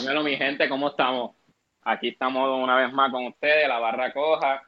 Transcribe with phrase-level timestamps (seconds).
[0.00, 1.32] Dímelo, mi gente, ¿cómo estamos?
[1.82, 4.62] Aquí estamos una vez más con ustedes, la barra coja,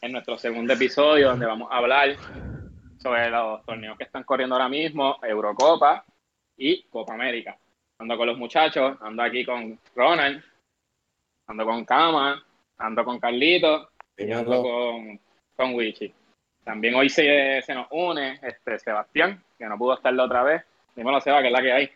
[0.00, 2.16] en nuestro segundo episodio, donde vamos a hablar
[2.96, 6.06] sobre los torneos que están corriendo ahora mismo, Eurocopa
[6.56, 7.58] y Copa América.
[7.98, 10.42] Ando con los muchachos, ando aquí con Ronald,
[11.48, 12.42] ando con Kama,
[12.78, 15.20] ando con Carlito y ando con,
[15.54, 16.14] con Wichi.
[16.64, 20.64] También hoy se, se nos une este Sebastián, que no pudo estar la otra vez.
[20.96, 21.90] Dímelo, Seba, que es la que hay.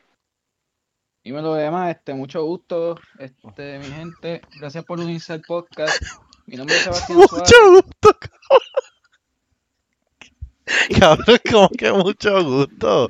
[1.24, 4.42] Dímelo demás, este, mucho gusto, este, mi gente.
[4.58, 6.02] Gracias por unirse al podcast.
[6.46, 7.52] Mi nombre es Sebastián Suárez.
[7.52, 8.18] Mucho gusto,
[10.98, 11.38] cabrón.
[11.48, 13.08] como que mucho gusto.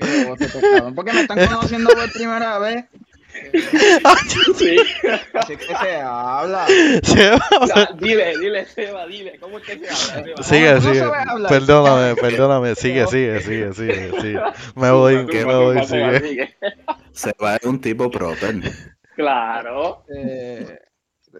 [0.94, 2.84] Porque me están conociendo por primera vez.
[4.56, 4.76] Sí.
[5.34, 6.66] Así que se habla.
[7.02, 7.40] Seba,
[7.98, 10.42] dile, dile, Seba, dile, ¿cómo es que se habla?
[10.42, 10.42] Seba?
[10.42, 11.48] Sigue, ¿Cómo no sigue.
[11.48, 12.74] Perdóname, perdóname.
[12.82, 14.40] Sigue, sigue, sigue, sigue, sigue.
[14.76, 16.28] Me voy, Zumba, me voy, Seba, sigue.
[16.28, 16.56] sigue.
[17.12, 18.56] Se va a un tipo proper.
[19.16, 20.04] Claro.
[20.14, 20.78] Eh,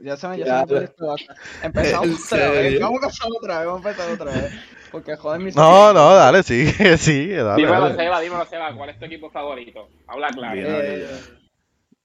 [0.03, 1.17] ya se me ya Ya, se me olvidó esto.
[1.63, 2.81] Empezamos ¿En otra vez.
[2.81, 3.67] Vamos a empezar otra vez.
[3.67, 4.53] Vamos a empezar otra vez.
[4.91, 7.63] Porque joder mis No, no, dale, sigue, sigue, dale.
[7.63, 7.97] Dímelo, dale.
[7.97, 9.89] Seba, dímelo, Seba, ¿cuál es tu equipo favorito?
[10.07, 10.61] Habla claro.
[10.61, 11.09] Eh,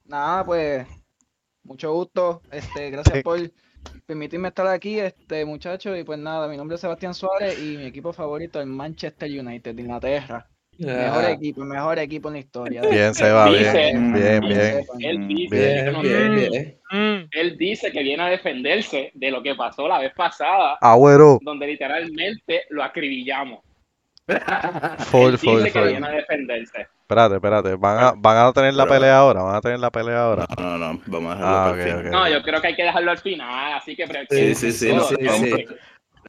[0.07, 0.87] nada, pues
[1.63, 2.41] mucho gusto.
[2.51, 3.23] Este, gracias Sí.
[3.23, 3.39] por
[4.05, 5.95] permitirme estar aquí, este muchacho.
[5.95, 9.75] Y pues nada, mi nombre es Sebastián Suárez y mi equipo favorito es Manchester United
[9.75, 10.47] de Inglaterra.
[10.79, 12.81] Mejor Ah, equipo, mejor equipo en la historia.
[12.83, 14.61] Bien, Seba, bien, Dice- bien, bien.
[14.83, 15.01] sepan.
[15.01, 17.27] Él dice, Bien, bien.
[17.31, 21.65] él dice que viene a defenderse de lo que pasó la vez pasada, Agüero, donde
[21.65, 23.61] literalmente lo acribillamos.
[24.27, 25.87] Full, full, dice que full.
[25.89, 26.81] viene a defenderse.
[27.01, 27.75] Espérate, espérate.
[27.75, 29.41] ¿Van a, van a tener la Pero- pelea ahora?
[29.43, 30.45] ¿Van a tener la pelea ahora?
[30.57, 31.01] No, no, no.
[31.05, 32.05] Vamos a dejarlo Ah, para ok, el final.
[32.05, 32.11] ok.
[32.11, 34.07] No, yo creo que hay que dejarlo al final, así que...
[34.29, 35.65] Sí, sí, sí, no, sí, vamos- sí.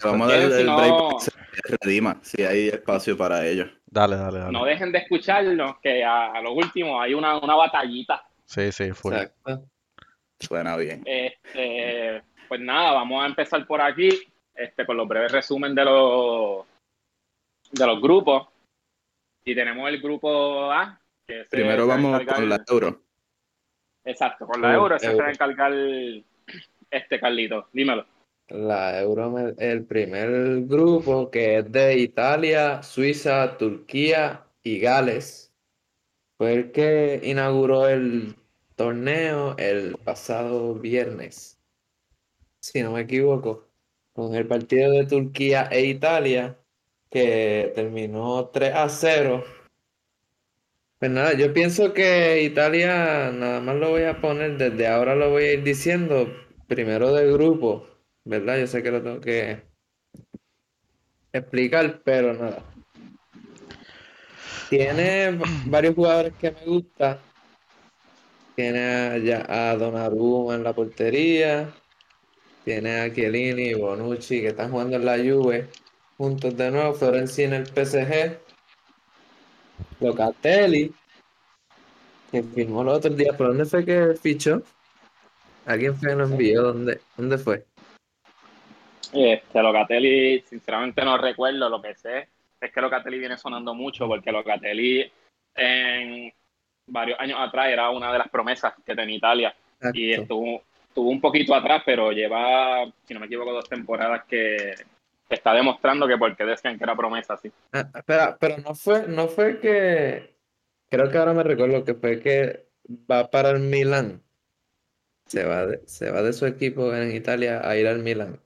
[0.04, 3.68] Vamos a dar el break que se redima, si hay espacio para ellos.
[3.86, 4.52] Dale, dale, dale.
[4.52, 8.22] No dejen de escucharnos, que a, a lo último hay una, una batallita.
[8.44, 9.14] Sí, sí, full.
[9.14, 9.64] Exacto.
[10.38, 11.02] Suena bien.
[11.04, 14.08] Este, pues nada, vamos a empezar por aquí,
[14.54, 16.64] este, con los breves resumen de los
[17.72, 18.48] de los grupos.
[19.44, 21.00] Y tenemos el grupo A.
[21.26, 23.02] Que se- Primero se vamos encargar- con la euro.
[24.04, 25.30] Exacto, con la Uh, euro, se va a euro.
[25.30, 25.72] encargar
[26.90, 27.68] este Carlito.
[27.72, 28.06] Dímelo.
[28.50, 35.52] La Euro, el primer grupo que es de Italia, Suiza, Turquía y Gales.
[36.38, 38.34] Fue el que inauguró el
[38.74, 41.60] torneo el pasado viernes,
[42.62, 43.66] si no me equivoco,
[44.14, 46.56] con el partido de Turquía e Italia,
[47.10, 49.44] que terminó 3 a 0.
[50.98, 55.30] Pues nada, yo pienso que Italia, nada más lo voy a poner, desde ahora lo
[55.30, 56.28] voy a ir diciendo,
[56.66, 57.86] primero del grupo.
[58.28, 58.58] ¿verdad?
[58.58, 59.62] Yo sé que lo tengo que
[61.32, 62.62] explicar, pero nada.
[64.68, 67.18] Tiene varios jugadores que me gustan.
[68.54, 71.72] Tiene ya a Donnarumma en la portería.
[72.64, 75.68] Tiene a Chiellini y Bonucci que están jugando en la Juve
[76.18, 76.92] juntos de nuevo.
[76.92, 78.38] Florenzi en el PSG.
[80.00, 80.92] Locatelli
[82.30, 83.32] que firmó el otro día.
[83.32, 84.62] ¿Por dónde fue que fichó?
[85.64, 86.62] ¿Alguien fue que lo envió?
[86.62, 87.64] ¿Dónde, dónde fue?
[89.12, 92.28] Este, Locatelli, sinceramente no recuerdo, lo que sé
[92.60, 95.10] es que Locatelli viene sonando mucho porque Locatelli
[95.54, 96.32] en
[96.86, 99.54] varios años atrás era una de las promesas que tenía Italia
[99.94, 104.74] y estuvo, estuvo un poquito atrás, pero lleva, si no me equivoco, dos temporadas que
[105.28, 107.52] está demostrando que porque decían que era promesa, sí.
[107.72, 110.34] Ah, pero no fue, no fue que,
[110.90, 112.68] creo que ahora me recuerdo que fue que
[113.10, 114.22] va para el Milan.
[115.26, 118.40] Se va de, se va de su equipo en Italia a ir al Milan.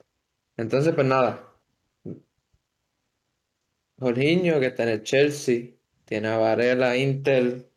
[0.56, 1.48] Entonces, pues nada.
[3.98, 5.71] Jorginho, que está en el Chelsea,
[6.04, 7.71] tiene a Varela, Inter,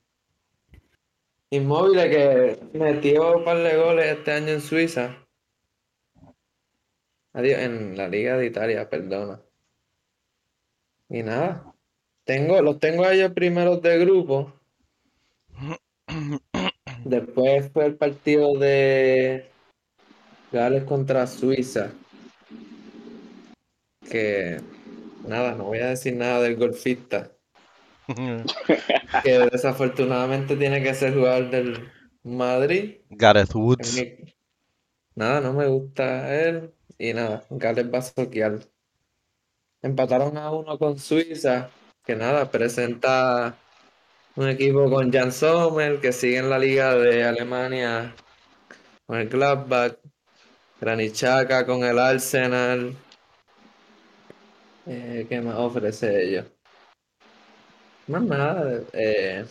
[1.52, 5.25] Inmóvil, que metió un par de goles este año en Suiza.
[7.36, 9.42] Adiós, en la Liga de Italia, perdona.
[11.10, 11.74] Y nada.
[12.24, 14.54] Tengo, los tengo a ellos primeros de grupo.
[17.04, 19.52] Después fue el partido de
[20.52, 21.92] Gales contra Suiza.
[24.10, 24.62] Que
[25.28, 27.32] nada, no voy a decir nada del golfista.
[29.24, 31.92] Que desafortunadamente tiene que ser jugador del
[32.24, 33.02] Madrid.
[33.10, 33.94] Gareth Woods.
[33.96, 34.34] mi-
[35.16, 36.74] Nada, no me gusta él.
[36.98, 38.60] Y nada, Gales va a.
[39.82, 41.70] Empataron a uno con Suiza,
[42.04, 43.56] que nada, presenta
[44.36, 48.16] un equipo con Jan Sommer, que sigue en la liga de Alemania
[49.06, 49.98] con el Gladbach,
[50.82, 52.96] Granit Xhaka con el Arsenal.
[54.88, 56.46] Eh, ¿qué más ofrece ellos?
[58.08, 58.82] Más nada.
[58.94, 59.46] eh,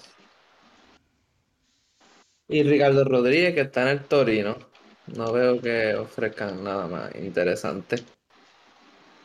[2.49, 4.57] Y Ricardo Rodríguez, que está en el Torino.
[5.07, 7.97] No veo que ofrezcan nada más interesante.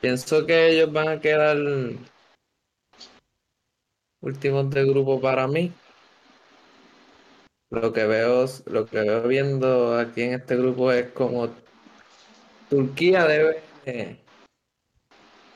[0.01, 1.57] Pienso que ellos van a quedar
[4.21, 5.71] últimos de grupo para mí.
[7.71, 11.49] Lo que veo, lo que veo viendo aquí en este grupo es como
[12.69, 14.17] Turquía debe eh,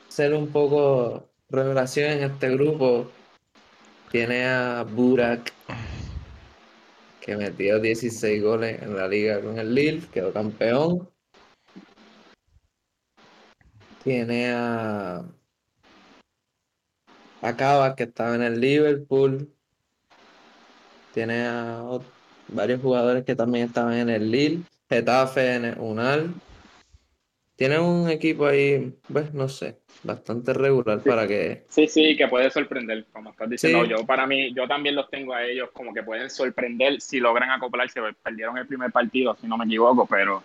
[0.08, 3.10] ser un poco revelación en este grupo.
[4.10, 5.52] Tiene a Burak,
[7.24, 11.08] que metió 16 goles en la liga con el Lille, quedó campeón.
[14.02, 15.24] Tiene a
[17.40, 19.50] Acaba, que estaba en el Liverpool.
[21.14, 21.82] Tiene a
[22.48, 24.62] varios jugadores que también estaban en el Lille.
[24.90, 26.34] Getafe en el Unal.
[27.56, 31.08] Tiene un equipo ahí, pues no sé, bastante regular Sí.
[31.08, 31.64] para que.
[31.68, 33.84] Sí, sí, que puede sorprender, como estás diciendo.
[33.84, 33.90] Sí.
[33.90, 37.50] Yo, para mí, yo también los tengo a ellos como que pueden sorprender si logran
[37.50, 38.00] acoplarse.
[38.22, 40.42] Perdieron el primer partido, si no me equivoco, pero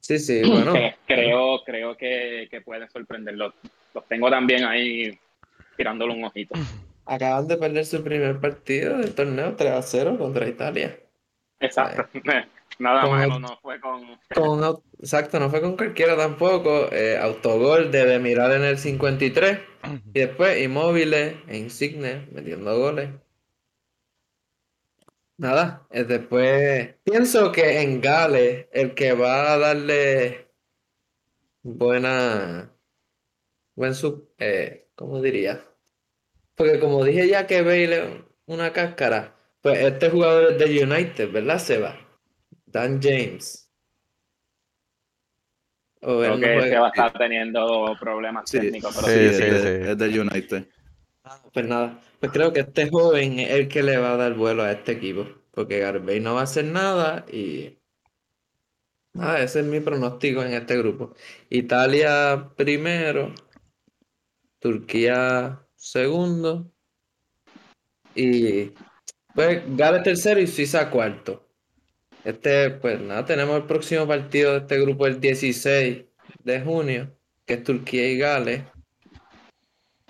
[0.00, 0.74] Sí, sí, bueno.
[1.06, 3.34] creo, creo que, que pueden sorprender.
[3.36, 3.54] Los,
[3.94, 5.18] los tengo también ahí
[5.76, 6.54] tirándole un ojito.
[7.06, 10.98] Acaban de perder su primer partido del torneo 3 a 0 contra Italia.
[11.60, 12.08] Exacto.
[12.78, 14.02] Nada malo, no fue con.
[14.98, 16.88] Exacto, no fue con cualquiera tampoco.
[16.92, 19.58] eh, autogol de Demiral en el 53.
[20.14, 23.10] Y después Inmóviles e Insigne metiendo goles.
[25.36, 30.48] Nada, eh, después pienso que en Gales el que va a darle
[31.62, 32.72] buena,
[33.74, 35.64] buen sub, eh, ¿cómo diría?
[36.56, 41.58] Porque como dije ya que Bale una cáscara, pues este jugador es de United, ¿verdad,
[41.58, 42.03] Seba?
[42.74, 43.70] Dan James.
[46.02, 49.06] O él Creo no que juega- se va a estar teniendo problemas Sí, técnicos, pero
[49.06, 49.90] Sí, sí, es, sí, de- sí.
[49.90, 50.68] es del United.
[51.22, 54.34] Ah, Pues nada, pues creo que este joven es el que le va a dar
[54.34, 57.78] vuelo a este equipo, porque Garbey no va a hacer nada y
[59.14, 61.14] nada, ese es mi pronóstico en este grupo.
[61.48, 63.32] Italia primero,
[64.58, 66.70] Turquía segundo
[68.14, 68.72] y
[69.34, 71.43] pues Gales tercero y Suiza cuarto.
[72.24, 76.04] Este, pues nada, tenemos el próximo partido de este grupo el 16
[76.42, 77.10] de junio,
[77.44, 78.62] que es Turquía y Gales.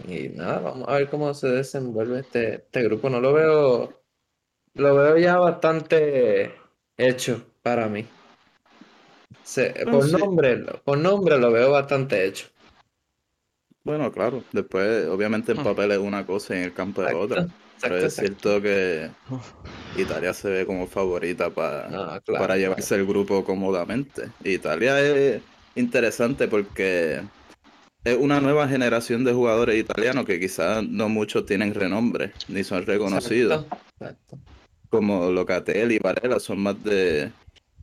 [0.07, 3.11] Y nada, vamos a ver cómo se desenvuelve este, este grupo.
[3.11, 4.03] No lo veo,
[4.75, 6.55] lo veo ya bastante
[6.97, 8.07] hecho para mí.
[9.43, 10.17] Se- Bueno, por sí.
[10.17, 12.47] nombre, por nombre lo veo bastante hecho.
[13.83, 14.43] Bueno, claro.
[14.53, 17.47] Después, obviamente, el papel es una cosa y en el campo es otra.
[17.81, 19.11] Pero es cierto que
[19.97, 22.57] Italia se ve como favorita para, claro, para claro.
[22.57, 24.29] llevarse el grupo cómodamente.
[24.43, 25.43] Italia es
[25.77, 27.21] interesante porque
[28.05, 32.85] es una nueva generación de jugadores italianos que quizás no muchos tienen renombre ni son
[32.87, 34.39] reconocidos, Exacto, exacto.
[34.91, 37.31] como Locatelli y Varela son más de,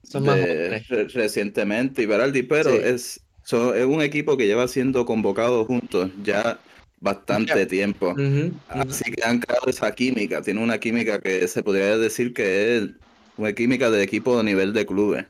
[0.03, 0.87] Son más de jóvenes.
[0.89, 2.79] re- recientemente y Berardi, pero Sí.
[2.83, 6.59] es, es un equipo que lleva siendo convocado juntos ya
[7.01, 8.25] bastante tiempo.
[8.67, 12.91] Así que han creado esa química, tiene una química que se podría decir que es
[13.37, 15.27] una química de equipo de nivel de clubes,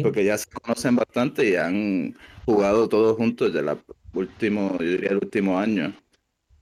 [0.00, 3.78] porque ya se conocen bastante y han jugado todos juntos desde el
[4.12, 5.96] último, yo diría el último año,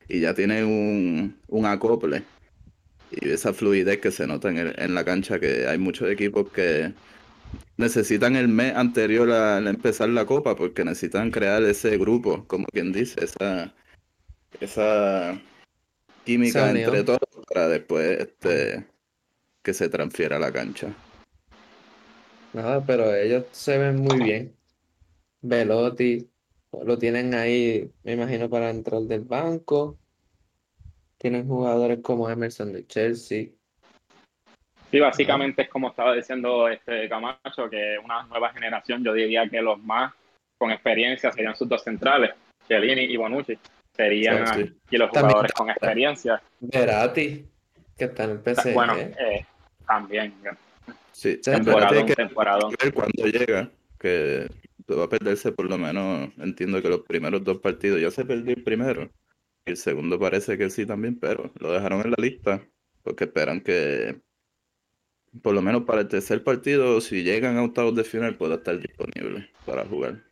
[0.08, 2.28] y ya tienen un, un acople
[3.10, 6.50] y esa fluidez que se nota en, el- en la cancha, que hay muchos equipos
[6.52, 6.94] que
[7.76, 12.66] necesitan el mes anterior a, a empezar la copa porque necesitan crear ese grupo, como
[12.72, 13.74] quien dice, esa,
[14.60, 15.38] esa
[16.24, 16.84] química Esa unión.
[16.84, 17.20] entre todos
[17.52, 18.86] para después este,
[19.62, 20.92] que se transfiera a la cancha.
[22.52, 24.54] Nada, pero ellos se ven muy bien.
[25.42, 26.28] Velotti
[26.84, 29.98] lo tienen ahí, me imagino, para entrar del banco.
[31.18, 33.48] Tienen jugadores como Emerson de Chelsea.
[34.90, 39.60] Sí, básicamente es como estaba diciendo este Camacho, que una nueva generación, yo diría que
[39.60, 40.12] los más
[40.56, 42.30] con experiencia serían sus dos centrales,
[42.68, 43.58] Chiellini y Bonucci.
[43.96, 44.74] Serían Sí, sí.
[44.86, 46.42] aquí los jugadores con experiencia.
[46.60, 47.44] Verratti,
[47.96, 48.74] que está en el PSG.
[48.74, 49.46] Bueno, eh,
[49.86, 50.34] también.
[51.12, 53.70] Sí, Temporadón, que ver cuando llega,
[54.00, 54.48] que
[54.90, 58.54] va a perderse por lo menos, entiendo que los primeros dos partidos, ya se perdió
[58.54, 59.10] el primero,
[59.64, 62.60] y el segundo parece que sí también, pero lo dejaron en la lista,
[63.02, 64.20] porque esperan que
[65.42, 68.78] por lo menos para el tercer partido, si llegan a octavos de final, pueda estar
[68.78, 70.22] disponible para jugar.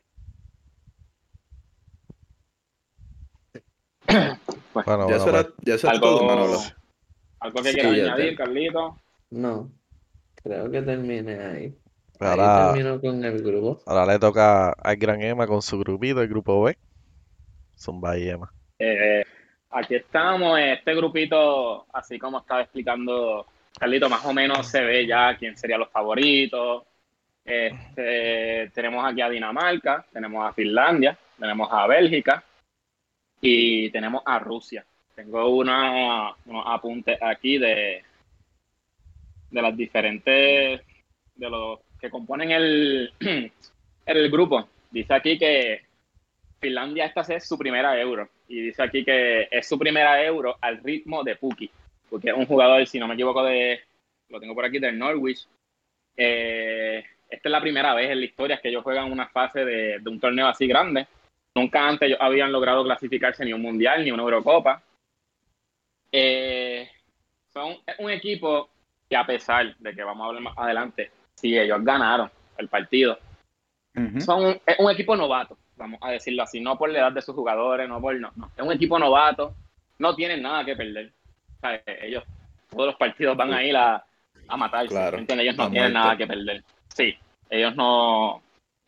[4.74, 6.54] Bueno, ya bueno, eso era, pues, ya eso era todo, Manolo.
[6.54, 6.62] Algo,
[7.40, 8.96] algo que Sí, quieras añadir, te- Carlito.
[9.30, 9.70] No,
[10.42, 11.64] creo que termine ahí.
[12.20, 13.82] Ahí ahora, termino con el grupo.
[13.84, 16.76] ahora le toca al Gran Emma con su grupito, el grupo B.
[17.78, 18.50] Zumba y Emma.
[18.78, 19.24] Eh,
[19.70, 23.46] aquí estamos, este grupito, así como estaba explicando
[23.78, 26.84] Carlito, más o menos se ve ya quién serían los favoritos.
[27.44, 32.42] Este, tenemos aquí a Dinamarca, tenemos a Finlandia, tenemos a Bélgica
[33.42, 34.84] y tenemos a Rusia.
[35.14, 38.02] Tengo una, unos apuntes aquí de,
[39.50, 40.80] de las diferentes,
[41.34, 43.12] de los que componen el,
[44.06, 44.68] el grupo.
[44.90, 45.82] Dice aquí que
[46.60, 50.78] Finlandia esta es su primera euro y dice aquí que es su primera euro al
[50.82, 51.70] ritmo de Puki,
[52.10, 53.80] porque es un jugador, si no me equivoco, de,
[54.28, 55.46] lo tengo por aquí, del Norwich.
[56.16, 60.00] Eh, esta es la primera vez en la historia que ellos juegan una fase de,
[60.04, 61.06] un torneo así grande.
[61.54, 64.82] Nunca antes ellos habían logrado clasificarse ni un mundial ni una Eurocopa.
[66.10, 66.88] Eh,
[67.52, 68.70] son un equipo
[69.08, 73.18] que a pesar de que vamos a hablar más adelante, si ellos ganaron el partido,
[74.20, 77.34] son es un equipo novato, vamos a decirlo así, no por la edad de sus
[77.34, 79.54] jugadores, no por no, es un equipo novato,
[79.98, 81.12] no tienen nada que perder.
[82.02, 82.24] ellos
[82.70, 84.02] todos los partidos van a ir a,
[84.48, 86.62] a matarse, claro, ellos no tienen nada que perder.
[86.88, 87.14] Sí,
[87.50, 88.42] ellos no,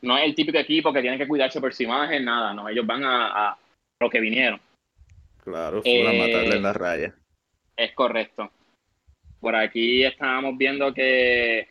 [0.05, 2.87] no es el típico equipo que tiene que cuidarse por su imagen, nada, no, ellos
[2.87, 3.57] van a,
[3.99, 4.61] lo que vinieron.
[5.43, 7.15] Claro, fue a matarle en la raya.
[7.77, 8.51] Es correcto.
[9.41, 11.69] Por aquí estábamos viendo que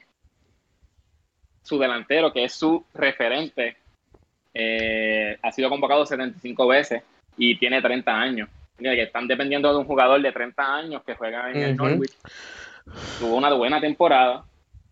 [1.62, 3.78] su delantero, que es su referente,
[4.54, 7.04] eh, ha sido convocado 75 veces
[7.38, 8.50] y tiene 30 años.
[8.78, 12.14] Que están dependiendo de un jugador de 30 años que juega en el Norwich.
[13.20, 14.44] Tuvo una buena temporada,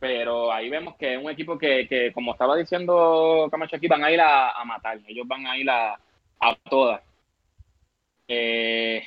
[0.01, 4.11] pero ahí vemos que es un equipo que, como estaba diciendo Camacho aquí, van a
[4.11, 5.93] ir a, matar, ellos van a ir a,
[6.39, 7.03] a todas.
[8.27, 9.03] Eh,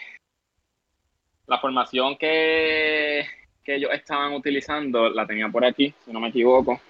[1.49, 3.27] la formación que,
[3.65, 6.81] que ellos estaban utilizando la tenía por aquí, si no me equivoco.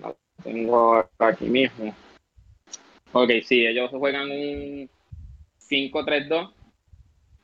[0.00, 1.94] La tengo aquí mismo.
[3.12, 4.88] Ok, sí, ellos juegan un
[5.68, 6.50] 5-3-2.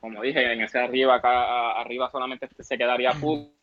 [0.01, 3.54] Como dije, en ese arriba, acá arriba solamente se quedaría Pug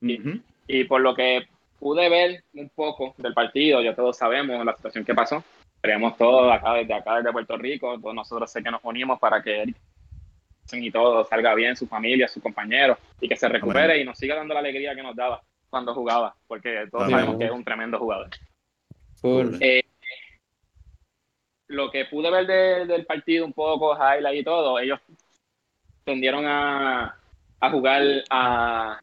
[0.00, 1.46] y, por lo que
[1.78, 5.42] pude ver un poco del partido, ya todos sabemos la situación que pasó.
[5.82, 9.42] Queremos todos acá desde acá, desde Puerto Rico, todos nosotros sé que nos unimos para
[9.42, 9.74] que
[10.72, 14.34] y todo salga bien, su familia, sus compañeros, y que se recupere y nos siga
[14.34, 17.98] dando la alegría que nos daba cuando jugaba, porque todos sabemos que es un tremendo
[17.98, 18.30] jugador.
[19.60, 19.82] Eh,
[21.68, 25.00] lo que pude ver del partido un poco, highlight y todo, ellos
[26.04, 27.16] tendieron a,
[27.60, 29.00] a jugar a,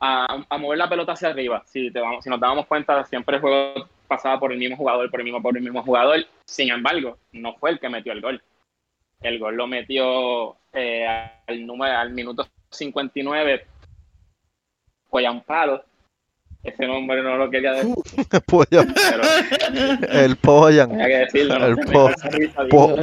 [0.00, 1.62] a, mover la pelota hacia arriba.
[1.66, 5.10] Si, te vamos, si nos dábamos cuenta, siempre el juego pasaba por el mismo jugador,
[5.10, 6.26] por el mismo, por el mismo jugador.
[6.44, 8.42] Sin embargo, no fue el que metió el gol.
[9.20, 11.06] El gol lo metió eh,
[11.46, 13.66] al, número, al minuto 59,
[15.08, 15.84] Poyampado.
[16.62, 17.94] Ese nombre no lo quería decir.
[20.10, 21.00] el Poyan.
[21.00, 21.76] el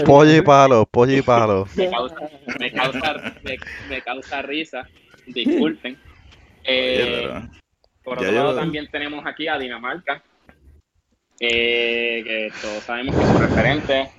[0.04, 1.66] pollo y palo, pollo y palo.
[1.76, 2.16] Me causa,
[2.60, 3.34] me causa,
[3.90, 4.88] me causa risa.
[5.28, 5.98] Disculpen.
[6.64, 7.30] Eh,
[8.04, 10.22] por otro lado, también tenemos aquí a Dinamarca,
[11.40, 14.10] eh, que todos sabemos que su referente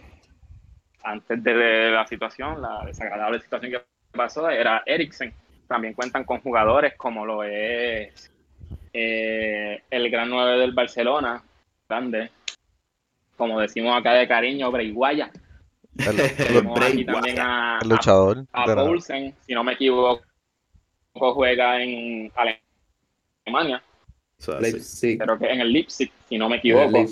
[1.05, 3.83] antes de la situación, la desagradable situación que
[4.13, 5.33] pasó, era Eriksen.
[5.69, 8.31] También cuentan con jugadores como lo es
[8.93, 11.43] eh, el gran 9 del Barcelona,
[11.89, 12.31] grande,
[13.37, 15.31] como decimos acá de cariño, Breiguaya.
[15.97, 16.21] El,
[16.83, 18.45] aquí también a, luchador.
[18.53, 20.23] A, Poulsen, si no me equivoco,
[21.14, 22.30] juega en
[23.47, 23.83] Alemania.
[24.38, 27.04] Creo que en el Leipzig, si no me equivoco.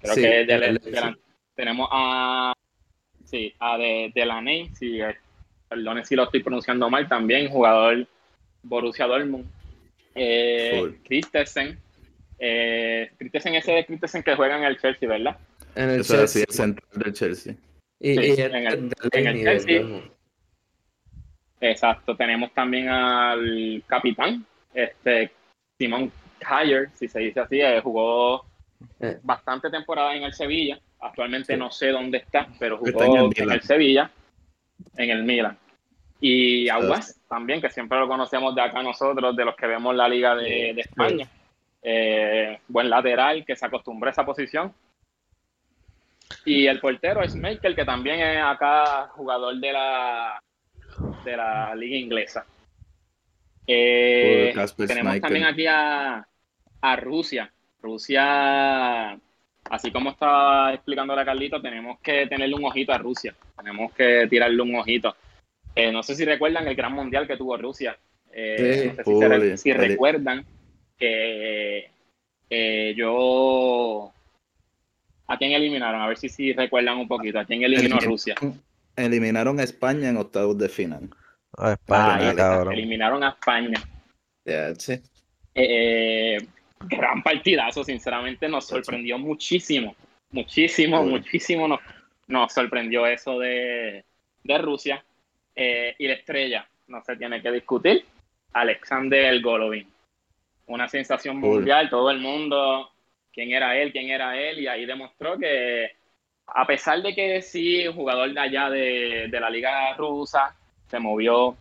[0.00, 1.10] Creo que
[1.54, 2.52] tenemos a,
[3.24, 5.00] sí, a de, de la Ney, si,
[5.68, 8.06] perdone si lo estoy pronunciando mal, también jugador
[8.62, 9.46] Borussia Dortmund.
[10.14, 11.78] Eh, Christensen.
[12.38, 15.36] Eh, Christensen ese de Christensen que juega en el Chelsea, ¿verdad?
[15.74, 16.44] En el Chelsea.
[16.48, 17.54] el central del Chelsea.
[18.00, 20.02] Y, en, el, en el Chelsea.
[21.60, 25.30] Exacto, tenemos también al capitán, este
[25.76, 28.46] Simon Kyer, si se dice así, eh, jugó
[28.98, 29.18] eh.
[29.22, 30.78] bastante temporada en el Sevilla.
[31.00, 34.10] Actualmente no sé dónde está, pero jugó en el, Sevilla,
[34.96, 35.56] en el Milan.
[36.20, 40.08] Y Aguas también, que siempre lo conocemos de acá nosotros, de los que vemos la
[40.08, 41.26] Liga de, España.
[41.82, 44.74] Eh, buen lateral que se acostumbró a esa posición.
[46.44, 50.42] Y el portero es Michael, que también es acá jugador de la
[51.24, 52.46] de la liga inglesa.
[53.66, 54.54] Eh,
[54.86, 56.26] tenemos también aquí a,
[56.96, 57.52] Rusia.
[57.82, 59.18] Rusia,
[59.70, 63.34] así como estaba explicando la Carlito, tenemos que tenerle un ojito a Rusia.
[63.56, 65.14] Tenemos que tirarle un ojito.
[65.74, 67.96] Eh, no sé si recuerdan el gran mundial que tuvo Rusia.
[68.32, 70.44] Eh, no sé si, recuerdan
[70.98, 71.90] que
[72.96, 74.12] yo
[75.30, 76.00] ¿A quién eliminaron?
[76.00, 77.38] A ver si, si recuerdan un poquito.
[77.38, 78.34] ¿A quién eliminó Rusia?
[78.96, 81.10] Eliminaron a España en octavos de final.
[81.56, 82.74] Ah, España, cabrón.
[82.74, 83.80] eliminaron a España.
[84.44, 85.00] Ya, sí.
[85.54, 86.38] Eh,
[86.80, 89.94] gran partidazo, sinceramente nos sorprendió muchísimo,
[90.30, 91.10] muchísimo, Uy.
[91.10, 91.80] muchísimo nos,
[92.28, 94.04] nos sorprendió eso de,
[94.44, 95.04] de Rusia.
[95.54, 98.04] Eh, y la estrella, no se tiene que discutir,
[98.52, 99.86] Alexander Golovin.
[100.66, 101.48] Una sensación Uy.
[101.48, 102.90] mundial, todo el mundo,
[103.32, 105.90] quién era él, quién era él, y ahí demostró que
[106.54, 110.54] a pesar de que sí, un jugador de allá de, de la liga rusa,
[110.88, 111.56] se movió,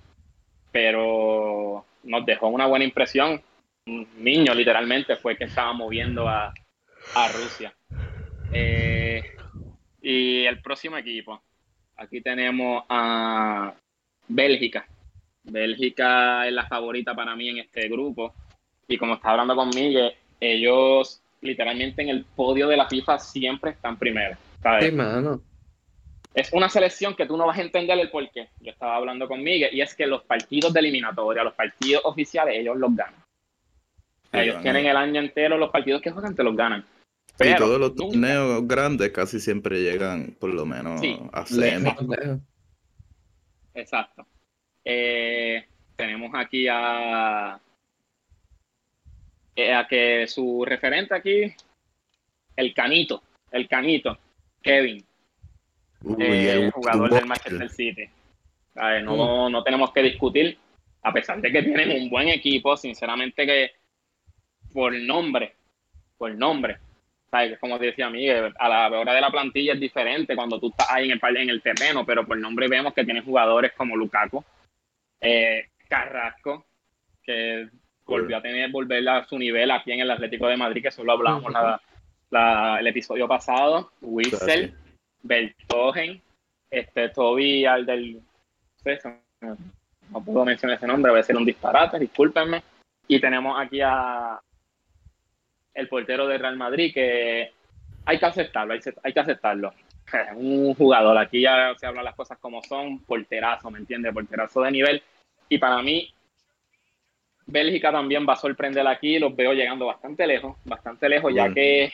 [0.71, 3.41] pero nos dejó una buena impresión
[3.89, 6.53] un niño literalmente fue que estaba moviendo a,
[7.15, 7.73] a Rusia.
[8.53, 9.23] Eh,
[10.01, 11.41] y el próximo equipo,
[11.97, 13.73] aquí tenemos a
[14.27, 14.87] Bélgica.
[15.43, 18.33] Bélgica es la favorita para mí en este grupo.
[18.87, 23.97] Y como está hablando conmigo, ellos literalmente en el podio de la FIFA siempre están
[23.97, 24.37] primero.
[24.61, 24.85] ¿Sabes?
[24.85, 25.41] Sí, mano.
[26.33, 28.49] Es una selección que tú no vas a entender el porqué.
[28.59, 32.55] Yo estaba hablando con Miguel y es que los partidos de eliminatoria, los partidos oficiales,
[32.57, 33.15] ellos los ganan.
[34.31, 36.81] Sí, Ellos tienen el año entero, los partidos que juegan te los ganan.
[36.81, 41.45] Y Pero todos los nunca- torneos grandes casi siempre llegan por lo menos Sí, a
[41.45, 41.85] semi.
[41.85, 42.39] lejos.
[43.73, 44.25] Exacto.
[44.85, 47.59] Eh, tenemos aquí a,
[49.55, 51.53] eh, a que su referente aquí,
[52.55, 54.17] el Canito, el Canito,
[54.61, 55.03] Kevin,
[56.03, 58.09] Uy, eh, el jugador del Manchester City.
[59.15, 60.57] No, no tenemos que discutir,
[61.03, 63.71] a pesar de que tienen un buen equipo, sinceramente que
[64.73, 65.55] por nombre,
[66.17, 66.77] por nombre,
[67.31, 67.57] ¿sabes?
[67.59, 71.11] Como decía Miguel, a la hora de la plantilla es diferente cuando tú estás ahí
[71.11, 74.43] en el, en el terreno, pero por nombre vemos que tienen jugadores como Lukaku,
[75.21, 76.65] eh, Carrasco,
[77.23, 77.67] que
[78.05, 81.11] volvió a tener, volver a su nivel aquí en el Atlético de Madrid, que solo
[81.13, 81.81] hablábamos la-
[82.29, 84.73] la- el episodio pasado, Witzel,
[85.23, 86.21] Bertogen,
[86.69, 88.21] este, Toby al del...
[89.41, 89.57] no
[90.11, 92.63] No puedo mencionar ese nombre, voy a ser un disparate, discúlpenme.
[93.07, 94.39] Y tenemos aquí a
[95.73, 97.51] el portero de Real Madrid que
[98.05, 99.73] hay que aceptarlo, hay, hay que aceptarlo.
[100.35, 104.13] Un jugador, aquí ya se hablan las cosas como son, porterazo, ¿me entiendes?
[104.13, 105.03] Porterazo de nivel.
[105.47, 106.11] Y para mí,
[107.45, 111.55] Bélgica también va a sorprender aquí, los veo llegando bastante lejos, bastante lejos, ya Bueno.
[111.55, 111.93] que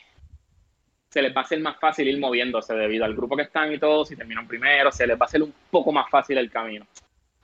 [1.15, 3.79] se les va a hacer más fácil ir moviéndose debido al grupo que están y
[3.79, 6.85] todo, si terminan primero, se les va a hacer un poco más fácil el camino.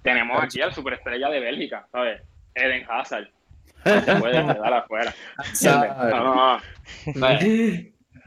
[0.01, 2.21] Tenemos aquí al superestrella de Bélgica, ¿sabes?
[2.53, 3.29] Eden Hazard.
[3.85, 5.15] No se puede quedar afuera.
[5.63, 6.61] No, no.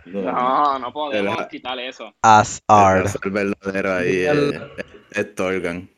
[0.06, 2.14] No, no, no podemos quitar eso.
[2.22, 3.10] As-Ard.
[3.22, 4.60] el verdadero ahí es,
[5.10, 5.90] es Torgan.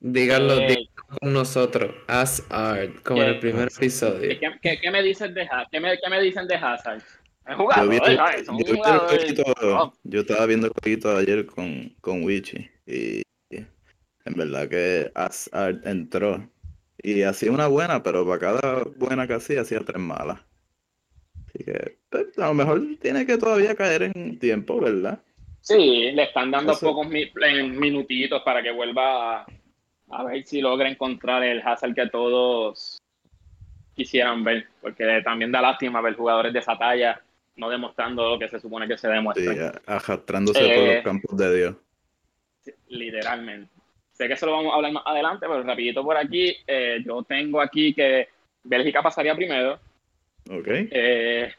[0.00, 1.94] Díganlo, Eh, díganlo con nosotros.
[2.06, 4.28] As art, como en el primer episodio.
[4.40, 5.68] ¿Qué, qué, qué me dicen de Hazard?
[5.70, 7.02] ¿Qué me, qué me dicen de Hazard?
[10.04, 15.86] Yo, estaba viendo el jueguito ayer con, con Wichi y, y en verdad que Asard
[15.86, 16.48] entró
[17.02, 20.40] y hacía una buena, pero para cada buena que hacía, hacía tres malas.
[21.46, 25.20] Así que pues, a lo mejor tiene que todavía caer en tiempo, ¿verdad?
[25.60, 27.30] Sí, le están dando Eso- pocos mi-
[27.70, 29.46] minutitos para que vuelva a,
[30.10, 32.98] a ver si logra encontrar el Hazard que todos
[33.94, 37.20] quisieran ver, porque también da lástima ver jugadores de esa talla
[37.58, 41.04] no demostrando lo que se supone que se Sí, demuestra, a- arrastrándose por Eh, los
[41.04, 41.76] campos de Dios.
[42.88, 43.70] literalmente.
[44.12, 47.22] Sé que eso lo vamos a hablar más adelante, pero rapidito por aquí, eh, yo
[47.22, 48.28] tengo aquí que
[48.64, 49.78] Bélgica pasaría primero,
[50.50, 50.66] ¿Ok?
[50.68, 51.52] Eh,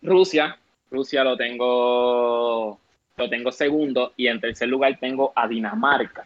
[0.00, 0.56] Rusia,
[0.90, 2.80] Rusia lo tengo,
[3.16, 6.24] lo tengo segundo y en tercer lugar tengo a Dinamarca.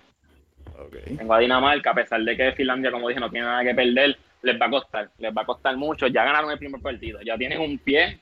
[0.79, 0.97] Ok.
[1.19, 4.17] Tengo a Dinamarca, a pesar de que Finlandia, como dije, no tiene nada que perder,
[4.43, 6.07] les va a costar, les va a costar mucho.
[6.07, 8.21] Ya ganaron el primer partido, ya tienen un pie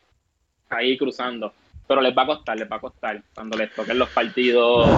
[0.74, 1.52] ahí cruzando,
[1.86, 3.22] pero les va a costar, les va a costar.
[3.34, 4.88] Cuando les toquen los partidos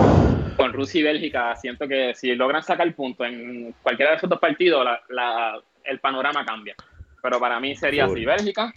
[0.57, 4.39] con Rusia y Bélgica, siento que si logran sacar puntos en cualquiera de esos dos
[4.41, 6.75] partidos, la- la- el panorama cambia.
[7.23, 8.73] Pero para mí sería así, Bélgica,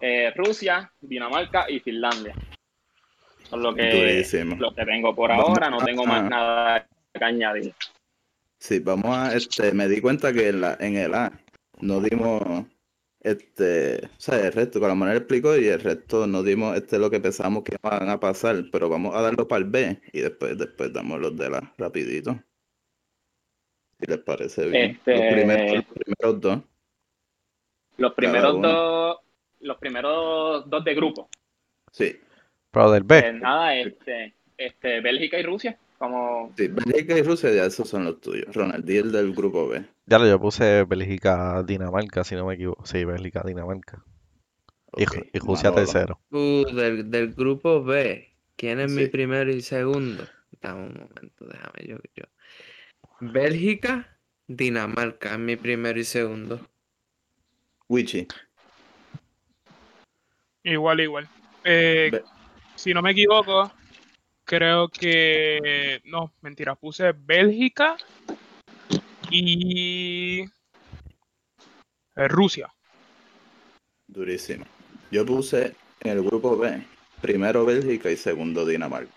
[0.00, 2.34] eh, Rusia, Dinamarca y Finlandia.
[3.48, 4.24] Son lo que,
[4.58, 7.74] lo que tengo por ahora, no tengo más a- nada que añadir.
[8.58, 11.30] Sí, vamos a, este, me di cuenta que en, la, en el A
[11.80, 12.42] no dimos,
[13.24, 16.98] este, o sea, el resto, con la manera explicó y el resto no dimos, este,
[16.98, 20.20] lo que pensamos que van a pasar, pero vamos a darlo para el B y
[20.20, 22.38] después, después damos los de la rapidito.
[23.98, 24.90] Si les parece bien.
[24.90, 26.60] Este- Los primeros, los primeros dos.
[27.96, 29.16] Los primeros dos,
[29.60, 31.28] los primeros dos de grupo.
[31.92, 32.20] Sí,
[32.70, 33.18] Pero del B.
[33.18, 38.04] Eh, nada, este, este, Bélgica y Rusia, como sí, Bélgica y Rusia ya esos son
[38.04, 38.54] los tuyos.
[38.54, 39.84] Ronald, y el del grupo B.
[40.06, 42.84] Ya lo yo puse Bélgica, Dinamarca, si no me equivoco.
[42.84, 44.04] Sí, Bélgica, Dinamarca.
[44.96, 45.04] Y,
[45.38, 45.74] Rusia Manolo.
[45.74, 46.20] tercero.
[46.30, 50.24] Uh, del, del grupo B, ¿quién es mi primero y segundo?
[50.60, 51.96] Dame un momento, déjame yo.
[52.14, 52.24] yo.
[53.20, 56.60] Bélgica, Dinamarca, mi primero y segundo.
[57.88, 58.26] Wichi.
[60.62, 61.28] Igual, igual.
[61.64, 62.10] Eh,
[62.74, 63.70] si no me equivoco,
[64.44, 66.00] creo que.
[66.04, 67.96] No, mentira, puse Bélgica
[69.30, 70.42] y.
[70.42, 72.72] eh, Rusia.
[74.06, 74.64] Durísimo.
[75.10, 76.82] Yo puse en el grupo B,
[77.20, 79.10] primero Bélgica y segundo Dinamarca.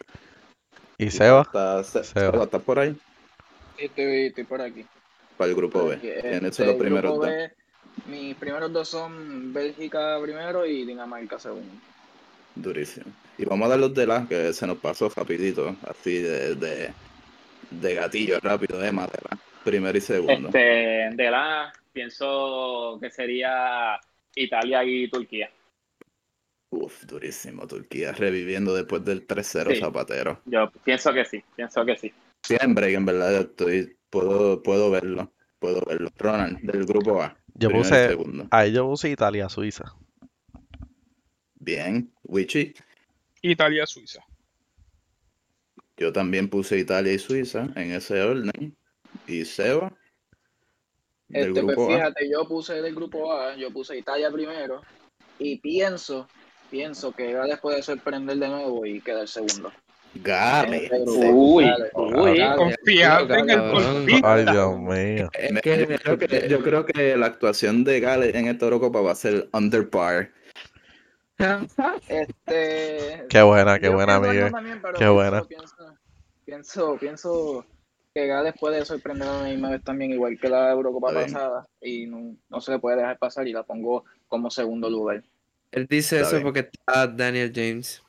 [0.98, 1.42] ¿Y Seba?
[1.42, 2.44] ¿Está, Se- Seba.
[2.44, 2.96] ¿estás por ahí?
[3.78, 4.86] Sí, estoy, estoy por aquí.
[5.38, 5.96] Para el grupo B.
[5.98, 7.36] Porque, ¿Quiénes este, son los el primeros grupo dos?
[7.36, 7.52] B,
[8.08, 11.76] mis primeros dos son Bélgica primero y Dinamarca segundo.
[12.56, 13.06] Durísimo.
[13.38, 16.92] Y vamos a dar los de la que se nos pasó rapidito, así de, de,
[17.70, 19.38] de gatillo rápido, de madera.
[19.64, 20.48] Primero y segundo.
[20.48, 24.00] Este, de la, pienso que sería
[24.36, 25.50] Italia y Turquía.
[26.70, 27.68] Uf, durísimo.
[27.68, 29.80] Turquía reviviendo después del 3-0 Sí.
[29.80, 30.42] Zapatero.
[30.46, 32.14] Yo pienso que sí, pienso que sí.
[32.44, 35.32] Siempre, en verdad, estoy, puedo, puedo verlo.
[35.60, 36.10] Puedo verlo.
[36.18, 37.36] Ronald, del grupo A.
[37.56, 38.16] Yo puse,
[38.52, 39.96] ahí yo puse Italia, Suiza.
[41.56, 42.12] Bien.
[42.24, 42.74] Wichi.
[43.50, 44.24] Italia, Suiza.
[45.98, 48.76] Yo también puse Italia y Suiza en ese orden.
[49.28, 49.92] Y Seba.
[51.28, 51.88] Del Este, pues A.
[51.88, 54.82] fíjate, yo puse del grupo A, yo puse Italia primero
[55.40, 56.28] y pienso,
[56.72, 59.72] pienso que Gales puede sorprender de nuevo y quedar segundo.
[60.16, 60.86] Gale.
[60.86, 61.00] Este
[61.32, 62.38] Uy, Gales, uy.
[62.38, 62.56] Gales.
[62.58, 63.94] Confiante en el cabrón.
[63.94, 64.34] golfista.
[64.34, 65.30] Ay, Dios mío.
[65.34, 68.66] Es Me- que yo, creo que, yo creo que la actuación de Gale en esta
[68.66, 70.32] Eurocopa va a ser under par.
[72.08, 75.44] Este, Qué buena, qué buena, también, pero Qué pienso- buena.
[75.44, 75.76] Pienso,
[76.46, 77.66] pienso, pienso
[78.14, 81.26] que Gales puede sorprender a la misma vez también, igual que la Eurocopa bien.
[81.32, 85.24] pasada, y no, no se le puede dejar pasar y la pongo como segundo lugar.
[85.72, 86.44] él dice Está eso bien.
[86.44, 88.02] porque está Daniel James.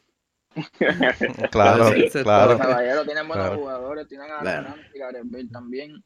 [1.51, 1.91] Claro,
[2.23, 2.53] claro.
[2.53, 3.61] está- Caballero, tienen buenos Claro.
[3.61, 4.69] jugadores, tienen a Claro.
[4.71, 6.05] Gareth y Gareth Bale también.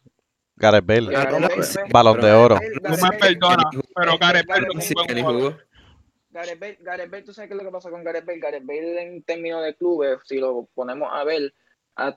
[0.56, 2.54] Gareth Bale, Ah, Gareth no, Bale- pues, balón de Gareth oro.
[2.56, 5.66] Bale- Gareth me Bale- perdonas, pero Gareth Gareth Bale Bale- es un buen jugador.
[6.32, 8.38] Gareth Bale, Gareth Bale, tú sabes qué es lo que pasa con Gareth Bale.
[8.40, 11.54] Gareth Bale en términos de clubes, si lo ponemos a ver,
[11.96, 12.16] ha,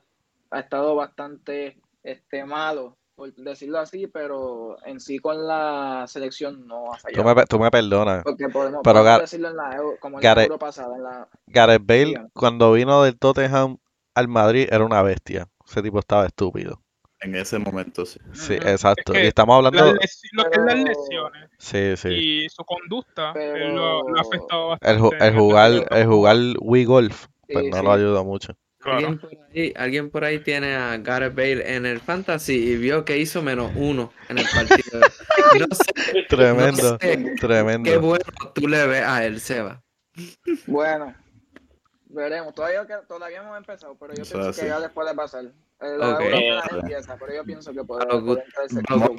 [0.51, 6.93] ha estado bastante este, malo, por decirlo así, pero en sí con la selección no
[6.93, 7.35] ha Tú fallado.
[7.35, 8.23] me, tú me perdonas.
[8.23, 10.95] Porque podemos, Pero podemos Gar- decirlo en la Euro- como en Gareth- la Euro pasada,
[10.95, 13.77] en la Gareth Bale, cuando vino del Tottenham
[14.13, 15.47] al Madrid, era una bestia.
[15.67, 16.81] Ese tipo estaba estúpido.
[17.25, 18.19] En ese momento, sí.
[18.33, 19.13] Sí, exacto.
[19.13, 19.93] Es Y estamos hablando.
[19.93, 22.09] lo que es las lesiones Sí, sí.
[22.09, 25.27] y su conducta Pero- él lo, lo ha afectado El, bastante.
[25.27, 27.83] el jugar, el jugar Wii Golf, pues Sí, no sí.
[27.83, 28.55] lo ayuda mucho.
[28.79, 28.97] Claro.
[28.99, 33.03] ¿Alguien por, ahí, alguien por ahí tiene a Gareth Bale en el Fantasy y vio
[33.03, 34.99] que hizo menos uno en el partido.
[35.59, 38.01] No sé, Tremendo, no sé qué tremendo.
[38.01, 39.81] bueno tú le ves a él, Seba.
[40.67, 41.15] Bueno,
[42.15, 42.53] veremos.
[42.55, 45.45] Todavía, que- todavía no hemos empezado, pero yo pienso que Gales puede pasar.
[45.45, 45.51] Eh,
[45.97, 46.21] La Ok.
[46.21, 47.83] Euro apenas empieza, pero yo pienso que
[48.65, 49.09] ese Vamos.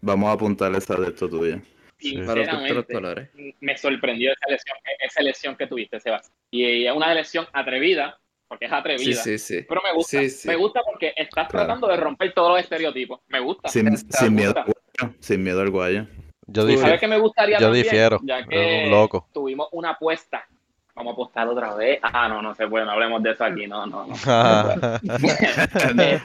[0.00, 1.60] Vamos a apuntar esa de esto tuya.
[1.98, 2.16] Sí.
[2.16, 3.28] De Sinceramente, colores.
[3.60, 6.32] me sorprendió esa elección, esa elección que tuviste, Sebastián.
[6.50, 9.22] Y es una elección atrevida, porque es Sí, atrevida.
[9.22, 9.62] sí, sí.
[9.68, 10.48] Pero me gusta, Sí, sí.
[10.48, 11.66] me gusta porque estás Claro.
[11.66, 13.20] tratando de romper todos los estereotipos.
[13.26, 13.68] Me gusta.
[13.68, 13.86] Sin,
[14.34, 14.60] miedo gusta.
[14.60, 15.14] al guayo.
[15.20, 16.06] Sin miedo al guayo.
[16.46, 16.86] Yo Tú- difiero.
[16.86, 17.82] ¿Sabes qué me gustaría Yo también?
[17.84, 19.28] difiero, Ya que un loco.
[19.34, 20.46] tuvimos una apuesta.
[20.98, 22.00] Vamos a apostar otra vez.
[22.02, 23.68] Ah, no, no se puede, no hablemos de eso aquí.
[23.68, 24.14] No, no, no.
[25.02, 26.20] Este,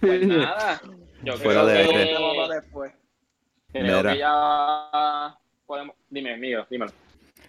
[0.00, 0.80] pues nada.
[1.24, 2.92] Yo Fuera creo de que, después.
[3.72, 4.12] creo Mira.
[4.12, 5.96] que ya podemos.
[6.08, 6.92] Dime, amigo, dímelo.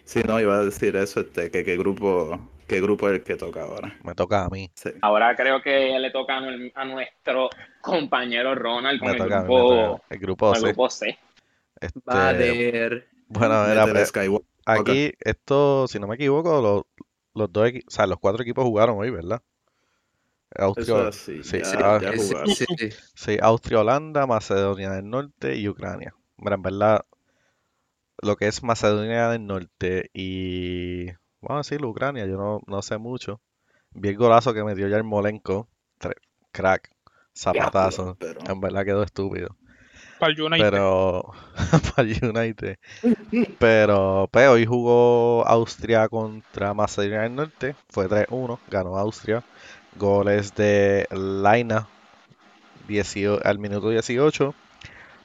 [0.03, 3.35] Sí, no, iba a decir eso, este, que qué grupo, qué grupo es el que
[3.35, 3.93] toca ahora.
[4.03, 4.71] Me toca a mí.
[4.73, 4.89] Sí.
[5.01, 7.49] Ahora creo que le toca a, nu- a nuestro
[7.81, 9.47] compañero Ronald con Me el toca a mí.
[9.47, 10.03] me grupo, toca.
[10.09, 10.65] El grupo el C.
[10.65, 11.19] grupo C.
[11.79, 14.05] Este, bueno, mira, Métele
[14.67, 16.83] aquí, esto, si no me equivoco, los,
[17.33, 19.41] los dos, o sea, los cuatro equipos jugaron hoy, ¿verdad?
[20.55, 21.43] Austria, Eso es así.
[21.43, 23.37] sí, ya, sí, ya ah, Sí, sí, sí.
[23.41, 26.15] Austria, Holanda, Macedonia del Norte y Ucrania.
[26.37, 27.05] Mira, en verdad,
[28.21, 31.07] lo que es Macedonia del Norte y,
[31.41, 33.41] vamos a decir, Ucrania, yo no, no sé mucho.
[33.91, 35.67] Vi el golazo que metió Yarmolenko,
[36.51, 36.91] crack,
[37.35, 38.17] zapatazo.
[38.19, 39.55] Pero, En verdad quedó estúpido.
[40.19, 40.69] Para el United.
[40.69, 41.33] Pero,
[41.95, 42.77] para el United.
[43.59, 47.75] Pero, pues, hoy jugó Austria contra Macedonia del Norte.
[47.89, 49.43] Fue 3-1, ganó Austria.
[49.95, 51.87] Goles de Laina
[52.87, 54.53] 18 al minuto 18.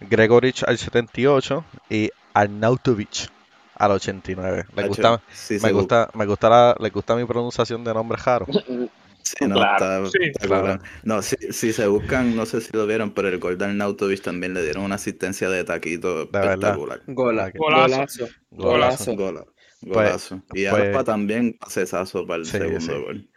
[0.00, 3.30] Gregoric al 78 y Arnautovic
[3.76, 4.66] al 89.
[4.74, 8.48] ¿Le gusta, sí me gusta, me gusta la, le gusta mi pronunciación de nombres raros.
[9.22, 10.18] Sí, no, Claro, está sí.
[10.24, 10.80] espectacular.
[11.04, 14.20] No, si, si se buscan, no sé si lo vieron, pero el gol de Arnautovic
[14.22, 16.52] también le dieron una asistencia de taquito verdad.
[16.54, 17.00] espectacular.
[17.06, 17.50] Gola-.
[17.54, 18.28] Golazo.
[18.50, 19.14] Golazo.
[19.14, 19.14] Golazo.
[19.14, 19.16] Golazo.
[19.16, 19.46] Gola-
[19.82, 20.42] Golazo.
[20.54, 22.92] y pues- Alfa también, cesazo para el Sí, segundo sí.
[22.92, 23.28] gol.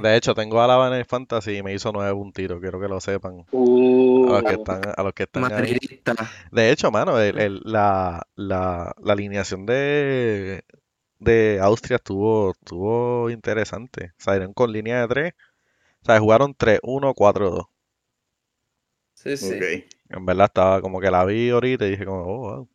[0.00, 2.88] De hecho, tengo a Alaba en el Fantasy y me hizo nueve puntitos, quiero que
[2.88, 3.44] lo sepan.
[3.50, 5.78] Uh, A los que están, a los que están ahí.
[6.50, 10.64] De hecho, mano, el- el- la, la, la alineación de,
[11.24, 14.12] de Austria estuvo, estuvo interesante.
[14.18, 15.34] Salieron con línea de tres.
[16.02, 17.66] O sea, jugaron 3-1-4-2.
[19.14, 19.54] Sí, sí.
[19.54, 19.62] Ok.
[20.10, 22.68] En verdad estaba como que la vi ahorita y dije como, oh, wow.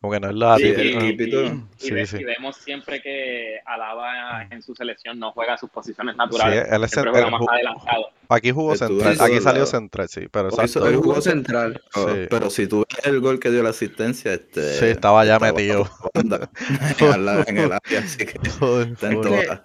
[0.00, 1.42] Como que no es la Sí, típica- y, el equipito.
[1.42, 2.16] y- y Sí, sí.
[2.20, 6.68] y vemos siempre que Alaba en su selección no juega sus posiciones Sí, naturales.
[6.70, 8.10] él es siempre juega él más adelantado.
[8.28, 11.82] Aquí jugó central, en aquí salió central, sí, pero hoy Jugó central.
[11.96, 12.26] Oh, Sí.
[12.30, 14.74] Pero si tú ves el gol que dio la asistencia, este.
[14.78, 15.90] Sí, estaba ya metido.
[16.14, 16.48] banda
[17.48, 18.38] en el área, así que
[18.92, 19.62] está en todas.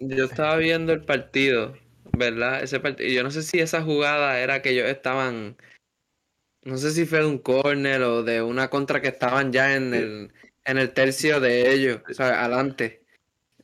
[0.00, 1.74] Yo estaba viendo el partido,
[2.12, 2.62] ¿verdad?
[2.62, 3.08] Ese partido.
[3.08, 5.56] Yo no sé si esa jugada era que ellos estaban.
[6.66, 9.94] No sé si fue de un corner o de una contra que estaban ya en
[9.94, 10.32] el,
[10.64, 13.02] en el tercio de ellos, o sea, adelante.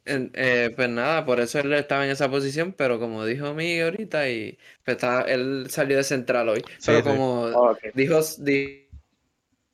[0.05, 3.85] En- eh, pues nada, por eso él estaba en esa posición, pero como dijo Miguel
[3.87, 6.62] ahorita, y pues estaba- él salió de central hoy.
[6.79, 7.05] Sí, pero sí.
[7.05, 7.79] como Ok.
[7.95, 8.88] dijo, di-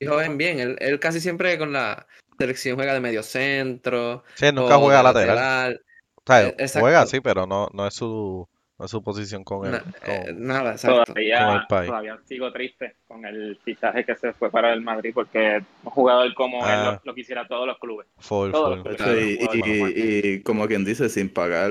[0.00, 2.06] dijo bien, bien, él, él casi siempre con la
[2.38, 4.24] selección juega de medio centro.
[4.36, 5.36] Sí, nunca o juega lateral.
[5.36, 5.82] lateral.
[6.16, 6.80] O sea, exacto.
[6.80, 9.72] juega sí, pero no, no es su, no es su posición con él.
[9.72, 10.96] Na- eh, con- nada, exacto.
[10.98, 11.88] Con Todavía, el país.
[11.88, 16.32] todavía sigo triste con el fichaje que se fue para el Madrid porque un jugador
[16.34, 17.00] como él Ah.
[17.04, 18.06] lo, lo quisiera todos los clubes.
[18.18, 18.88] full, Todos full.
[18.88, 19.38] los clubes.
[19.40, 19.92] y, él.
[19.96, 21.70] y- y como quien dice, sin pagar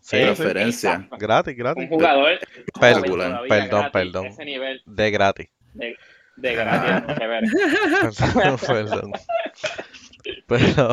[0.00, 1.16] Sí, sí, exacto.
[1.18, 1.88] gratis, Un gratis.
[1.88, 2.38] jugador
[2.80, 4.26] Per- joven todavía, perdón, gratis, perdón.
[4.26, 5.48] Ese nivel De gratis.
[5.74, 5.96] de,
[6.36, 7.46] de gratis chévere.
[8.34, 9.12] Perdón, perdón.
[10.46, 10.90] Pero,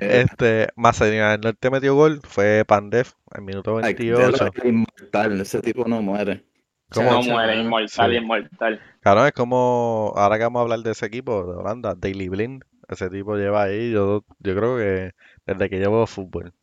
[0.00, 4.46] Eh, este, Macedonia del Norte metió gol, fue Pandev en minuto ay, 28.
[4.54, 6.44] es inmortal, ese tipo no muere.
[6.90, 7.10] ¿Cómo?
[7.10, 8.16] No muere, inmortal, Sí.
[8.16, 8.80] inmortal.
[9.00, 12.64] Claro, es como, ahora que vamos a hablar de ese equipo de Holanda, Daily Blind,
[12.88, 15.12] ese tipo lleva ahí, yo, yo creo que
[15.46, 16.54] desde que llevo fútbol,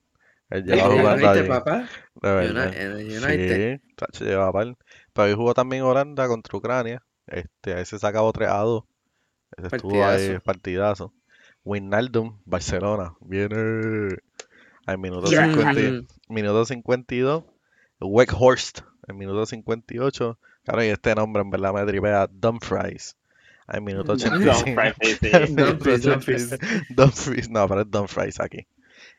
[0.50, 1.90] él lleva El jugando United, ahí, papá.
[2.22, 2.74] de verdad.
[3.06, 3.80] United.
[3.80, 4.76] Sí, tacho, lleva par.
[5.14, 8.84] Pero hoy jugó también Holanda contra Ucrania, este, ahí se sacaba 3 a 2,
[9.58, 11.14] ese estuvo ahí, Partidazo.
[11.66, 14.18] Wijnaldum, Barcelona, viene
[14.86, 15.46] al minuto Yeah.
[15.46, 17.44] 50 y- minuto 52,
[18.00, 23.18] Weghorst, en minuto 58, claro, y este nombre en verdad me tripea, Dumfries,
[23.68, 24.82] al minuto Dumfries, 85.
[25.02, 25.30] sí, sí.
[25.34, 26.54] Al minuto Dumfries, Dumfries.
[26.54, 26.86] 85.
[26.90, 28.68] Dumfries, no, pero es Dumfries aquí.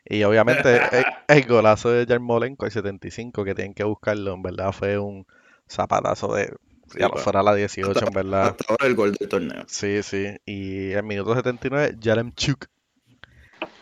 [0.05, 4.71] Y obviamente el, el golazo de Yarmolenko, el 75, que tienen que buscarlo, en verdad
[4.71, 5.25] fue un
[5.67, 6.53] zapatazo de,
[6.97, 7.17] ya pa.
[7.17, 8.47] fuera la 18, en verdad.
[8.47, 9.63] Hasta ahora el gol del torneo.
[9.67, 10.35] Sí, sí.
[10.45, 12.67] Y el minuto 79, Yaremchuk.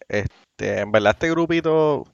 [0.07, 2.05] Este, en verdad, este grupito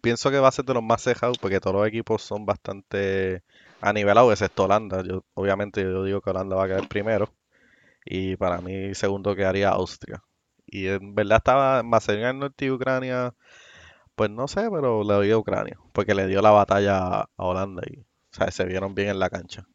[0.00, 3.42] pienso que va a ser de los más cejados porque todos los equipos son bastante
[3.80, 5.02] anivelados, excepto Holanda.
[5.02, 7.32] Yo, obviamente, yo digo que Holanda va a quedar primero.
[8.04, 10.22] Y para mí, segundo quedaría Austria.
[10.66, 13.34] Y en verdad estaba Macedonia del Norte y Ucrania.
[14.14, 15.78] Pues no sé, pero le doy a Ucrania.
[15.92, 19.18] Porque le dio la batalla a a Holanda y, o sea, se vieron bien en
[19.18, 19.66] la cancha.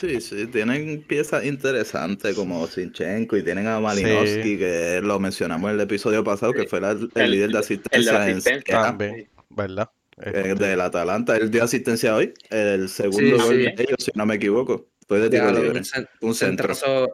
[0.00, 5.74] Sí, sí, tienen piezas interesantes como Sinchenko y tienen a Malinowski, que lo mencionamos en
[5.76, 9.28] el episodio pasado, que fue la- el, El- líder de El de asistencia, en También,
[9.50, 9.90] ¿verdad?
[10.16, 11.36] eh, Este, del Atalanta.
[11.36, 13.62] Él dio asistencia hoy, el segundo Sí, gol sí.
[13.62, 14.86] de ellos, si no me equivoco.
[15.06, 15.70] Fue de tiro libre.
[15.70, 16.72] un, cen- Un centro.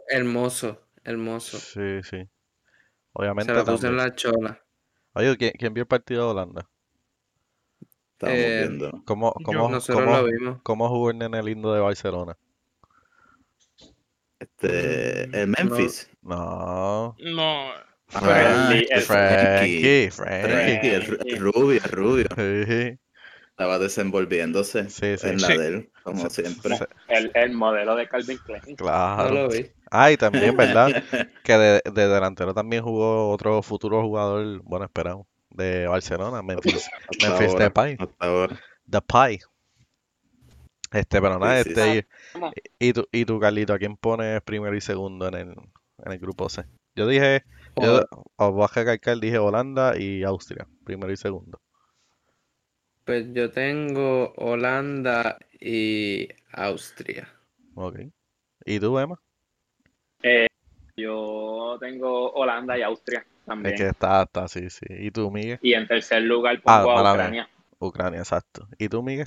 [0.09, 1.59] hermoso, hermoso.
[1.59, 2.19] Sí, sí.
[2.19, 2.29] Se
[3.15, 4.63] Obviamente la puso en la chola.
[5.15, 6.69] Oye, ¿quién, quién vio el partido de Holanda?
[8.13, 9.03] Estábamos Eh, viendo.
[9.07, 10.59] ¿Cómo, Yo- cómo, Nosotros cómo, lo vimos.
[10.63, 12.37] cómo jugó el nene lindo de Barcelona?
[14.61, 16.11] Este, Mm, el Memphis.
[16.23, 17.17] No.
[17.19, 17.71] No,
[18.13, 20.11] Ah, Frankie, Frankie.
[20.13, 20.89] Frankie.
[20.89, 22.27] El, rubio, el rubio.
[22.37, 22.99] Sí,
[23.51, 25.27] Estaba desenvolviéndose sí, sí.
[25.29, 25.57] en la Sí.
[25.59, 26.77] de él, como siempre.
[27.09, 28.63] El, el modelo de Calvin Klein.
[28.69, 29.35] No claro.
[29.35, 29.67] lo vi.
[29.91, 31.03] Ah, y también, ¿verdad?
[31.43, 36.89] Que de, de delantero también jugó otro futuro jugador, bueno, esperamos, de Barcelona, Memphis,
[37.21, 37.97] Memphis Depay.
[38.21, 38.61] ahora.
[38.85, 39.41] Depay.
[40.93, 42.07] Este, pero nada, Sí, sí, este,
[42.79, 45.49] Y, tú, y tú, Carlito, ¿a quién pones primero y segundo en el,
[46.05, 46.65] en el grupo C?
[46.95, 47.43] Yo dije,
[47.81, 48.05] yo,
[48.37, 51.61] os voy a recalcar, dije Holanda y Austria, primero y segundo.
[53.05, 57.29] Pues yo tengo Holanda y Austria.
[57.75, 58.01] Ok.
[58.65, 59.21] ¿Y tú, Emma?
[60.97, 63.77] Yo tengo Holanda y Austria Es también.
[63.77, 64.87] que está, está, sí, sí.
[64.89, 65.59] ¿Y tú, Miguel?
[65.63, 67.13] Y en tercer lugar Ah, pongo mala a.
[67.13, 67.49] Ucrania.
[67.79, 68.67] Ucrania, exacto.
[68.79, 69.27] ¿Y tú, Miguel?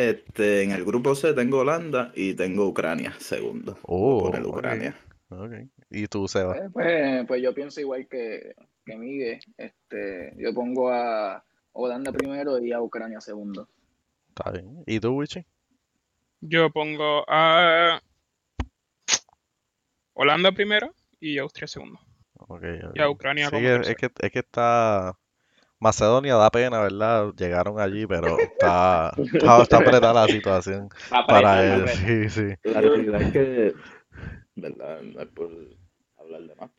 [0.00, 3.78] Este, en el grupo C tengo Holanda y tengo Ucrania, segundo.
[3.82, 4.38] Oh, ok.
[4.46, 4.96] Ucrania.
[5.28, 5.52] Ok.
[5.90, 6.54] ¿Y tú, Seba?
[6.54, 8.54] Pues, pues, pues yo pienso igual que,
[8.86, 9.40] que Miguel.
[9.58, 13.68] Este, yo pongo a Holanda primero y a Ucrania segundo.
[14.28, 14.82] Está bien.
[14.86, 15.44] ¿Y tú, Wichi?
[16.40, 18.00] yo pongo a
[20.14, 22.00] Holanda primero y Austria segundo.
[22.38, 22.62] Ok,
[22.94, 23.10] Y a.
[23.10, 25.18] Ucrania Sí, como es, es que, es que está,
[25.80, 27.32] Macedonia da pena, ¿verdad?
[27.36, 31.88] Llegaron allí, pero está, está, está apretada la situación para apretar, va a él.
[31.88, 32.54] Sí, sí.
[32.70, 33.74] La realidad es que,
[34.56, 35.00] ¿verdad?
[35.02, 35.50] No es por
[36.18, 36.70] hablar de más,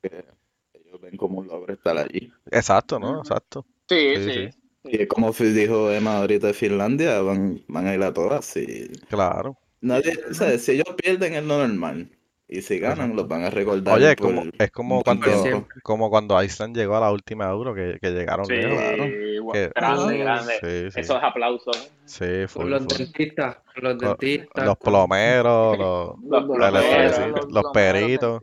[0.00, 0.24] pero es
[0.72, 2.32] que ellos ven como un logro estar allí.
[2.50, 3.20] Exacto, ¿no?
[3.20, 3.64] Exacto.
[3.88, 4.32] Sí, Sí, sí.
[4.32, 4.50] sí.
[4.84, 8.56] Y como dijo Emma ahorita de Finlandia, van, van a ir a todas.
[8.56, 9.56] Y Claro.
[9.80, 12.10] nadie, o sea, si ellos pierden es lo normal.
[12.52, 13.94] Y si ganan, los van a recordar.
[13.96, 17.72] Oye, es por como, es como cuando, como cuando Iceland llegó a la última Euro,
[17.74, 20.54] que, que llegaron Sí, Que- grande, Ah, grande.
[20.60, 21.00] Sí, sí.
[21.00, 21.92] Esos aplausos.
[22.04, 22.96] Sí, Con full, los full.
[22.98, 24.64] dentistas, los dentistas.
[24.66, 28.42] Los plomeros, los, Los Los plomeros, plomeros, sí, los los peritos.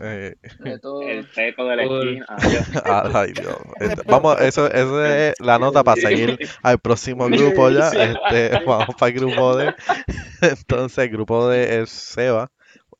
[0.00, 0.72] eh, de.
[0.72, 2.26] El teto de la esquina.
[3.14, 3.56] Ay, Dios.
[3.78, 7.90] Este, Vamos, eso, eso es la nota para seguir al próximo grupo ya.
[7.90, 7.98] Sí.
[8.00, 9.72] Este, vamos para el grupo D.
[10.42, 12.50] Entonces, el grupo D es Seba.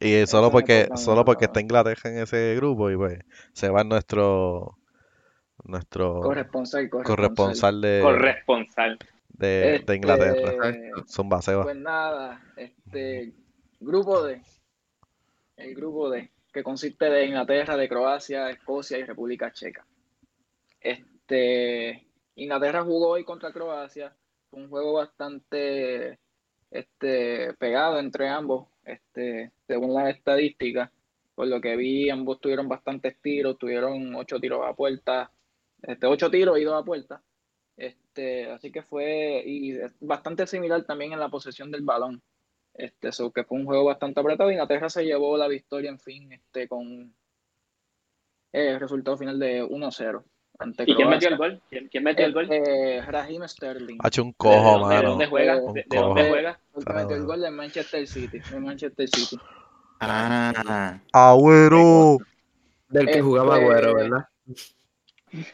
[0.07, 3.19] Y solo porque, solo porque está Inglaterra en ese grupo y pues
[3.53, 4.79] Seba es nuestro
[5.65, 7.17] nuestro Corresponsal, corresponsal.
[7.17, 8.99] corresponsal de, Corresponsal.
[9.29, 10.69] de, de Inglaterra.
[10.69, 11.65] Este, Zumba, Seba.
[11.65, 13.33] Pues nada, este
[13.81, 14.41] grupo D,
[15.57, 19.85] el grupo D, que consiste de Inglaterra, de Croacia, Escocia y República Checa.
[20.81, 24.15] Este, Inglaterra jugó hoy contra Croacia,
[24.51, 26.21] fue un juego bastante
[26.71, 30.91] este, pegado entre ambos, este, según las estadísticas.
[31.35, 35.31] Por lo que vi, ambos tuvieron bastantes tiros, tuvieron ocho tiros a puerta,
[35.83, 37.23] este, ocho tiros y dos a puerta.
[37.77, 39.45] Este, así que fue
[40.01, 42.23] bastante similar también en la posesión del balón.
[42.73, 44.51] Este, so que fue un juego bastante apretado.
[44.51, 47.15] Inglaterra se llevó la victoria, en fin, este, con
[48.53, 50.25] el resultado final de 1-0
[50.59, 51.63] ante ¿Y quién metió el gol?
[51.71, 52.51] ¿Quién, quién metió el gol?
[52.51, 55.11] Este, Raheem Sterling, Ha hecho un ¿De cojo, de mano.
[55.11, 55.57] dónde juega?
[55.63, 56.61] Un ¿De, de dónde juega?
[56.77, 59.39] el que metió el gol de Manchester City, de Manchester City.
[60.01, 62.19] Ah, ¡Agüero!
[62.89, 64.29] Del que jugaba Este, Agüero, ¿verdad?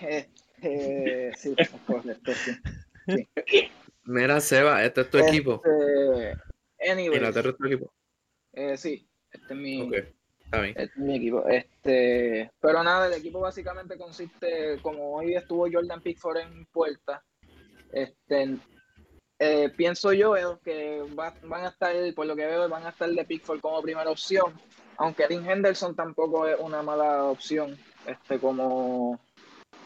[0.01, 3.29] Este, sí, es correcto, sí.
[4.05, 5.63] Mira, Seba, este es tu equipo.
[5.65, 7.93] Este, anyways, Inglaterra es tu equipo.
[8.53, 10.17] eh, sí, este es mi, Ok, está bien.
[10.71, 11.47] Este es mi equipo.
[11.47, 17.23] Este, pero nada, el equipo básicamente consiste, como hoy estuvo Jordan Pickford en puerta,
[17.91, 18.57] este,
[19.39, 22.91] eh, pienso yo eh, que va- van a estar, por lo que veo, van a
[22.91, 24.53] estar de Pickford como primera opción,
[24.99, 29.19] aunque Dean Henderson tampoco es una mala opción, este, como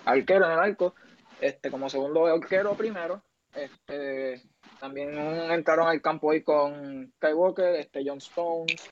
[0.04, 0.94] arquero en el arco,
[1.40, 3.22] este, como segundo arquero primero,
[3.54, 4.42] este,
[4.78, 5.16] también
[5.50, 8.90] entraron al campo hoy con Kai Walker, este, John Stones,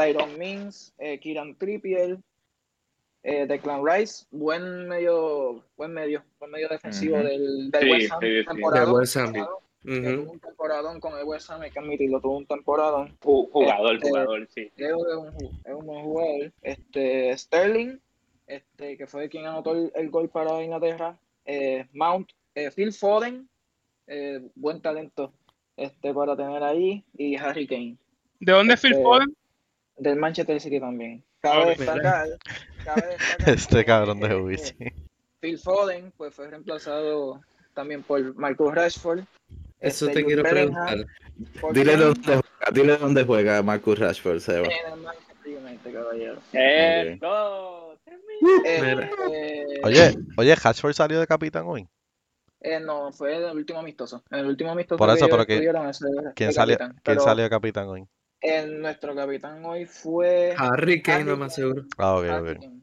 [0.00, 2.16] Tyron Mings, eh, Kieran Trippier,
[3.22, 8.20] eh, Declan Rice, buen medio, buen medio, buen medio defensivo del, del Sí, West Ham,
[8.22, 8.46] sí, sí.
[8.46, 9.32] temporadón, De West Ham.
[9.32, 10.22] temporadón, que Ujú.
[10.22, 13.08] tuvo un temporadón con el West Ham, hay que admitirlo, tuvo un temporadón.
[13.20, 14.70] Ju- Jugador, Este, jugador, sí.
[14.74, 16.52] Es un, ju- es un buen jugador.
[16.62, 17.98] Este, Sterling,
[18.46, 21.18] este, que fue quien anotó el, el gol para Inglaterra.
[21.44, 23.46] Eh, Mount, eh, Phil Foden,
[24.06, 25.30] eh, buen talento
[25.76, 27.04] este, para tener ahí.
[27.18, 27.96] Y Harry Kane,
[28.40, 29.36] ¿De dónde es Phil Este, Foden?
[30.00, 31.22] Del Manchester City también.
[31.40, 32.26] Cabe destacar,
[32.84, 34.74] cabe destacar Este que, cabrón de eh, Wichi.
[35.40, 37.40] Phil Foden pues, fue reemplazado
[37.74, 39.20] también por Marcus Rashford.
[39.80, 41.72] Eso este, te quiero Bellingham, preguntar.
[41.72, 44.66] dile dónde juega, dile dónde juega Marcus Rashford, Seba.
[44.66, 46.38] en el Manchester United, caballero.
[46.52, 47.90] Eh, no.
[48.64, 51.86] Este, Oye, oye, Hatchford salió de capitán hoy.
[52.62, 54.22] Eh, no, fue en el último amistoso.
[54.30, 56.76] En el último amistoso Por eso, que pero que- ¿Quién salió.
[56.76, 58.06] ¿quién Pero salió de capitán hoy?
[58.40, 61.84] En nuestro capitán hoy fue Harry Kane, lo más seguro.
[61.98, 62.60] Ah, ok, Harry ok.
[62.60, 62.80] Kane.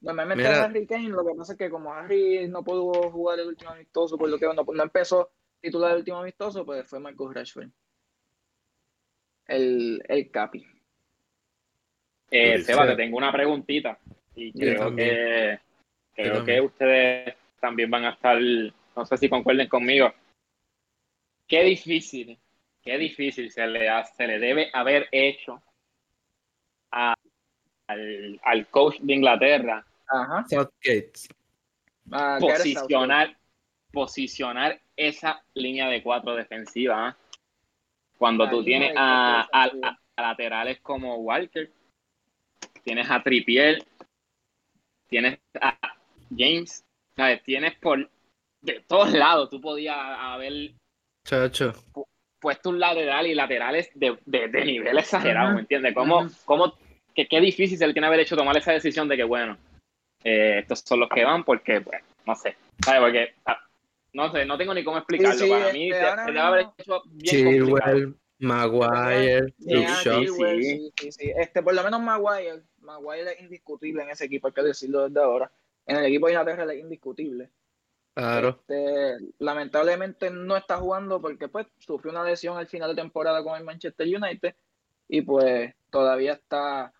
[0.00, 0.64] Normalmente Mira.
[0.64, 4.18] Harry Kane, lo que pasa es que como Harry no pudo jugar el último amistoso,
[4.18, 5.30] por lo que no, no empezó
[5.60, 7.70] titular el último amistoso, pues fue Marcus Rashford.
[9.46, 10.66] El, el capi.
[12.30, 12.58] Eh.
[12.58, 13.98] Seba, te tengo una preguntita.
[14.34, 15.58] Y creo que
[16.14, 20.12] creo que ustedes también van a estar, no sé si concuerden conmigo.
[21.46, 22.38] Qué difícil,
[22.84, 25.62] qué difícil se le, ha- se le debe haber hecho
[26.92, 27.14] a-
[27.88, 30.44] al, al coach de Inglaterra Ajá.
[30.48, 31.12] Southgate.
[32.40, 33.36] posicionar,
[33.90, 37.08] posicionar esa línea de cuatro defensiva.
[37.08, 37.16] ¿ah?
[38.18, 39.48] Cuando La tú tienes a,
[40.16, 41.70] laterales como Walker,
[42.84, 43.82] tienes a Trippier,
[45.08, 45.76] tienes a
[46.36, 46.84] James,
[47.16, 47.42] ¿sabes?
[47.42, 48.08] tienes por
[48.60, 50.72] de todos lados, tú podías haber
[51.26, 51.72] Chacho.
[52.44, 55.94] Puesto un lateral y laterales de, de, de nivel exagerado, ¿me entiendes?
[55.94, 56.74] ¿Cómo, cómo,
[57.14, 59.56] que, qué difícil se le tiene haber hecho tomar esa decisión de que, bueno,
[60.22, 63.00] eh, estos son los que van porque, pues, no sé, ¿sabes?
[63.00, 63.58] Porque, ah,
[64.12, 65.40] no sé, no tengo ni cómo explicarlo.
[65.40, 67.92] sí, Para mí, se, se debe haber hecho bien complicado.
[67.92, 70.20] Chilwell, Maguire, Luke Shaw.
[70.20, 70.78] Chilwell, sí.
[70.78, 71.32] sí, sí, sí.
[71.38, 75.20] Este, por lo menos Maguire, Maguire es indiscutible en ese equipo, hay que decirlo desde
[75.24, 75.50] ahora.
[75.86, 77.48] En el equipo de Inglaterra es indiscutible.
[78.14, 78.60] Claro.
[78.60, 83.56] Este, lamentablemente no está jugando porque pues sufrió una lesión al final de temporada con
[83.58, 84.54] el Manchester United
[85.08, 86.92] y pues todavía está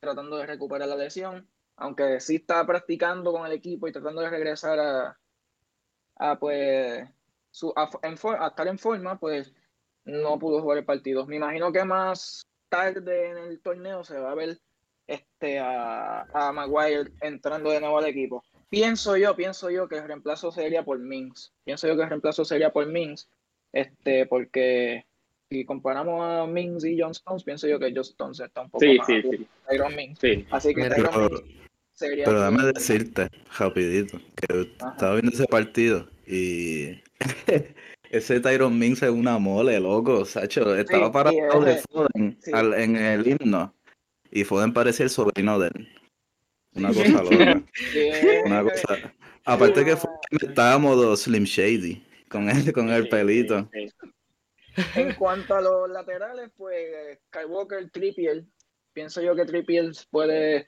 [0.00, 1.46] tratando de recuperar la lesión,
[1.76, 5.18] aunque sí está practicando con el equipo y tratando de regresar a,
[6.16, 7.06] a pues
[7.50, 9.52] su, a, en a estar en forma, pues
[10.04, 11.26] no pudo jugar el partido.
[11.26, 14.58] Me imagino que más tarde en el torneo se va a ver
[15.06, 18.42] este a, a Maguire entrando de nuevo al equipo.
[18.72, 21.52] Pienso yo, pienso yo que el reemplazo sería por Mings.
[21.62, 23.28] Pienso yo que el reemplazo sería por Mings,
[23.70, 25.04] este, porque
[25.50, 28.82] si comparamos a Mings y John Stones, pienso yo que John Stones está un poco
[28.86, 29.46] Sí, más sí, sí.
[29.68, 30.18] Tyron Mings.
[30.18, 30.46] sí.
[30.50, 31.42] Así que Tyron Pero, Mings
[31.92, 34.90] sería pero dame decirte, rapidito, que Ajá.
[34.92, 36.98] estaba viendo ese partido y
[38.10, 40.74] ese Tyron Mings es una mole, loco, Sacho.
[40.74, 42.52] Estaba sí, parado de Foden sí.
[42.54, 43.74] al- en el himno
[44.30, 45.88] y Foden parecía el sobrino de él.
[46.74, 47.62] Una cosa loca.
[48.46, 49.12] Una cosa.
[49.44, 53.68] Aparte que Foden estaba modo Slim Shady con el, con el pelito.
[54.94, 58.44] En cuanto a los laterales, pues Skywalker, Trippier,
[58.92, 60.66] pienso yo que Trippier puede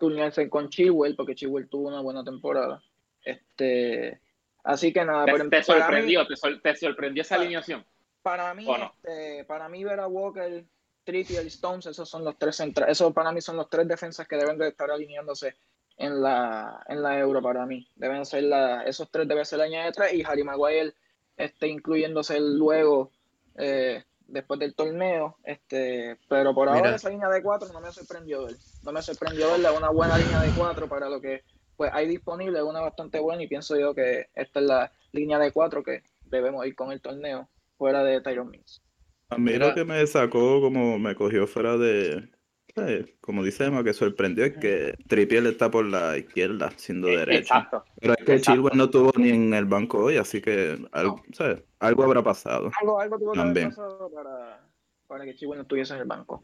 [0.00, 2.82] turnearse con Chilwell, porque Chilwell tuvo una buena temporada.
[3.24, 4.20] Este,
[4.64, 7.42] así que nada, Te, pero te para mí- sorprendió, te, sor- te sorprendió esa Para-
[7.42, 7.84] alineación.
[8.22, 10.64] Para mí, este, para mí ver a Walker,
[11.08, 14.28] Trippier y Stones, esos son los tres centrales, esos para mí son los tres defensas
[14.28, 15.56] que deben de estar alineándose
[15.96, 17.88] en la, en la Euro para mí.
[17.96, 20.92] Deben ser la, esos tres deben ser la línea de tres y Harry Maguire
[21.34, 23.10] este, incluyéndose luego
[23.56, 25.38] eh, después del torneo.
[25.44, 26.96] Este, pero por ahora Mira.
[26.96, 28.56] esa línea de cuatro no me sorprendió ver.
[28.82, 31.42] No me sorprendió verla, una buena línea de cuatro para lo que
[31.78, 35.52] pues hay disponible, una bastante buena y pienso yo que esta es la línea de
[35.52, 37.48] cuatro que debemos ir con el torneo
[37.78, 38.82] fuera de Tyron Mings.
[39.30, 39.68] A mí Mira.
[39.68, 42.30] lo que me sacó, como me cogió fuera de.
[42.76, 47.08] eh, Como dice Emma, que sorprendió es que Trippier está por la izquierda, siendo.
[47.08, 47.84] Eh, Exacto.
[48.00, 48.52] Pero es que Exacto.
[48.52, 51.62] Chilwell no tuvo ni en el banco hoy, así que algo, ¿sabes?
[51.80, 52.70] algo habrá pasado.
[52.80, 53.68] Algo, algo tuvo que haber También.
[53.70, 54.66] pasado para,
[55.06, 56.42] para que Chihuahua no estuviese en el banco.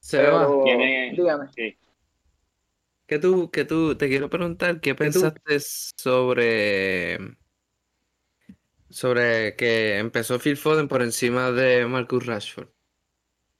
[0.00, 1.48] Seba, Pero, Tiene- dígame.
[1.56, 1.76] Sí.
[3.06, 7.18] que tú, que tú, te quiero preguntar, ¿qué tú- pensaste sobre,
[8.90, 12.68] sobre que empezó Phil Foden por encima de Marcus Rashford?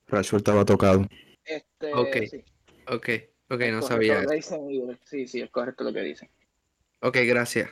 [0.07, 1.07] Rashford estaba tocado.
[1.45, 2.45] Este, Ok, sí,
[2.87, 3.09] Ok,
[3.51, 4.31] ok, es no sabía lo.
[5.05, 6.31] Sí, sí, es correcto lo que dice.
[7.01, 7.71] Ok, gracias.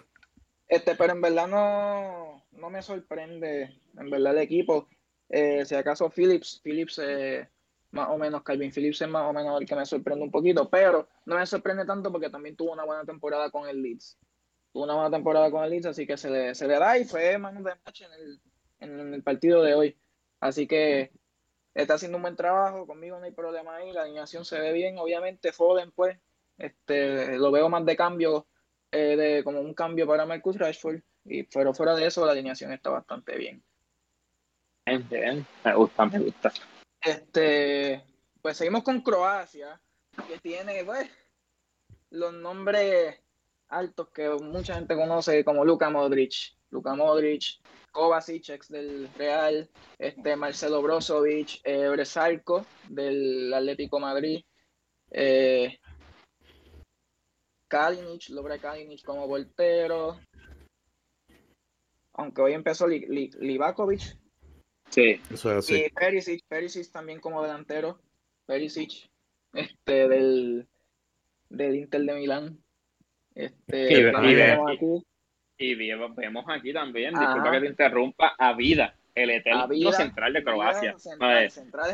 [0.68, 4.88] Este, pero en verdad no, no me sorprende, en verdad el equipo.
[5.28, 7.48] Eh, si acaso Phillips, Phillips eh,
[7.90, 10.68] más o menos, Calvin Phillips es más o menos el que me sorprende un poquito,
[10.68, 14.18] pero no me sorprende tanto porque también tuvo una buena temporada con el Leeds.
[14.76, 17.06] Tuvo una buena temporada con el Leeds, así que se le, se le da y
[17.06, 18.40] fue man the match en el,
[18.80, 19.96] en el partido de hoy.
[20.38, 21.12] Así que
[21.72, 24.98] está haciendo un buen trabajo, conmigo no hay problema ahí, la alineación se ve bien,
[24.98, 26.18] obviamente Foden pues,
[26.58, 28.48] este, lo veo más de cambio,
[28.90, 32.70] eh, de como un cambio para Marcus Rashford, y, pero fuera de eso la alineación
[32.70, 33.64] está bastante bien.
[34.84, 35.46] Bien, bien.
[35.64, 36.52] Me gusta, me gusta.
[37.00, 38.04] Este,
[38.42, 39.80] pues seguimos con Croacia,
[40.28, 41.10] que tiene pues,
[42.10, 43.22] los nombres
[43.68, 46.32] altos que mucha gente conoce como Luka Modric,
[46.70, 47.42] Luka Modric,
[47.90, 54.44] Kovacic ex del Real, este Marcelo Brozovic, eh, Bresalco del Atlético Madrid,
[55.10, 55.78] eh,
[57.68, 60.20] Kalinic, Lovre Kalinic como portero,
[62.14, 64.16] aunque hoy empezó Li- Li- Livakovic,
[64.88, 65.20] Sí.
[65.30, 65.84] Eso es así.
[65.86, 68.00] y Perisic, Perisic también como delantero.
[68.46, 69.10] Perisic,
[69.52, 70.68] este, del,
[71.50, 72.64] del Inter de Milán.
[73.36, 74.86] Este, y ve- tenemos aquí
[75.58, 77.26] Y vemos, vemos aquí también, Ajá.
[77.26, 80.98] disculpa que te interrumpa, a Vida, el eterno Vida, central de Croacia.
[80.98, 81.90] Central, central,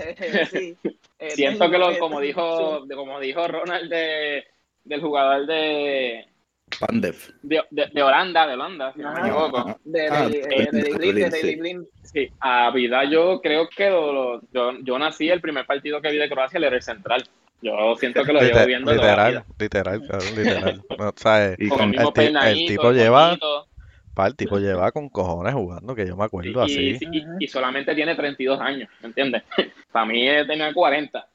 [0.50, 0.76] sí.
[1.28, 4.44] Siento que lo, como dijo, como dijo Ronald de,
[4.84, 6.26] del jugador de,
[6.80, 7.14] Pandev.
[7.42, 9.28] de, de- de Holanda, de Holanda, si no me Ajá.
[9.28, 9.80] equivoco.
[9.84, 12.28] De, Ah, de, de- eh, de de Daily Blind, sí.
[12.40, 16.18] A Vida yo creo que lo- lo- yo, yo nací el primer partido que vi
[16.18, 17.22] de Croacia, el era el central.
[17.62, 19.46] Yo siento que lo llevo viendo toda la literal, vida.
[19.58, 20.00] literal,
[20.36, 20.84] literal.
[20.98, 21.56] No, ¿sabes?
[21.58, 23.38] Y Con el mismo el tipo el lleva-
[24.14, 26.98] Pa, el tipo lleva con cojones jugando, que yo me acuerdo y- así.
[27.10, 29.42] y- y solamente tiene 32 años, ¿me entiendes?
[29.92, 31.26] Para mí él tenía 40.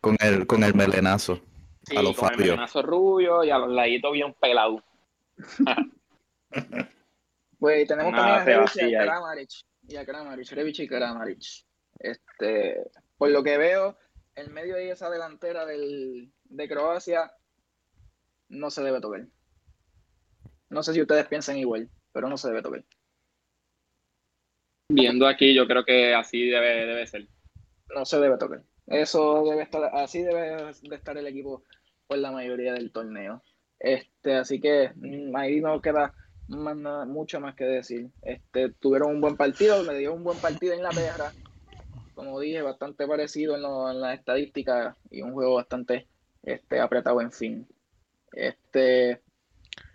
[0.00, 1.40] con el, con el melenazo.
[1.84, 4.82] Sí, A lo con el melenazo rubio y a los laditos bien pelado.
[7.58, 9.02] Pues tenemos Nada, también a Rebic y a.
[9.02, 9.50] Kramaric.
[9.88, 11.42] Y a Kramaric, Rebic y Kramaric.
[11.98, 12.78] Este,
[13.18, 13.96] por lo que veo,
[14.40, 17.32] en medio de esa delantera del, de Croacia,
[18.48, 19.26] no se debe tocar.
[20.68, 22.84] No sé si ustedes piensan igual, pero no se debe tocar.
[24.88, 27.28] Viendo aquí, yo creo que así debe, debe ser.
[27.94, 28.62] No se debe tocar.
[28.86, 31.64] Eso debe estar, así debe de estar el equipo
[32.06, 33.42] por la mayoría del torneo.
[33.78, 36.12] Este, así que mm, ahí no queda
[36.48, 38.10] más nada, mucho más que decir.
[38.22, 41.32] Este, tuvieron un buen partido, le dio un buen partido en la Inglaterra.
[42.20, 46.06] Como dije, bastante parecido en, lo- en las estadísticas y un juego bastante
[46.42, 47.66] este, apretado, en fin.
[48.32, 49.22] Este,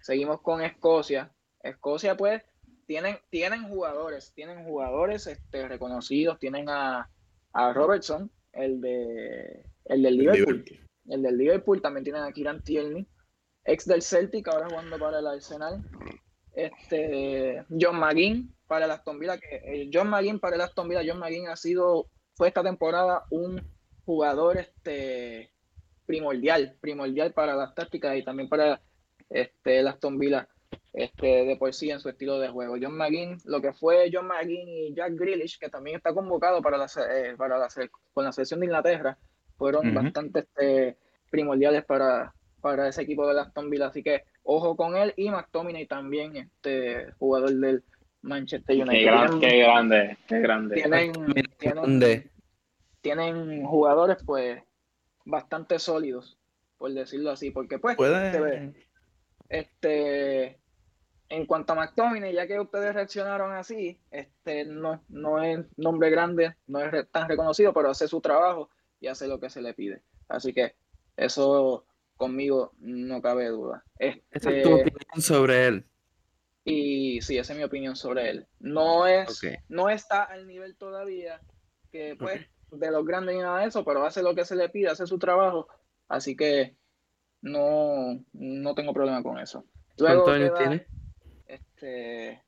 [0.01, 1.31] seguimos con Escocia.
[1.61, 2.41] Escocia, pues,
[2.87, 7.09] tienen, tienen jugadores, tienen jugadores este, reconocidos, tienen a,
[7.53, 10.55] a Robertson, el de el del Liverpool.
[10.65, 10.87] Liverpool.
[11.07, 13.07] El del Liverpool también tienen a Kieran Tierney,
[13.65, 15.83] ex del Celtic, ahora jugando para el Arsenal.
[16.53, 21.03] Este, John McGinn para el Aston Villa, que eh, John McGinn para el Aston Villa,
[21.05, 23.61] John McGinn ha sido, fue esta temporada un
[24.05, 25.51] jugador este,
[26.05, 28.81] primordial, primordial para las tácticas y también para
[29.29, 30.47] este, el Aston Villa
[30.93, 32.75] este, de por sí en su estilo de juego.
[32.81, 36.77] John McGinn, lo que fue John McGinn y Jack Grealish, que también está convocado para
[36.77, 37.67] la, eh, para la,
[38.13, 39.17] con la selección de Inglaterra,
[39.57, 40.97] fueron bastante este,
[41.29, 43.87] primordiales para, para ese equipo de Aston Villa.
[43.87, 47.83] Así que ojo con él y McTominay también, este jugador del
[48.25, 48.91] Manchester United.
[48.91, 50.75] Qué, gran- Tienen- qué grande, qué grande.
[51.61, 52.31] tienen,
[53.01, 54.61] tienen, jugadores pues
[55.25, 56.37] bastante sólidos,
[56.77, 57.95] por decirlo así, porque pues.
[57.95, 58.75] Pueden.
[59.49, 60.59] Este,
[61.29, 66.55] en cuanto a McTominay, ya que ustedes reaccionaron así, este no, no es nombre grande,
[66.67, 68.69] no es re- tan reconocido, pero hace su trabajo
[68.99, 70.01] y hace lo que se le pide.
[70.27, 70.75] Así que
[71.15, 71.85] eso
[72.17, 73.83] conmigo no cabe duda.
[73.99, 75.85] Esa Este, es tu opinión sobre él.
[76.65, 78.47] Y sí, esa es mi opinión sobre él.
[78.59, 79.39] No es,
[79.69, 81.39] no está al nivel todavía
[81.91, 82.41] que pues
[82.71, 85.05] de los grandes ni nada de eso, pero hace lo que se le pide, hace
[85.05, 85.67] su trabajo,
[86.07, 86.75] así que
[87.41, 89.63] no, no tengo problema con eso.
[89.97, 90.87] Luego ¿Cuántos años tiene?
[91.45, 92.43] Este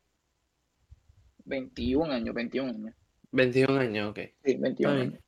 [1.45, 2.95] 21 años, 21 años.
[3.31, 4.19] 21 años, ok.
[4.43, 5.09] Sí, 21 Está bien.
[5.09, 5.23] años.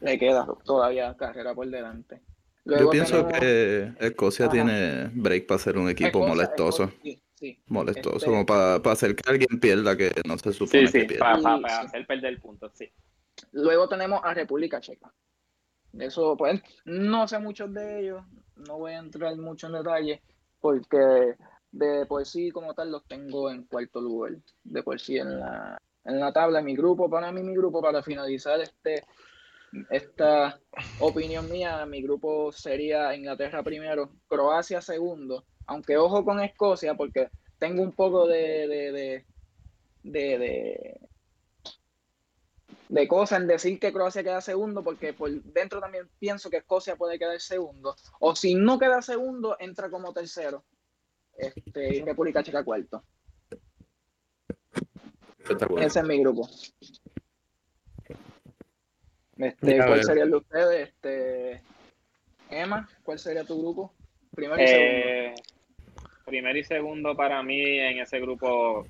[0.00, 2.20] Le queda todavía carrera por delante.
[2.64, 4.52] Yo pienso tenemos que Escocia Ajá.
[4.52, 6.82] tiene break para ser un equipo Escocia, molestoso.
[6.84, 7.62] Escocia, sí, sí.
[7.68, 11.40] Molestoso, Este- como para, hacer que alguien pierda que no se supone sí, que pierda.
[11.40, 11.86] para, Sí, sí.
[11.86, 12.90] hacer perder puntos, sí.
[13.52, 15.12] Luego tenemos a República Checa.
[15.98, 18.22] Eso, pues, no sé muchos de ellos,
[18.56, 20.22] no voy a entrar mucho en detalle,
[20.60, 21.36] porque
[21.70, 24.32] de por sí, como tal, los tengo en cuarto lugar.
[24.64, 28.02] De por sí en la, en la tabla, mi grupo, para mí, mi grupo, para
[28.02, 29.04] finalizar este
[29.90, 30.60] esta
[31.00, 37.82] opinión mía, mi grupo sería Inglaterra primero, Croacia segundo, aunque ojo con Escocia, porque tengo
[37.82, 41.00] un poco de, de, de, de,
[42.88, 46.96] de, cosas en decir que Croacia queda segundo, porque por dentro también pienso que Escocia
[46.96, 50.64] puede quedar segundo, o si no queda segundo, entra como tercero,
[51.36, 53.02] este, y República Checa cuarto.
[55.78, 56.48] Ese es mi grupo.
[59.38, 60.88] Este, Ya ¿Cuál sería el de ustedes?
[60.88, 61.62] Este,
[62.50, 63.92] Emma, ¿cuál sería tu grupo?
[64.34, 65.08] Primero y segundo.
[65.08, 65.34] Eh,
[66.24, 68.86] primero y segundo para mí en ese grupo,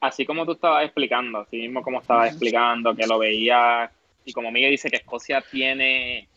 [0.00, 3.90] así como tú estabas explicando, así mismo como estabas explicando, que lo veía,
[4.24, 6.28] y como Miguel dice que Escocia tiene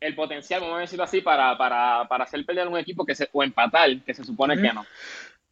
[0.00, 3.28] el potencial, vamos a decirlo así, para, para, para hacer perder un equipo que se,
[3.32, 4.84] o empatar, que se supone que no.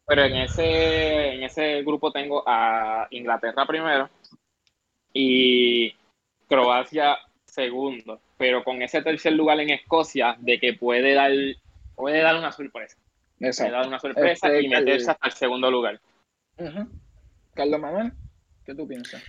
[0.05, 4.09] Pero en ese, en ese grupo tengo a Inglaterra primero
[5.13, 5.95] y
[6.47, 11.31] Croacia segundo, pero con ese tercer lugar en Escocia de que puede dar,
[11.95, 12.97] puede dar una sorpresa,
[13.37, 13.73] puede Exacto.
[13.73, 15.99] dar una sorpresa Este, y meterse hasta el segundo lugar.
[17.53, 18.11] Carlos Manuel,
[18.65, 19.23] ¿qué tú piensas?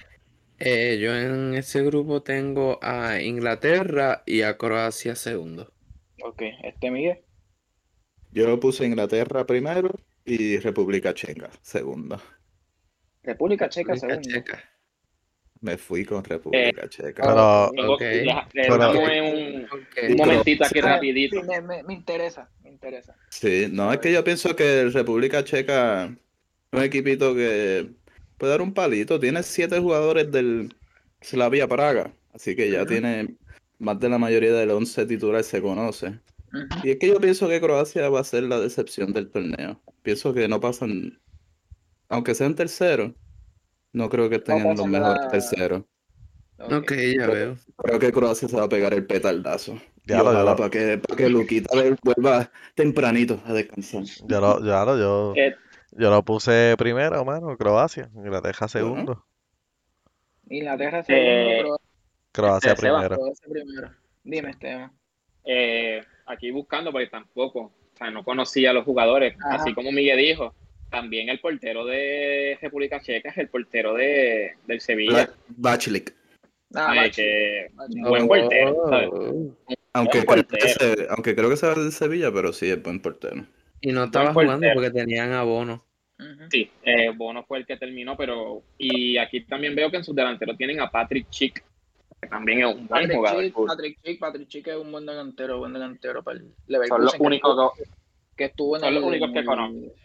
[0.59, 5.73] Eh, yo en ese grupo tengo a Inglaterra y a Croacia segundo.
[6.23, 7.19] Ok, este Miguel.
[8.31, 9.91] Yo puse Inglaterra primero
[10.25, 12.21] y República Checa segundo.
[13.23, 14.31] República Checa República segundo.
[14.31, 14.74] Checa.
[15.65, 17.23] Me fui con República Checa.
[17.23, 18.01] Pero- Tengo- Ok.
[18.01, 19.67] deja- eh, Pero- dame
[20.11, 21.41] un, momentito aquí Sí, rapidito.
[21.41, 23.17] sí, me, me- me interesa, me interesa.
[23.31, 26.11] Sí, no, es que yo pienso que el República Checa es
[26.71, 27.87] un equipito que
[28.37, 29.19] puede dar un palito.
[29.19, 30.75] Tiene siete jugadores del
[31.23, 33.37] Slavia Praga, así que ya tiene
[33.79, 36.12] más de la mayoría del once titular se conoce.
[36.83, 39.81] Y es que yo pienso que Croacia va a ser la decepción del torneo.
[40.03, 41.19] Pienso que no pasan,
[42.11, 43.12] aunque sean terceros,
[43.95, 45.82] no creo que estén en los mejores la- terceros.
[46.59, 47.57] Ok, ya veo.
[47.76, 49.74] Creo que Croacia se va a pegar el petardazo.
[50.07, 51.70] Ya lo- ya lo- para que, para que Luquita
[52.03, 54.05] vuelva tempranito a descansar.
[54.28, 55.55] Yo lo, yo, yo, Eh,
[55.92, 58.11] yo lo puse primero, mano, Croacia.
[58.14, 59.24] Inglaterra segundo.
[60.49, 61.78] Inglaterra segundo, Eh, Croacia
[62.32, 63.16] Croacia este, Seba, primero.
[63.20, 63.90] Croacia primero.
[64.22, 64.92] Dime, Esteban.
[65.47, 69.57] eh, aquí buscando porque tampoco, o sea, no conocía a los jugadores, Ajá.
[69.57, 70.55] así como Miguel dijo,
[70.95, 76.14] también el portero de República Checa es el portero de, del Sevilla, Bachlik.
[76.74, 77.68] Ah, que
[78.03, 79.09] buen portero, ¿sabes?
[79.12, 79.55] Oh.
[79.92, 80.95] Aunque Buen creo, que portero.
[80.97, 83.47] se, aunque creo que se va de Sevilla, pero sí es buen portero.
[83.80, 84.74] Y no estaba Buen jugando portero.
[84.74, 85.84] porque tenían abono.
[86.18, 86.45] Ujú.
[86.51, 88.62] Sí, eh, Bono fue el que terminó, pero.
[88.78, 91.62] Y aquí también veo que en sus delanteros tienen a Patrick Chick,
[92.20, 93.42] que también es un buen Patrick jugador.
[93.45, 96.97] Chick, Patrick Chick, Patrick Chick es un buen delantero, buen delantero para el Leverkusen.
[96.97, 97.95] Son los únicos estuvo-
[98.37, 99.20] que- estuvo en el, el-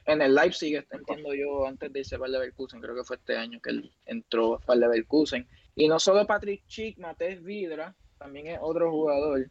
[0.05, 3.59] en el Leipzig, entiendo yo, antes de irse para Leverkusen, creo que fue este año
[3.61, 5.47] que él entró para Leverkusen.
[5.75, 9.49] Y no solo Patrick Chick, Matej Vidra, también es otro jugador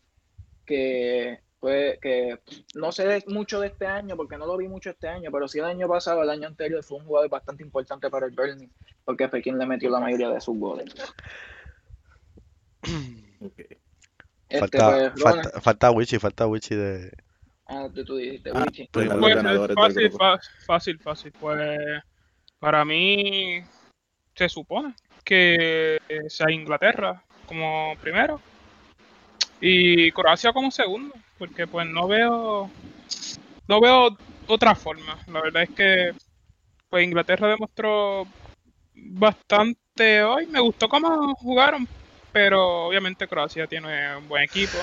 [0.67, 2.39] que fue que
[2.75, 5.59] no sé mucho de este año porque no lo vi mucho este año, pero sí
[5.59, 8.69] el año pasado, el año anterior fue un jugador bastante importante para el Burnley
[9.05, 10.95] porque fue quien le metió la mayoría de sus goles.
[13.41, 13.59] Ok.
[14.49, 17.11] Este, Falta, pues, falta, falta Wichi, falta Wichi de.
[17.69, 18.89] Ah, tú, tú dijiste, Ah, Wichi.
[18.93, 20.11] pues, Pues, fácil,
[20.67, 21.33] fácil, fácil.
[21.39, 21.79] Pues
[22.59, 23.63] para mí
[24.35, 24.95] se supone
[25.25, 25.99] que
[26.29, 28.41] sea Inglaterra como primero
[29.61, 32.71] y Croacia como segundo, porque pues no veo
[33.67, 34.17] no veo
[34.47, 35.19] otra forma.
[35.27, 36.13] La verdad es que
[36.89, 38.27] pues Inglaterra demostró
[38.95, 40.47] bastante hoy.
[40.47, 41.87] Me gustó cómo jugaron,
[42.33, 44.79] pero obviamente Croacia tiene un buen equipo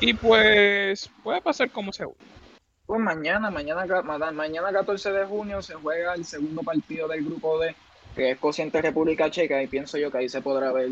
[0.00, 2.18] y pues puede pasar como segundo.
[2.86, 3.84] Pues mañana, mañana,
[4.32, 7.74] mañana 14 de junio se juega el segundo partido del grupo D,
[8.14, 10.90] que es Cociente República Checa, y pienso yo que ahí se podrá ver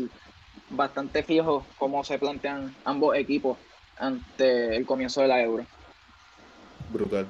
[0.69, 3.57] bastante fijo cómo se plantean ambos equipos
[3.97, 5.65] ante el comienzo de la Euro.
[6.89, 7.27] Brutal.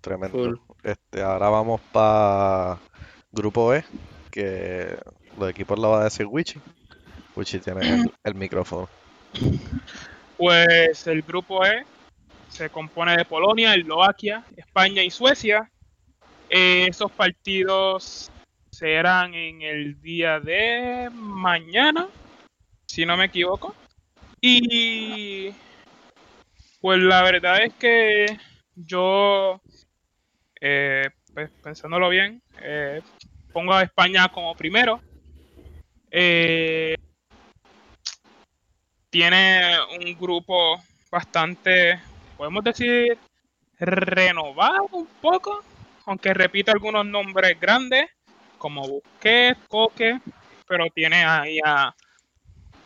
[0.00, 0.60] Tremendo.
[0.84, 2.78] Este, ahora vamos para
[3.32, 3.84] Grupo E,
[4.30, 4.96] que
[5.36, 6.60] los equipos lo va a decir Wichi.
[7.34, 8.88] Wichi tiene el, el micrófono.
[10.38, 11.84] Pues el grupo E
[12.48, 15.68] se compone de Polonia, Eslovaquia, España y Suecia.
[16.48, 18.30] Eh, esos partidos
[18.70, 22.08] serán en el día de mañana,
[22.86, 23.74] si no me equivoco.
[24.40, 25.52] Y
[26.80, 28.38] pues la verdad es que
[28.76, 29.60] yo,
[30.60, 33.02] eh, pues, pensándolo bien, eh,
[33.52, 35.00] pongo a España como primero.
[36.12, 36.94] Eh,
[39.10, 42.00] tiene un grupo bastante,
[42.36, 43.18] podemos decir,
[43.78, 45.62] renovado un poco,
[46.06, 48.08] aunque repite algunos nombres grandes,
[48.58, 50.20] como Busquets, Coque,
[50.66, 51.94] pero tiene ahí a,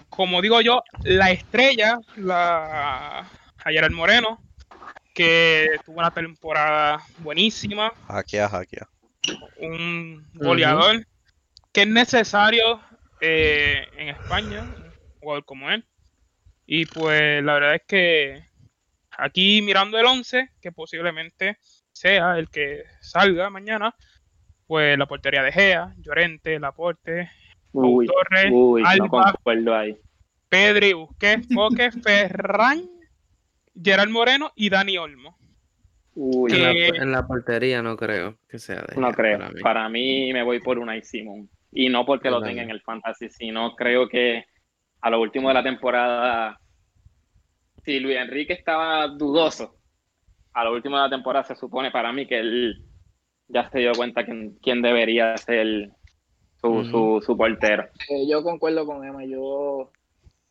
[0.09, 3.21] como digo yo, la estrella, la
[3.65, 4.41] a Gerard Moreno,
[5.15, 8.89] que tuvo una temporada buenísima, Hackea, hackea.
[9.59, 11.07] un goleador
[11.73, 12.81] que es necesario
[13.21, 15.85] eh, en España, un jugador como él.
[16.67, 18.45] Y pues la verdad es que
[19.19, 21.59] aquí mirando el 11, que posiblemente
[21.93, 23.95] sea el que salga mañana,
[24.67, 27.31] pues la portería de Gea, Llorente, Laporte,
[27.73, 29.35] Uy, Torres, uy, Alba,
[29.81, 29.97] ahí.
[30.49, 32.83] Pedri, Busquets, Coque, Ferran,
[33.83, 35.37] Gerard Moreno y Dani Olmo.
[36.15, 39.39] Uy, En la, Que- en la portería no creo que sea de no Gea creo.
[39.39, 39.61] para mí.
[39.63, 41.49] Para mí me voy por Unai Simón.
[41.75, 44.45] Y no porque lo tenga en el fantasy, sino creo que
[45.03, 46.59] a lo último de la temporada,
[47.85, 49.77] si Luis Enrique estaba dudoso,
[50.53, 52.85] a lo último de la temporada se supone para mí que él
[53.49, 55.91] ya se dio cuenta quién, quién debería ser
[56.61, 57.89] su, su, su portero.
[58.09, 59.91] Eh, yo concuerdo con Emma, yo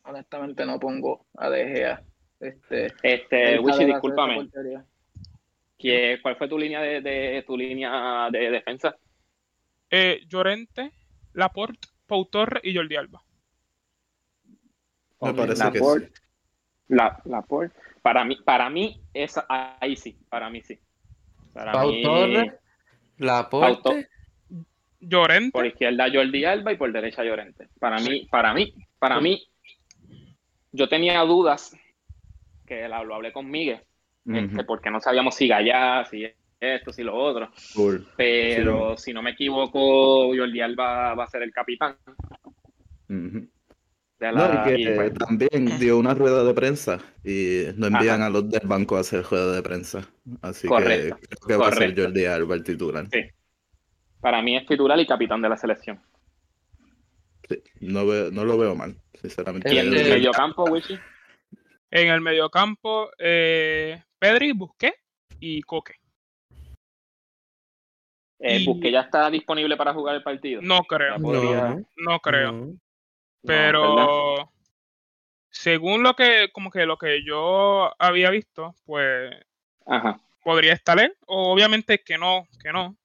[0.04, 2.02] honestamente no pongo a De Gea.
[2.38, 4.50] Este, Este, Wichi, discúlpame.
[5.78, 8.96] ¿qué- ¿cuál fue tu línea de, de- tu línea de defensa?
[9.90, 10.92] Eh, Llorente,
[11.32, 13.22] Laporte, Pau Torres y Jordi Alba.
[15.22, 16.12] Me parece que Laporte, sí.
[16.88, 17.74] La, Laporte.
[18.02, 20.78] Para mí, para mí, esa, ahí sí, para mí sí.
[21.52, 22.52] Para Pau mí, Torres,
[23.18, 24.08] Laporte,
[25.00, 27.68] Llorente, por izquierda Jordi Alba y por derecha Llorente.
[27.78, 29.42] Para mí, para mí, para mí,
[30.72, 31.76] yo tenía dudas,
[32.66, 33.80] que la- lo hablé con Miguel,
[34.26, 36.26] este, porque no sabíamos si Gallá, si
[36.60, 37.50] esto, si lo otro.
[38.16, 41.96] Pero si no me equivoco, Jordi Alba va a ser el capitán.
[43.08, 43.48] Ujú.
[44.22, 47.86] De No, la- y que y, pues, también dio una rueda de prensa y no
[47.88, 48.26] envían Ajá.
[48.26, 50.08] a los del banco a hacer rueda de prensa.
[50.40, 52.02] Así Correcto, que creo que va a ser correcto.
[52.04, 53.06] Jordi Alba el titular.
[53.12, 53.20] Sí.
[54.20, 56.00] para mí es titular y capitán de la selección.
[57.48, 59.74] Sí, no, veo- no lo veo mal, sinceramente.
[59.74, 60.96] Y en Eh, el eh, medio campo, Wichi,
[61.90, 64.96] en el mediocampo, eh, Pedri, Busquets
[65.40, 65.94] y Coque.
[68.38, 70.60] eh, y- Busquets ya está disponible para jugar el partido.
[70.62, 72.52] No creo, podría- No, no creo.
[72.52, 72.74] no.
[73.44, 74.52] Pero
[75.50, 79.34] según lo que, como que lo que yo había visto, pues
[79.86, 80.20] Ajá.
[80.42, 81.14] podría estar él.
[81.26, 82.96] O obviamente que no, que no.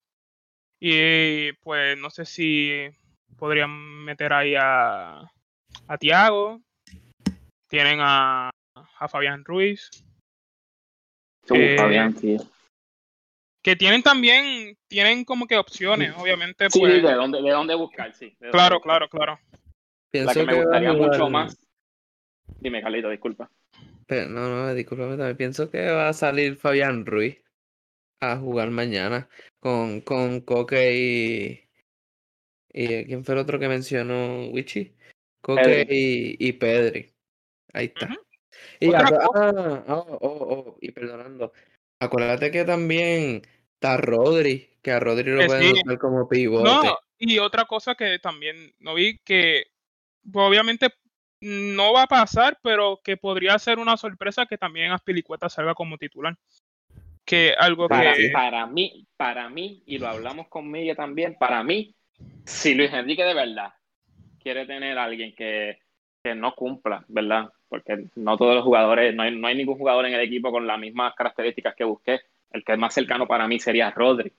[0.80, 2.88] Y pues no sé si
[3.38, 5.22] podrían meter ahí a,
[5.88, 6.62] a Tiago.
[7.68, 9.90] Tienen a, a Fabián Ruiz.
[11.50, 12.38] Uh, Eh, Fabián, sí.
[13.64, 17.02] que tienen también, tienen como que opciones, obviamente, Sí, pues.
[17.02, 18.26] de dónde, de dónde buscar, sí.
[18.40, 19.08] de dónde Claro, buscar.
[19.08, 19.40] claro, claro.
[20.12, 21.58] La Pienso que me gustaría mucho más.
[22.60, 23.52] Dime, Carlito, disculpa.
[24.08, 25.38] Pero, no, no, discúlpame también.
[25.38, 27.44] Pienso que va a salir Fabián Ruiz
[28.22, 29.28] a jugar mañana
[29.60, 31.70] con, con Coque y.
[32.74, 34.96] y eh, ¿Quién fue el otro que mencionó Wichi?
[35.42, 37.14] Coque y, y Pedri.
[37.74, 38.08] Ahí está.
[38.08, 38.16] Ujú.
[38.80, 41.52] Y, ah, oh, oh, oh, y perdonando.
[42.00, 43.42] Acuérdate que también
[43.74, 45.82] está Rodri, que a Rodri lo pueden sí.
[45.84, 46.64] usar como pivote.
[46.64, 49.68] No, y otra cosa que también no vi que
[50.34, 50.90] obviamente
[51.42, 55.98] no va a pasar, pero que podría ser una sorpresa que también Aspilicueta salga como
[55.98, 56.36] titular.
[57.26, 61.64] Que algo Para, que para mí, para mí, y lo hablamos con Miguel también, para
[61.64, 61.94] mí,
[62.46, 63.74] si Luis Enrique de verdad
[64.40, 65.80] quiere tener a alguien que,
[66.24, 67.50] que no cumpla, ¿verdad?
[67.68, 70.66] Porque no todos los jugadores, no hay, no hay ningún jugador en el equipo con
[70.66, 72.22] las mismas características que busqué.
[72.50, 74.32] El que es más cercano para mí sería Rodri.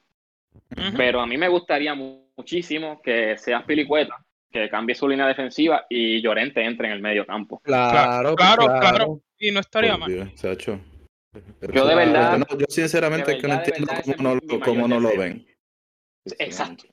[0.97, 4.17] Pero a mí me gustaría mu- muchísimo que sea Pilicueta,
[4.51, 7.61] que cambie su línea defensiva y Llorente entre en el medio campo.
[7.61, 8.81] Claro, pues claro, claro.
[8.81, 9.23] claro.
[9.39, 10.11] y no estaría mal.
[10.13, 10.81] Dios, Sacho.
[11.73, 15.01] Yo de verdad- No, yo sinceramente es que no entiendo verdad, cómo no, cómo no
[15.01, 15.47] lo ven.
[16.39, 16.85] Exacto.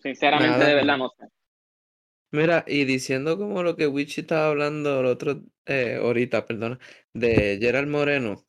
[0.00, 0.68] Sinceramente, Nada.
[0.68, 1.26] de verdad, no sé.
[2.30, 6.78] Mira, y diciendo como lo que Wichi estaba hablando el otro, eh, ahorita, perdona,
[7.14, 8.46] de Gerald Moreno,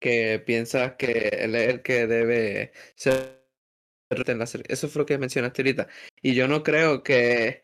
[0.00, 3.41] que piensas que él es el que debe ser
[4.68, 5.88] Eso fue lo que mencionaste ahorita.
[6.22, 7.62] Y yo no creo que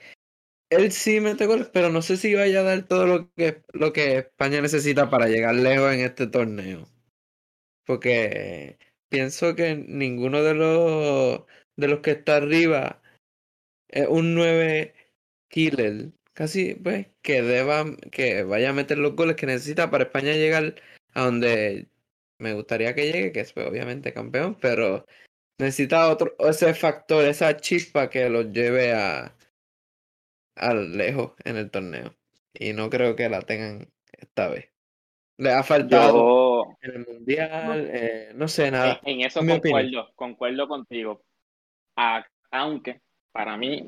[0.70, 3.92] él sí mete goles, pero no sé si vaya a dar todo lo que, lo
[3.92, 6.88] que España necesita para llegar lejos en este torneo.
[7.86, 8.78] Porque
[9.08, 11.44] pienso que ninguno de los
[11.76, 13.00] de los que está arriba
[13.88, 14.94] es un 9
[15.48, 16.12] killer.
[16.34, 20.74] Casi, pues, que deba, que vaya a meter los goles que necesita para España llegar
[21.14, 21.88] a donde
[22.38, 25.06] me gustaría que llegue, que es pues, obviamente campeón, pero
[25.58, 29.34] necesita otro, ese factor, esa chispa que los lleve a,
[30.56, 32.14] a lejos en el torneo.
[32.54, 34.70] Y no creo que la tengan esta vez.
[35.38, 39.00] Le ha faltado Yo en el mundial, eh, no sé nada.
[39.04, 41.22] en, en eso concuerdo, concuerdo contigo.
[41.96, 43.02] A- aunque
[43.32, 43.86] para mí,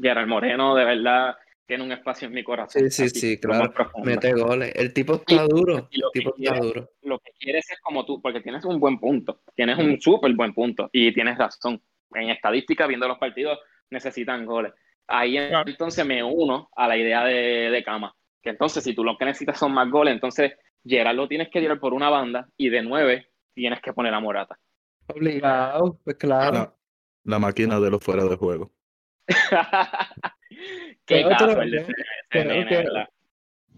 [0.00, 1.36] Gerard Moreno de verdad
[1.70, 2.82] tiene un espacio en mi corazón.
[2.82, 3.72] Sí, sí, así, sí, claro.
[4.02, 4.72] Mete goles.
[4.74, 5.88] El tipo está duro.
[5.92, 6.90] y El tipo que está quiere- duro.
[7.02, 10.52] Lo que quieres es como tú, porque tienes un buen punto, tienes un súper buen
[10.52, 11.80] punto y tienes razón.
[12.12, 13.58] En estadística, viendo los partidos,
[13.88, 14.72] necesitan goles.
[15.06, 15.70] Ahí Claro.
[15.70, 19.24] entonces me uno a la idea de, de Cama, que entonces si tú lo que
[19.26, 20.52] necesitas son más goles, entonces
[20.84, 24.18] Gerard lo tienes que tirar por una banda y de nueve tienes que poner a
[24.20, 24.58] Morata.
[25.06, 26.52] Obligado, pues claro.
[26.54, 26.74] La,
[27.24, 28.72] la máquina de los fuera de juego.
[31.06, 31.86] Qué Pero otro- caso el de
[32.30, 33.08] pero que- ¿verdad?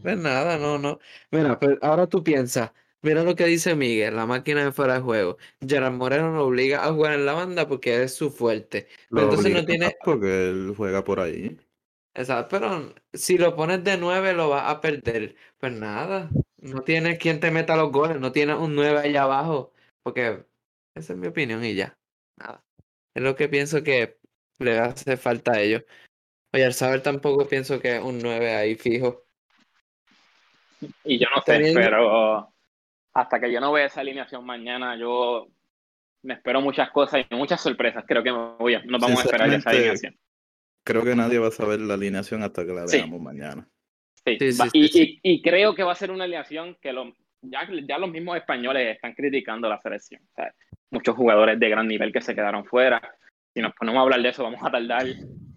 [0.02, 0.98] Pues nada, no, no.
[1.30, 5.00] Mira, pues ahora tú piensas, mira lo que dice Miguel, la máquina de fuera de
[5.00, 5.38] juego.
[5.66, 8.88] Gerard Moreno lo obliga a jugar en la banda porque es su fuerte.
[9.10, 11.56] Lo entonces no tiene- más Porque él juega por ahí.
[12.14, 15.34] Exacto, pero si lo pones de 9 lo vas a perder.
[15.58, 19.72] Pues nada, no tienes quien te meta los goles, no tienes un 9 allá abajo.
[20.02, 20.44] Porque
[20.96, 21.96] esa es mi opinión y ya.
[22.38, 22.64] Nada.
[23.14, 24.18] Es lo que pienso que
[24.58, 25.84] le hace falta a ellos.
[26.52, 29.24] Oye, al saber tampoco pienso que es un 9 ahí fijo.
[31.04, 32.52] Y yo no sé, Teniendo- pero
[33.14, 35.48] hasta que yo no vea esa alineación mañana, yo
[36.22, 38.04] me espero muchas cosas y muchas sorpresas.
[38.06, 40.16] Creo que me voy a- nos vamos a esperar esa alineación.
[40.84, 42.98] Creo que nadie va a saber la alineación hasta que la Sí.
[42.98, 43.66] veamos mañana.
[44.24, 45.20] Sí, Sí, sí, va- sí, y, sí.
[45.22, 48.36] y- y creo que va a ser una alineación que lo, ya, ya los mismos
[48.36, 50.22] españoles están criticando la selección.
[50.22, 50.52] O sea,
[50.90, 53.00] muchos jugadores de gran nivel que se quedaron fuera.
[53.54, 55.06] Si nos ponemos a hablar de eso, vamos a tardar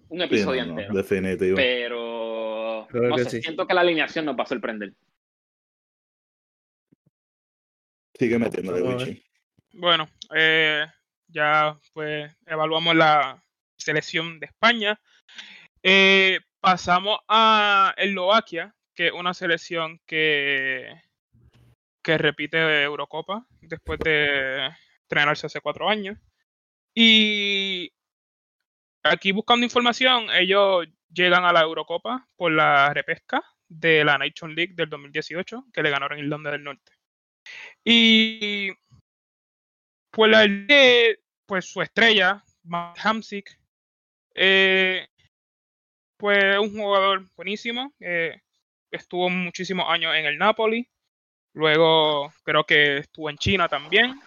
[0.10, 0.94] un episodio no, entero.
[0.94, 1.56] definitivo.
[1.56, 3.42] Pero Creo no que sé, sí.
[3.42, 4.94] siento que la alineación nos va a sorprender.
[8.18, 8.84] Sigue a ver.
[8.84, 9.24] Wichi.
[9.74, 10.86] Bueno, eh,
[11.28, 13.44] ya pues evaluamos la
[13.78, 15.00] selección de España.
[15.84, 20.90] Eh, pasamos a Eslovaquia, que es una selección que,
[22.02, 24.70] que repite Eurocopa después de
[25.04, 26.18] entrenarse hace cuatro años.
[26.94, 27.92] Y
[29.06, 34.74] aquí buscando información, ellos llegan a la Eurocopa por la repesca de la Nation League
[34.76, 36.92] del 2018, que le ganaron Irlanda del Norte.
[37.84, 38.72] Y
[40.12, 40.48] pues la
[41.46, 43.60] pues su estrella, Matt Hamsik,
[44.34, 45.08] eh,
[46.18, 47.94] pues es un jugador buenísimo.
[48.00, 48.42] eh,
[48.92, 50.90] estuvo muchísimos años en el Napoli.
[51.54, 54.20] Luego creo que estuvo en China también.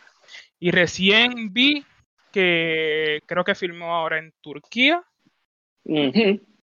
[0.60, 1.84] Y recién vi
[2.32, 5.02] que creo que firmó ahora en Turquía.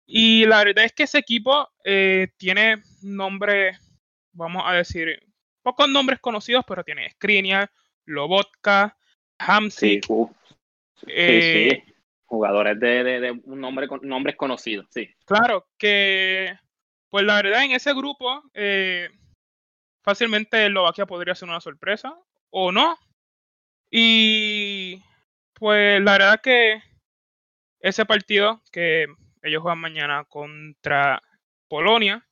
[0.05, 3.77] Y la verdad es que ese equipo eh, tiene nombres,
[4.31, 5.19] vamos a decir,
[5.61, 7.69] pocos nombres conocidos, pero tiene Skriniar,
[8.05, 8.95] Lobotka,
[9.39, 10.29] Sí, Hamsik, uh,
[10.95, 11.93] sí, eh, sí.
[12.25, 15.09] Jugadores de, de, de un nombre, nombres conocidos, sí.
[15.25, 16.57] Claro, que
[17.09, 19.09] pues la verdad en ese grupo eh,
[20.03, 22.15] fácilmente Eslovaquia podría ser una sorpresa
[22.49, 22.97] o no.
[23.89, 25.01] Y
[25.59, 26.81] pues la verdad que
[27.81, 29.07] ese partido que
[29.43, 31.21] ellos juegan mañana contra
[31.67, 32.25] Polonia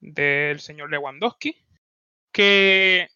[0.00, 1.56] del señor Lewandowski,
[2.32, 3.08] que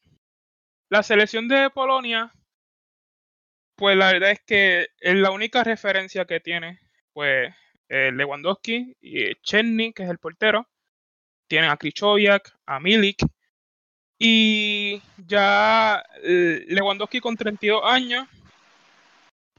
[0.88, 2.32] la selección de Polonia,
[3.76, 6.80] pues la verdad es que es la única referencia que tiene,
[7.12, 7.54] pues
[7.88, 10.68] eh, Lewandowski y Chenny, que es el portero.
[11.48, 13.18] Tienen a Krychowiak, a Milik.
[14.18, 18.28] Y ya eh, Lewandowski con 32 años,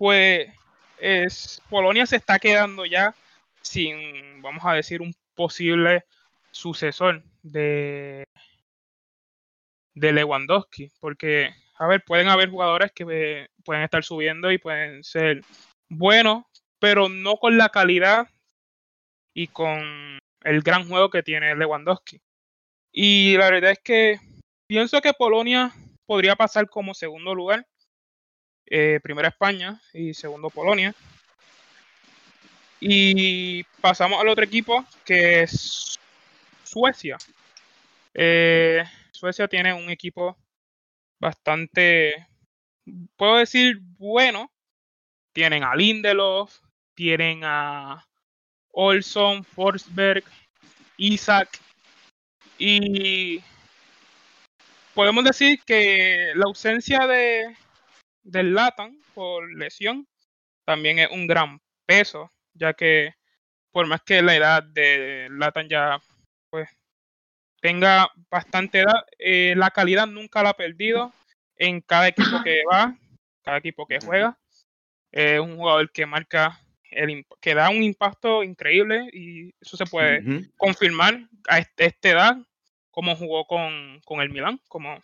[0.02, 0.50] pues
[0.98, 3.14] es, Polonia se está quedando ya
[3.62, 6.06] sin, vamos a decir, un posible
[6.50, 8.24] sucesor de,
[9.94, 10.92] de Lewandowski.
[11.00, 15.44] Porque, a ver, pueden haber jugadores que eh, pueden estar subiendo y pueden ser
[15.88, 16.46] buenos,
[16.80, 18.28] pero no con la calidad
[19.36, 22.20] y con el gran juego que tiene Lewandowski.
[22.92, 24.20] Y la verdad es que
[24.66, 25.72] pienso que Polonia
[26.08, 27.68] podría pasar como segundo lugar.
[28.74, 30.96] Eh, primero España y segundo Polonia.
[32.80, 36.00] Y pasamos al otro equipo que es
[36.64, 37.18] Suecia.
[38.14, 40.38] Eh, Suecia tiene un equipo
[41.20, 42.28] bastante,
[43.18, 44.50] puedo decir, bueno.
[45.34, 46.58] Tienen a Lindelof,
[46.94, 48.08] tienen a
[48.70, 50.24] Olson, Forsberg,
[50.96, 51.60] Isaac.
[52.58, 53.44] Y
[54.94, 57.58] podemos decir que la ausencia de
[58.24, 60.08] del Latan por lesión
[60.66, 63.16] también es un gran peso, ya que
[63.72, 66.00] por más que la edad de Latan ya
[66.50, 66.70] pues
[67.62, 71.14] tenga bastante edad, eh, la calidad nunca la ha perdido
[71.56, 72.96] en cada equipo que va,
[73.44, 74.38] cada equipo que juega.
[75.12, 76.60] Es un jugador que marca
[76.90, 80.22] el, que da un impacto increíble y eso se puede
[80.58, 82.38] confirmar a este- esta edad
[82.90, 85.00] como jugó con, con el Milan, como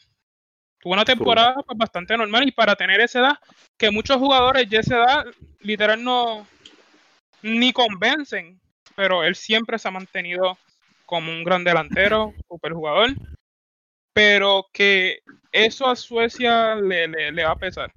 [0.87, 3.39] tuvo una temporada pues, bastante normal y para tener esa edad,
[3.77, 5.25] que muchos jugadores de esa edad
[5.59, 6.47] literal no
[7.41, 8.57] ni convencen,
[8.95, 10.57] pero él siempre se ha mantenido
[11.05, 13.09] como un gran delantero, super jugador,
[14.13, 15.19] pero que
[15.51, 17.91] eso a Suecia le, le, le va a pesar.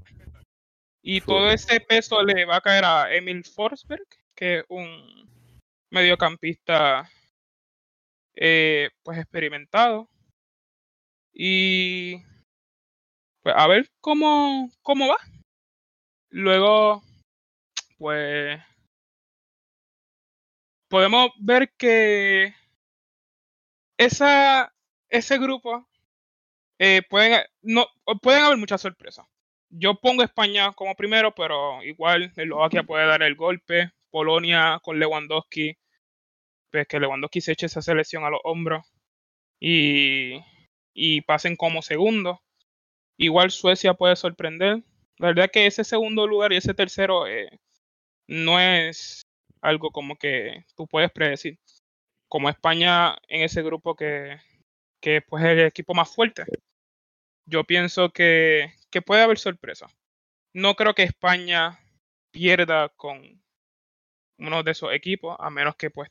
[1.01, 5.29] Y todo ese peso le va a caer a Emil Forsberg, que es un
[5.91, 7.09] mediocampista
[8.35, 10.09] eh, pues experimentado.
[11.33, 12.17] Y
[13.51, 15.17] pues a ver cómo, cómo va.
[16.31, 17.03] Luego,
[17.99, 18.61] pues
[20.89, 22.55] podemos ver que
[23.99, 24.73] esa,
[25.09, 25.89] ese grupo
[26.79, 27.87] eh, pueden, no,
[28.23, 29.27] pueden haber muchas sorpresas.
[29.71, 33.93] Yo pongo España como primero, pero igual Eslovaquia puede dar el golpe.
[34.11, 35.77] Polonia con Lewandowski,
[36.73, 38.85] pues que Lewandowski se eche esa selección a los hombros
[39.61, 40.41] y,
[40.95, 42.43] y pasen como segundo.
[43.21, 44.83] Igual Suecia puede sorprender.
[45.19, 47.51] La verdad que ese segundo lugar y ese tercero eh,
[48.27, 49.21] no es
[49.61, 51.59] algo como que tú puedes predecir.
[52.29, 54.41] Como España en ese grupo que,
[55.03, 56.45] que pues, es el equipo más fuerte.
[57.45, 59.89] Yo pienso que, que puede haber sorpresa.
[60.55, 61.79] No creo que España
[62.31, 63.43] pierda con
[64.39, 66.11] uno de esos equipos, a menos que, pues,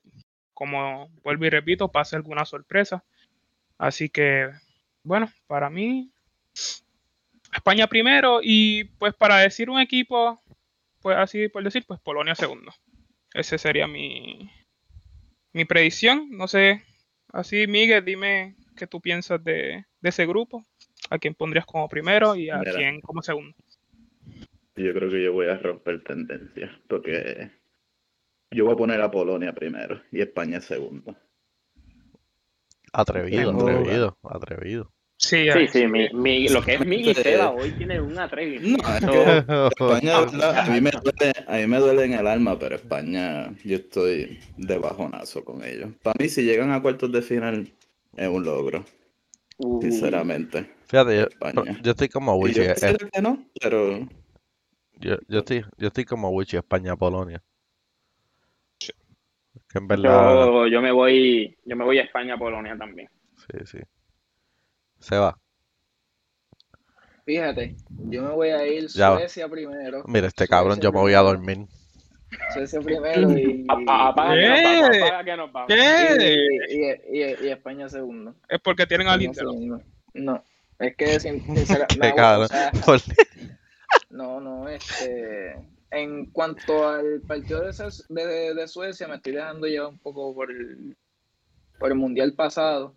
[0.53, 3.03] como vuelvo y repito, pase alguna sorpresa.
[3.79, 4.51] Así que,
[5.01, 6.11] bueno, para mí,
[7.53, 10.41] España primero y, pues, para decir un equipo,
[11.01, 12.71] pues, así por decir, pues, Polonia segundo.
[13.33, 14.51] Ese sería mi,
[15.53, 16.29] mi predicción.
[16.31, 16.83] No sé,
[17.31, 20.65] así, Miguel, dime qué tú piensas de, de ese grupo.
[21.09, 22.73] ¿A quién pondrías como primero y a Mira.
[22.73, 23.55] quién como segundo?
[24.75, 27.51] Yo creo que yo voy a romper tendencia, porque
[28.51, 31.17] yo voy a poner a Polonia primero y España segundo.
[32.93, 34.93] Atrevido, atrevido, atrevido.
[35.21, 37.23] Sí, Sí, mi, mi- lo que es Miguel Sí.
[37.23, 38.81] Tela hoy tiene un atrevimiento.
[38.87, 39.07] No, es que
[39.77, 43.75] España, a mí, me duele, a mí me duele en el alma, pero España, yo
[43.75, 45.89] estoy de bajonazo con ellos.
[46.01, 47.69] Para mí, si llegan a cuartos de final,
[48.15, 48.85] es un logro,
[49.57, 50.71] Uh, sinceramente.
[50.87, 51.77] Fíjate, yo, España.
[51.83, 52.59] yo estoy como Wichi.
[52.59, 54.07] yo eh, quisiera que no, pero
[55.01, 57.43] Yo, yo estoy, yo estoy como Wichi, España, Polonia.
[58.79, 63.09] Que en verdad, yo, yo me voy, yo me voy a España, Polonia también.
[63.35, 63.79] sí, sí.
[64.99, 65.37] Se va.
[67.25, 69.17] Fíjate, yo me voy a ir Ya va.
[69.19, 70.03] Suecia primero.
[70.07, 71.67] Mira, este cabrón, yo me voy a dormir.
[72.53, 78.35] Suecia primero y, Apaga que nos vamos, y, y- y España segundo.
[78.47, 79.53] Es porque tienen a España Lindelof.
[79.53, 79.83] segundo.
[80.13, 80.43] No,
[80.79, 81.61] es que no,
[82.13, 82.47] o cabrón.
[82.49, 82.71] sea,
[84.09, 85.55] no, No, este.
[85.91, 87.71] En cuanto al partido de,
[88.09, 90.95] de- de Suecia, me estoy dejando llevar un poco por el,
[91.79, 92.95] por el mundial pasado.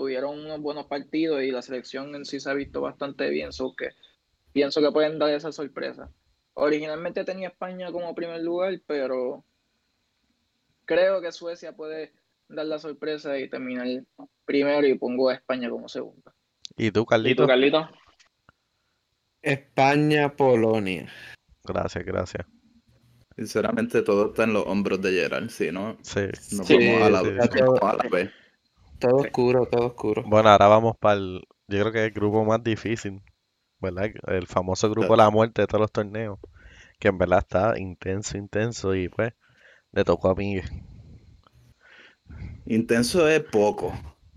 [0.00, 3.74] Tuvieron unos buenos partidos y la selección en sí se ha visto bastante bien, so
[3.76, 3.90] que
[4.50, 6.08] pienso que pueden dar esa sorpresa.
[6.54, 9.44] Originalmente tenía España como primer lugar, pero
[10.86, 12.14] creo que Suecia puede
[12.48, 13.86] dar la sorpresa y terminar
[14.46, 16.32] primero y pongo a España como segunda.
[16.78, 17.42] ¿Y tú, ¿Y Carlito?
[17.42, 17.86] tú, Carlito?
[19.42, 21.12] España, Polonia.
[21.62, 22.46] Gracias, gracias.
[23.36, 25.50] Sinceramente, todo está en los hombros de Gerard.
[25.50, 26.20] Si no, Sí.
[26.56, 27.58] nos Sí, vamos a la, sí, nos sí.
[27.60, 28.30] vamos a la B.
[29.00, 30.22] Todo oscuro, todo oscuro.
[30.26, 33.22] Bueno, ahora vamos para el, yo creo que es el grupo más difícil,
[33.80, 34.10] ¿verdad?
[34.26, 36.38] El famoso grupo de la muerte de todos los torneos,
[36.98, 39.32] que en verdad está intenso, intenso y pues
[39.92, 40.60] le tocó a mí.
[42.66, 43.92] Intenso es poco,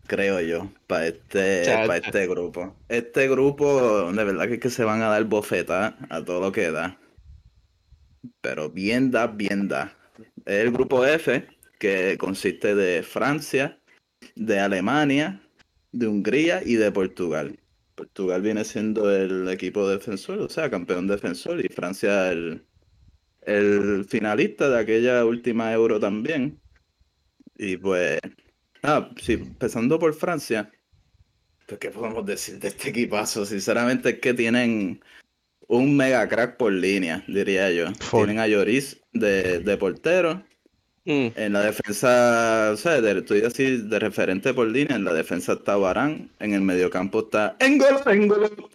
[0.07, 2.75] creo yo, para este, para este grupo.
[2.87, 6.51] Este grupo, de verdad que, es que se van a dar bofetas a todo lo
[6.51, 6.97] que da.
[8.41, 9.95] Pero bien da, bien da.
[10.45, 11.45] Es el grupo F,
[11.79, 13.79] que consiste de Francia,
[14.35, 15.41] de Alemania,
[15.91, 17.59] de Hungría y de Portugal.
[17.95, 22.65] Portugal viene siendo el equipo defensor, o sea, campeón defensor, y Francia el,
[23.41, 26.59] el finalista de aquella última Euro también.
[27.57, 28.19] Y pues,
[28.81, 30.71] ah, sí, empezando por Francia,
[31.67, 33.45] pues, ¿qué podemos decir de este equipazo?
[33.45, 35.01] Sinceramente es que tienen
[35.67, 37.93] un mega crack por línea, diría yo.
[37.99, 38.25] Full.
[38.25, 40.43] Tienen a Lloris de, de portero,
[41.05, 45.13] Mm, en la defensa, o sea, de, estoy así de referente por línea, en la
[45.13, 48.69] defensa está Barán, en el mediocampo está Engolo, Engolo,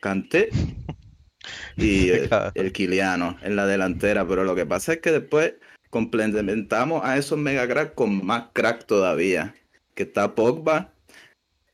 [0.00, 0.48] Kanté
[1.76, 5.54] y el, el Kiliano en la delantera, pero lo que pasa es que después
[5.90, 9.54] complementamos a esos mega cracks con más crack todavía,
[9.94, 10.90] que está Pogba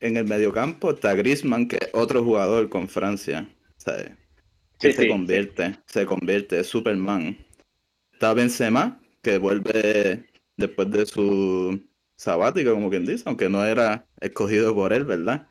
[0.01, 3.47] en el mediocampo, está Griezmann, que es otro jugador con Francia,
[3.77, 4.11] ¿sabes?
[4.79, 7.37] Que Sí, se sí, convierte, se convierte, es Superman.
[8.13, 10.25] Está Benzema, que vuelve
[10.57, 11.81] después de su
[12.15, 15.47] sabática, como quien dice, aunque no era escogido por él, ¿verdad?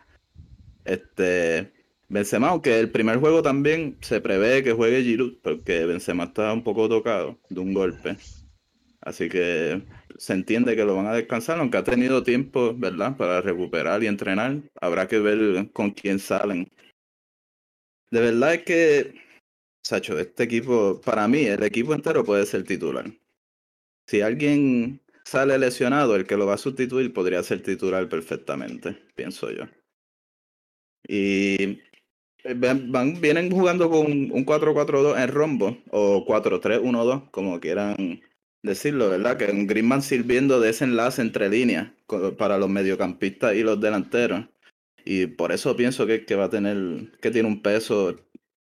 [0.84, 1.72] Este,
[2.08, 6.64] Benzema, aunque el primer juego también se prevé que juegue Giroud, porque Benzema está un
[6.64, 8.16] poco tocado de un golpe.
[9.00, 9.82] Así que
[10.16, 13.16] se entiende que lo van a descansar, aunque ha tenido tiempo, ¿verdad?
[13.16, 14.60] Para recuperar y entrenar.
[14.80, 16.70] Habrá que ver con quién salen.
[18.10, 19.14] De verdad es que,
[19.82, 23.10] Sacho, este equipo, para mí, el equipo entero puede ser titular.
[24.10, 29.52] Si alguien sale lesionado, el que lo va a sustituir podría ser titular perfectamente, pienso
[29.52, 29.66] yo.
[31.06, 31.78] Y
[32.42, 38.20] eh, van, vienen jugando con un 4-4-2 en rombo o 4-3-1-2, como quieran
[38.64, 39.36] decirlo, ¿verdad?
[39.36, 41.92] Que un Griezmann sirviendo de ese enlace entre líneas
[42.36, 44.46] para los mediocampistas y los delanteros.
[45.04, 48.16] Y por eso pienso que, que va a tener, que tiene un peso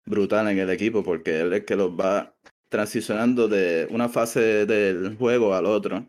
[0.05, 2.36] brutal en el equipo, porque él es que los va
[2.72, 6.07] transicionando de una fase del juego al otro.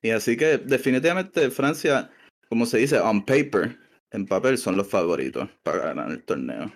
[0.00, 2.10] Y así que definitivamente Francia,
[2.48, 3.76] como se dice, on paper,
[4.12, 6.72] en papel son los favoritos para ganar el torneo.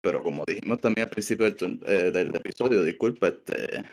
[0.00, 3.84] Pero como dijimos también al principio del, eh, del episodio, disculpa, este,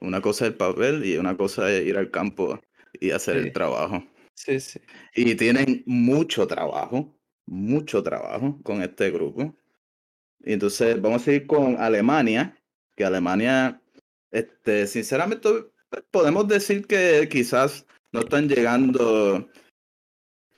[0.00, 2.60] una cosa es el papel y una cosa es ir al campo
[3.00, 3.46] y hacer Sí.
[3.46, 4.04] el trabajo.
[4.34, 4.78] sí, sí.
[5.14, 9.56] Y tienen mucho trabajo, mucho trabajo con este grupo.
[10.40, 12.56] Y entonces vamos a ir con Alemania,
[13.00, 13.80] que Alemania,
[14.30, 15.48] este, sinceramente,
[16.10, 19.48] podemos decir que quizás no están llegando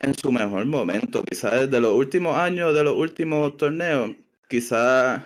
[0.00, 1.22] en su mejor momento.
[1.22, 4.10] Quizás de los últimos años, de los últimos torneos,
[4.48, 5.22] quizás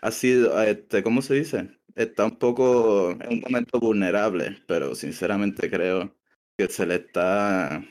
[0.00, 1.76] ha sido, este, ¿cómo se dice?
[1.96, 6.16] Está un poco en un momento vulnerable, pero sinceramente creo
[6.56, 7.84] que se le está,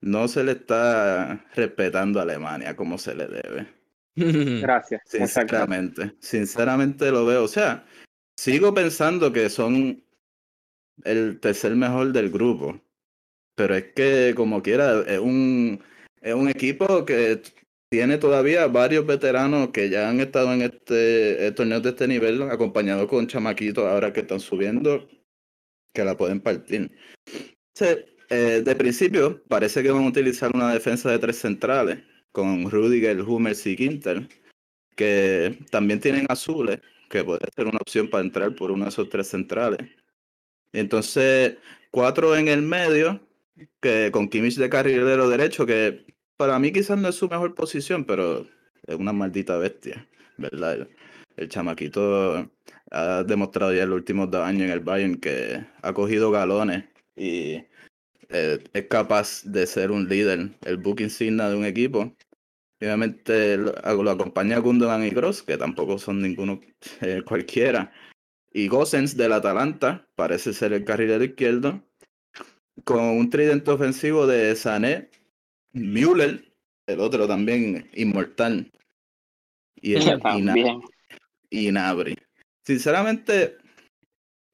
[0.00, 3.81] no se le está respetando a Alemania como se le debe.
[4.62, 5.02] Gracias.
[5.06, 7.44] Sinceramente, sinceramente lo veo.
[7.44, 7.86] O sea,
[8.36, 10.04] sigo pensando que son
[11.04, 12.80] el tercer mejor del grupo.
[13.54, 15.82] Pero es que, como quiera, es un,
[16.20, 17.42] es un equipo que
[17.90, 22.42] tiene todavía varios veteranos que ya han estado en este eh, torneo de este nivel,
[22.42, 25.06] acompañados con chamaquitos ahora que están subiendo,
[25.94, 26.90] que la pueden partir.
[27.74, 27.86] Sí,
[28.30, 31.98] eh, de principio, parece que van a utilizar una defensa de tres centrales
[32.32, 34.28] con Rudiger, Hummels y Quinter,
[34.96, 39.08] que también tienen azules, que puede ser una opción para entrar por uno de esos
[39.08, 39.88] tres centrales.
[40.72, 41.58] Entonces,
[41.90, 43.20] cuatro en el medio,
[43.80, 46.06] que con Kimmich de carrilero derecho, que
[46.36, 48.46] para mí quizás no es su mejor posición, pero
[48.86, 50.08] es una maldita bestia,
[50.38, 50.74] ¿verdad?
[50.74, 50.88] El,
[51.36, 52.50] el chamaquito
[52.90, 56.84] ha demostrado ya en los últimos dos años en el Bayern que ha cogido galones
[57.16, 57.62] y
[58.32, 62.14] eh, es capaz de ser un líder, el book insignia de un equipo.
[62.80, 63.72] Obviamente lo,
[64.02, 66.60] lo acompaña Gundogan y Gross, que tampoco son ninguno
[67.00, 67.92] eh, cualquiera.
[68.52, 71.82] Y Gosens del Atalanta, parece ser el carrilero izquierdo.
[72.84, 75.10] Con un tridente ofensivo de Sané,
[75.72, 76.52] Müller,
[76.86, 78.70] el otro también inmortal.
[79.76, 80.20] Y, el,
[81.50, 82.16] y, Nabri.
[82.64, 83.56] Sinceramente,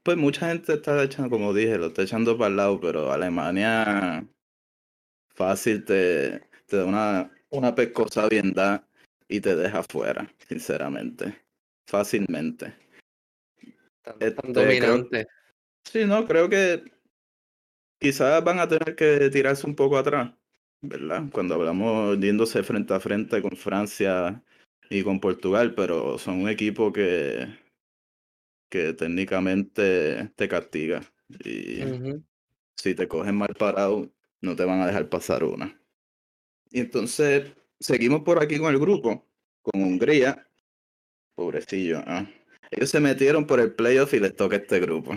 [0.09, 4.27] pues mucha gente está echando, como dije, lo está echando para el lado, pero Alemania
[5.35, 8.89] fácil te, te da una, una pescosa bien da
[9.29, 11.39] y te deja fuera, sinceramente.
[11.87, 12.73] Fácilmente.
[14.01, 15.27] Tan, Este, tan creo- dominante.
[15.85, 16.85] Sí, no, creo que
[18.01, 20.33] quizás van a tener que tirarse un poco atrás,
[20.81, 21.25] ¿verdad?
[21.31, 24.43] Cuando hablamos yéndose frente a frente con Francia
[24.89, 27.47] y con Portugal, pero son un equipo que,
[28.69, 31.03] que técnicamente te castiga.
[31.45, 31.81] Y
[32.77, 34.11] si te cogen mal parado,
[34.41, 35.81] no te van a dejar pasar una.
[36.71, 39.27] Y entonces seguimos por aquí con el grupo,
[39.63, 40.47] con Hungría.
[41.35, 42.29] Pobrecillo, ¿ah?
[42.71, 45.13] Ellos se metieron por el playoff y les toca este grupo.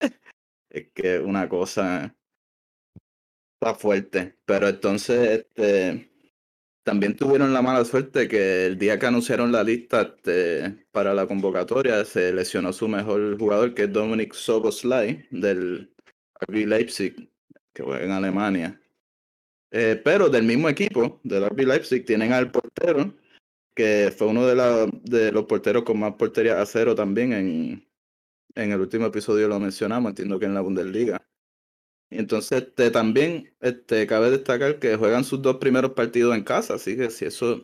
[0.70, 2.14] Es que una cosa
[3.54, 4.36] está fuerte.
[4.44, 6.10] Pero entonces, este,
[6.86, 11.26] también tuvieron la mala suerte que el día que anunciaron la lista este, para la
[11.26, 15.92] convocatoria se lesionó su mejor jugador, que es Dominic Soboslai, del
[16.42, 17.28] RB Leipzig,
[17.74, 18.80] que juega en Alemania.
[19.72, 23.12] Eh, pero del mismo equipo, del RB Leipzig, tienen al portero,
[23.74, 27.88] que fue uno de, los porteros con más portería a cero también en,
[28.54, 31.20] en el último episodio lo mencionamos, entiendo que en la Bundesliga.
[32.10, 36.96] Entonces este, también este, cabe destacar que juegan sus dos primeros partidos en casa, así
[36.96, 37.62] que si eso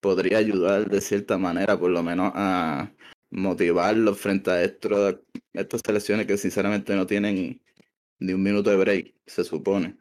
[0.00, 2.92] podría ayudar de cierta manera, por lo menos a
[3.30, 7.60] motivarlos frente a esto- estas selecciones que sinceramente no tienen
[8.18, 9.96] ni un minuto de break, se supone.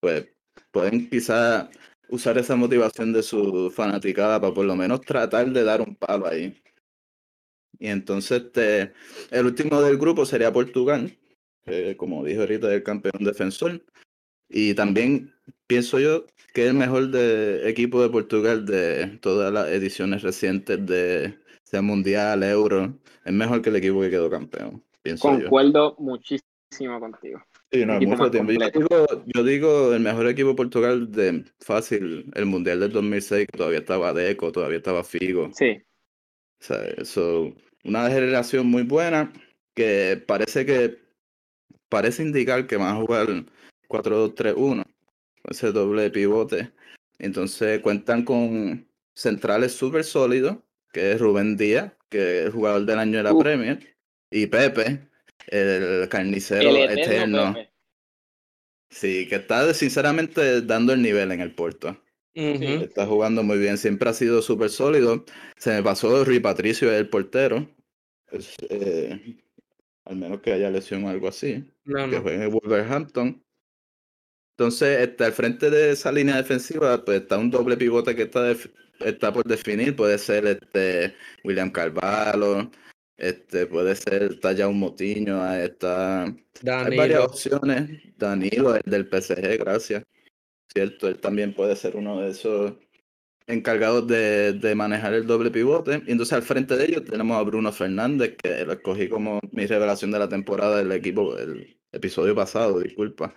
[0.00, 0.28] Pues
[0.70, 1.68] pueden quizás
[2.08, 6.26] usar esa motivación de su fanaticada para por lo menos tratar de dar un palo
[6.26, 6.60] ahí.
[7.78, 8.92] Y entonces este,
[9.30, 11.16] el último del grupo sería Portugal,
[11.64, 13.84] que como dije ahorita es el campeón defensor.
[14.48, 15.32] Y también
[15.66, 20.84] pienso yo que es el mejor de, equipo de Portugal de todas las ediciones recientes
[20.86, 21.38] de
[21.72, 22.98] sea Mundial, Euro.
[23.24, 25.44] Es mejor que el equipo que quedó campeón, pienso yo.
[25.44, 27.42] Concuerdo muchísimo contigo.
[27.70, 28.52] Sí, no, mucho tiempo.
[28.52, 33.46] Yo digo, yo digo el mejor equipo de Portugal de fácil, el Mundial del 2006,
[33.50, 35.50] que todavía estaba Deco, todavía estaba Figo.
[35.54, 35.82] Sí,
[36.60, 37.54] O sea, eso,
[37.84, 39.32] una generación muy buena
[39.74, 40.98] que parece que
[41.92, 43.26] parece indicar que van a jugar
[43.86, 44.82] 4-2-3-1,
[45.50, 46.72] ese doble pivote.
[47.18, 50.56] Entonces cuentan con centrales súper sólidos,
[50.90, 53.42] que es Rubén Díaz, que es el jugador del año de la Uf.
[53.42, 53.94] Premier,
[54.30, 55.06] y Pepe,
[55.48, 57.52] el carnicero el eterno.
[57.52, 57.70] Pepe.
[58.88, 62.02] Sí, que está sinceramente dando el nivel en el Porto.
[62.34, 62.84] Ujú.
[62.84, 65.26] Está jugando muy bien, siempre ha sido súper sólido.
[65.58, 67.68] Se me pasó Rui Patricio, el portero.
[68.30, 69.41] Es, eh,
[70.04, 71.64] al menos que haya lesión o algo así.
[71.84, 72.22] No, Que no.
[72.22, 73.44] juega en Wolverhampton.
[74.56, 78.54] Entonces, este, al frente de esa línea defensiva, pues está un doble pivote que está,
[79.00, 79.96] está por definir.
[79.96, 82.70] Puede ser este William Carvalho,
[83.16, 86.24] este, puede ser está ya un Motiño, está.
[86.24, 87.24] Hay varias Danilo.
[87.24, 87.90] opciones.
[88.18, 90.04] Danilo, el del PSG, gracias.
[90.72, 92.74] Cierto, él también puede ser uno de esos
[93.46, 96.02] encargados de, de manejar el doble pivote.
[96.06, 99.66] Y entonces al frente de ellos tenemos a Bruno Fernández, que lo escogí como mi
[99.66, 103.34] revelación de la temporada del equipo, el episodio pasado, disculpa.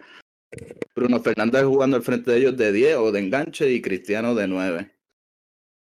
[0.96, 4.48] Bruno Fernández jugando al frente de ellos de 10 o de enganche y Cristiano de
[4.48, 4.92] 9.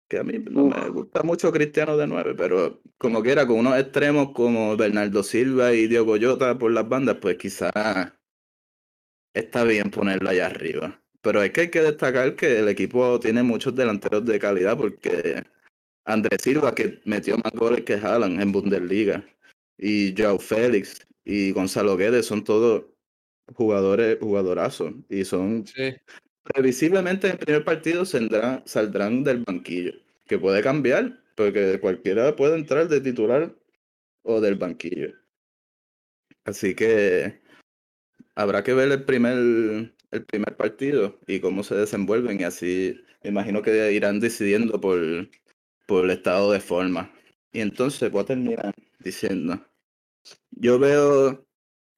[0.09, 3.79] Que a mí no me gusta mucho Cristiano de 9, pero como quiera, con unos
[3.79, 7.73] extremos como Bernardo Silva y Diogo Jota por las bandas, pues quizás
[9.35, 11.02] está bien ponerlo allá arriba.
[11.23, 15.43] Pero es que hay que destacar que el equipo tiene muchos delanteros de calidad porque
[16.05, 19.25] Andrés Silva, que metió más goles que Haaland en Bundesliga,
[19.79, 22.85] y Joao Félix y Gonzalo Guedes son todos
[23.55, 25.95] jugadores, jugadorazos, y son Sí.
[26.43, 29.93] previsiblemente en el primer partido saldrán, saldrán del banquillo,
[30.27, 33.55] que puede cambiar, porque cualquiera puede entrar de titular
[34.23, 35.13] o del banquillo.
[36.45, 37.41] Así que
[38.35, 43.31] habrá que ver el primer, el primer partido y cómo se desenvuelven, y así me
[43.31, 45.01] imagino que irán decidiendo por,
[45.87, 47.13] por el estado de forma.
[47.53, 49.61] Y entonces voy a terminar diciendo,
[50.51, 51.45] yo veo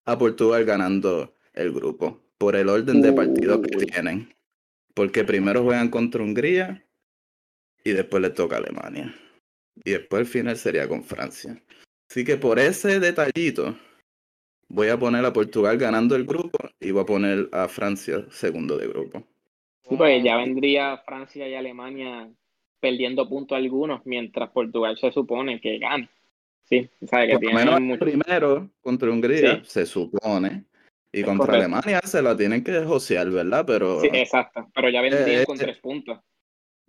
[0.06, 4.34] a Portugal ganando el grupo por el orden de partidos que tienen.
[4.94, 6.86] Porque primero juegan contra Hungría
[7.82, 9.14] y después les toca Alemania.
[9.84, 11.60] Y después el final sería con Francia.
[12.08, 13.76] Así que por ese detallito
[14.68, 18.76] voy a poner a Portugal ganando el grupo y voy a poner a Francia segundo
[18.76, 19.22] de grupo.
[19.88, 22.28] Pues ya vendría Francia y Alemania
[22.80, 26.08] perdiendo puntos algunos, mientras Portugal se supone que gana.
[26.64, 28.00] Sí, sabe que tiene menos mucho.
[28.04, 29.60] primero contra Hungría, Sí.
[29.64, 30.64] se supone.
[31.12, 31.64] Y Es contra correcto.
[31.66, 33.64] Alemania se la tienen que josear, ¿verdad?
[33.66, 36.18] Pero Sí, exacto, pero ya vendrían Eh, con tres puntos.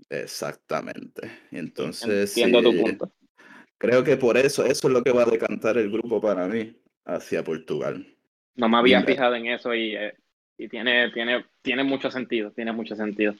[0.09, 1.29] exactamente.
[1.51, 3.11] Entonces, Entiendo tu punto.
[3.77, 6.73] creo que por eso, eso es lo que va a decantar el grupo para mí
[7.05, 8.05] hacia Portugal.
[8.55, 10.13] No me había fijado en eso y, eh,
[10.57, 13.33] y tiene, tiene, tiene mucho sentido, tiene mucho sentido.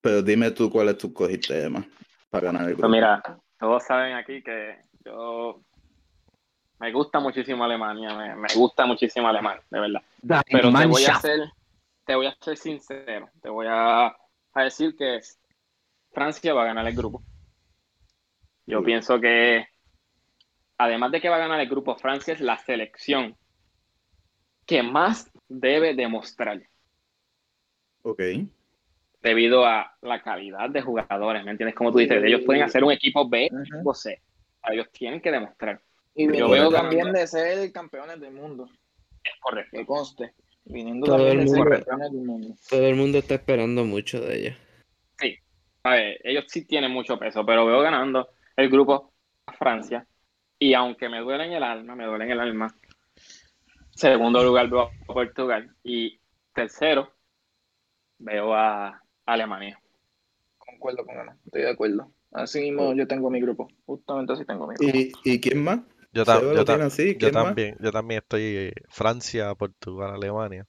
[0.00, 1.86] Pero dime tú cuál es tu cogiste, Emma,
[2.28, 2.82] para ganar el grupo.
[2.82, 3.22] Pues mira,
[3.58, 5.62] todos saben aquí que yo
[6.80, 10.02] me gusta muchísimo Alemania, me, me gusta muchísimo Alemania, de verdad.
[10.50, 11.40] Pero te voy a ser,
[12.04, 15.20] te voy a ser sincero, te voy a, a decir que
[16.12, 17.22] Francia va a ganar el grupo.
[18.66, 19.66] Yo pienso que,
[20.84, 23.36] además de que va a ganar el grupo, Francia es la selección
[24.66, 26.62] que más debe demostrar
[28.02, 28.20] Ok.
[29.20, 31.74] debido a la calidad de jugadores, ¿me entiendes?
[31.76, 33.50] Como tú dices, ellos pueden hacer un equipo B
[33.84, 34.20] o C.
[34.68, 35.80] Ellos tienen que demostrar.
[36.14, 37.20] Y Yo viniendo veo también ganando.
[37.20, 38.68] de ser campeones del mundo,
[39.24, 39.76] Es correcto.
[39.76, 40.34] que conste.
[40.64, 41.70] Viniendo Todo también el de ser mundo.
[41.74, 42.54] campeones del mundo.
[42.68, 44.58] Todo el mundo está esperando mucho de ella.
[45.84, 49.12] A ver, ellos sí tienen mucho peso, pero veo ganando el grupo
[49.46, 50.06] a Francia.
[50.62, 52.72] Y aunque me duele en el alma, me duele en el alma.
[53.90, 55.74] Segundo lugar veo a Portugal.
[55.82, 56.20] Y
[56.54, 57.10] tercero
[58.18, 59.80] veo a Alemania.
[60.58, 62.12] Concuerdo con Ana, estoy de acuerdo.
[62.30, 63.66] Así mismo yo tengo mi grupo.
[63.86, 64.96] Justamente así tengo mi grupo.
[64.96, 65.80] ¿Y, y quién más?
[66.12, 70.64] Yo, tam- yo así, yo también, yo también estoy eh, Francia, Portugal, Alemania.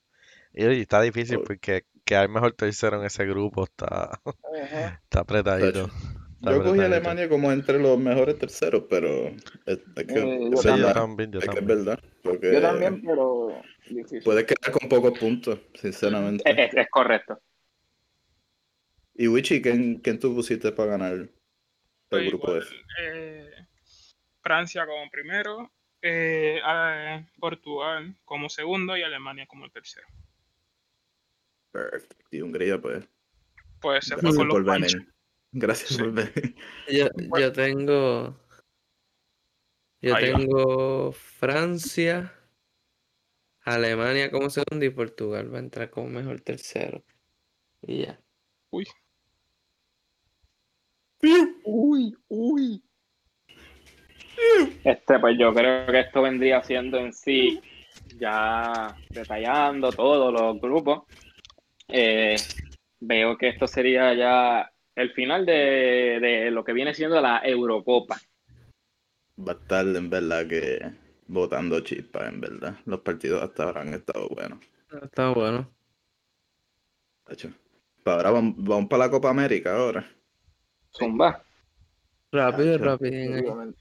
[0.55, 4.99] Y oye, está difícil porque quedar mejor tercero en ese grupo está, Ajá.
[5.03, 5.87] está apretadito.
[6.43, 6.85] Yo cogí a.
[6.85, 9.27] Alemania como entre los mejores terceros, pero
[9.65, 11.85] es, es que, Eh, es yo Sí, yo verdad, también, yo es que es también.
[11.85, 14.21] verdad, porque Yo también, pero difícil.
[14.23, 16.43] puedes quedar con pocos puntos, sinceramente.
[16.45, 17.39] Es, correcto.
[19.15, 21.31] Y Wichi, ¿quién, quién tú pusiste para ganar el
[22.03, 22.75] Estoy grupo igual, F?
[23.01, 23.51] eh,
[24.41, 25.71] Francia como primero,
[26.01, 26.59] eh,
[27.39, 30.07] Portugal como segundo y Alemania como tercero.
[31.71, 32.15] Perfecto.
[32.31, 33.07] Y Hungría, pues.
[33.79, 34.93] Pues se fue con los por panchos.
[34.93, 35.12] venir.
[35.53, 35.97] Gracias Sí.
[35.99, 36.55] por venir.
[36.89, 37.07] Yo,
[37.39, 38.35] yo tengo.
[40.01, 40.38] Yo Ahí va.
[40.38, 42.34] tengo Francia,
[43.61, 47.03] Alemania como segundo y Portugal va a entrar como mejor tercero.
[47.81, 48.19] Y ya.
[48.71, 48.85] Uy,
[51.63, 52.84] Uy, uy.
[54.84, 57.61] Este, pues yo creo que esto vendría siendo en sí,
[58.17, 61.03] ya detallando todos los grupos.
[61.88, 62.35] eh,
[62.99, 68.17] veo que esto sería ya el final de, de lo que viene siendo la Eurocopa.
[69.39, 70.79] Va a estar en verdad que
[71.27, 72.75] votando chispas, en verdad.
[72.85, 74.59] Los partidos hasta ahora han estado buenos.
[75.01, 75.69] Está bueno.
[77.25, 77.49] tacho.
[78.03, 80.05] Pero ahora vamos, vamos para la Copa América ahora.
[80.91, 81.43] Zumba.
[82.31, 82.85] Rápido, Tacho.
[82.85, 83.73] rápido.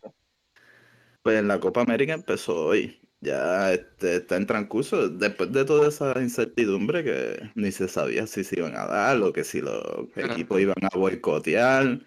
[1.22, 3.01] Pues la Copa América empezó hoy.
[3.22, 5.08] Ya este, está en transcurso.
[5.08, 9.32] Después de toda esa incertidumbre que ni se sabía si se iban a dar o
[9.32, 9.80] que si los
[10.16, 12.00] equipos iban a boicotear.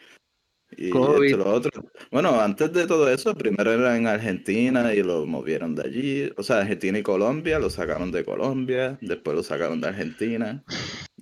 [0.77, 1.25] Y COVID.
[1.25, 1.71] esto lo otro.
[2.11, 6.33] Bueno, antes de todo eso, primero era en Argentina y lo movieron de allí.
[6.35, 8.97] O sea, Argentina y Colombia lo sacaron de Colombia.
[8.99, 10.65] Después lo sacaron de Argentina.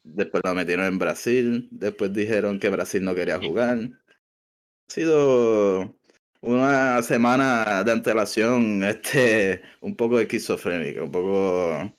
[0.04, 1.68] Después lo metieron en Brasil.
[1.70, 3.78] Después dijeron que Brasil no quería jugar.
[3.78, 5.96] Ha sido
[6.44, 11.94] una semana de antelación este, un poco esquizofrénica, un poco...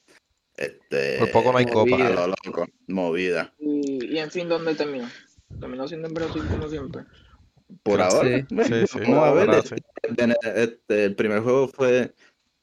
[0.57, 1.97] Este, Por poco no hay copa.
[2.11, 3.53] lo loco, movida.
[3.59, 5.09] Y, y en fin, ¿dónde terminó?
[5.59, 7.03] Terminó siendo en Brasil como siempre.
[7.83, 8.03] Por Sí.
[8.17, 9.49] ahora, Sí, sí, vamos a ver.
[9.51, 12.15] ahora este, este, el primer juego fue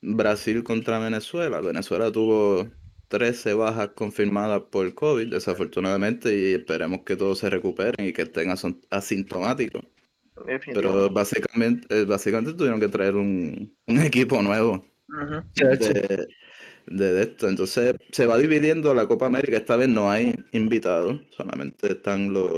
[0.01, 1.59] Brasil contra Venezuela.
[1.59, 2.69] Venezuela tuvo
[3.09, 8.49] 13 bajas confirmadas por COVID, desafortunadamente, y esperemos que todos se recuperen y que estén
[8.51, 9.83] asin- asintomáticos.
[10.73, 14.85] Pero básicamente, eh, básicamente tuvieron que traer un, un equipo nuevo
[15.55, 16.27] de,
[16.85, 17.47] de, de esto.
[17.49, 19.57] Entonces se va dividiendo la Copa América.
[19.57, 22.51] Esta vez no hay invitados, solamente están los,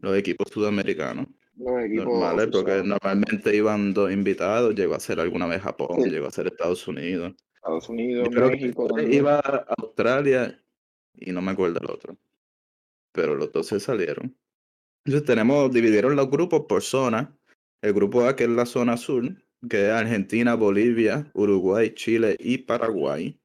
[0.00, 1.26] los equipos sudamericanos
[1.56, 4.74] Los equipos normales, porque normalmente iban dos invitados.
[4.74, 6.10] Llegó a ser alguna vez Japón, Sí.
[6.10, 7.34] llegó a ser Estados Unidos.
[7.54, 10.58] Estados Unidos, Yo creo que México iba a Australia
[11.14, 12.16] y no me acuerdo el otro.
[13.12, 14.36] Pero los dos se salieron.
[15.08, 17.34] Entonces tenemos, dividieron los grupos por zona.
[17.80, 22.58] El grupo A, que es la zona azul, que es Argentina, Bolivia, Uruguay, Chile y
[22.58, 23.40] Paraguay.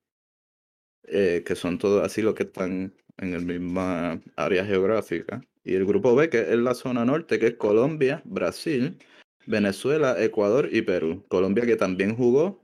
[1.04, 5.42] eh, que son todos así los que están en la misma área geográfica.
[5.64, 8.98] Y el grupo B, que es la zona norte, que es Colombia, Brasil,
[9.46, 11.24] Venezuela, Ecuador y Perú.
[11.30, 12.62] Colombia que también jugó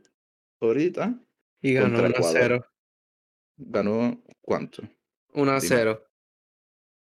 [0.59, 1.17] ahorita.
[1.61, 2.41] Y ganó Contra 1 a Ecuador.
[2.41, 2.65] 0.
[3.59, 4.83] ¿Ganó cuánto?
[5.33, 5.67] 1 a Dime.
[5.69, 6.08] 0.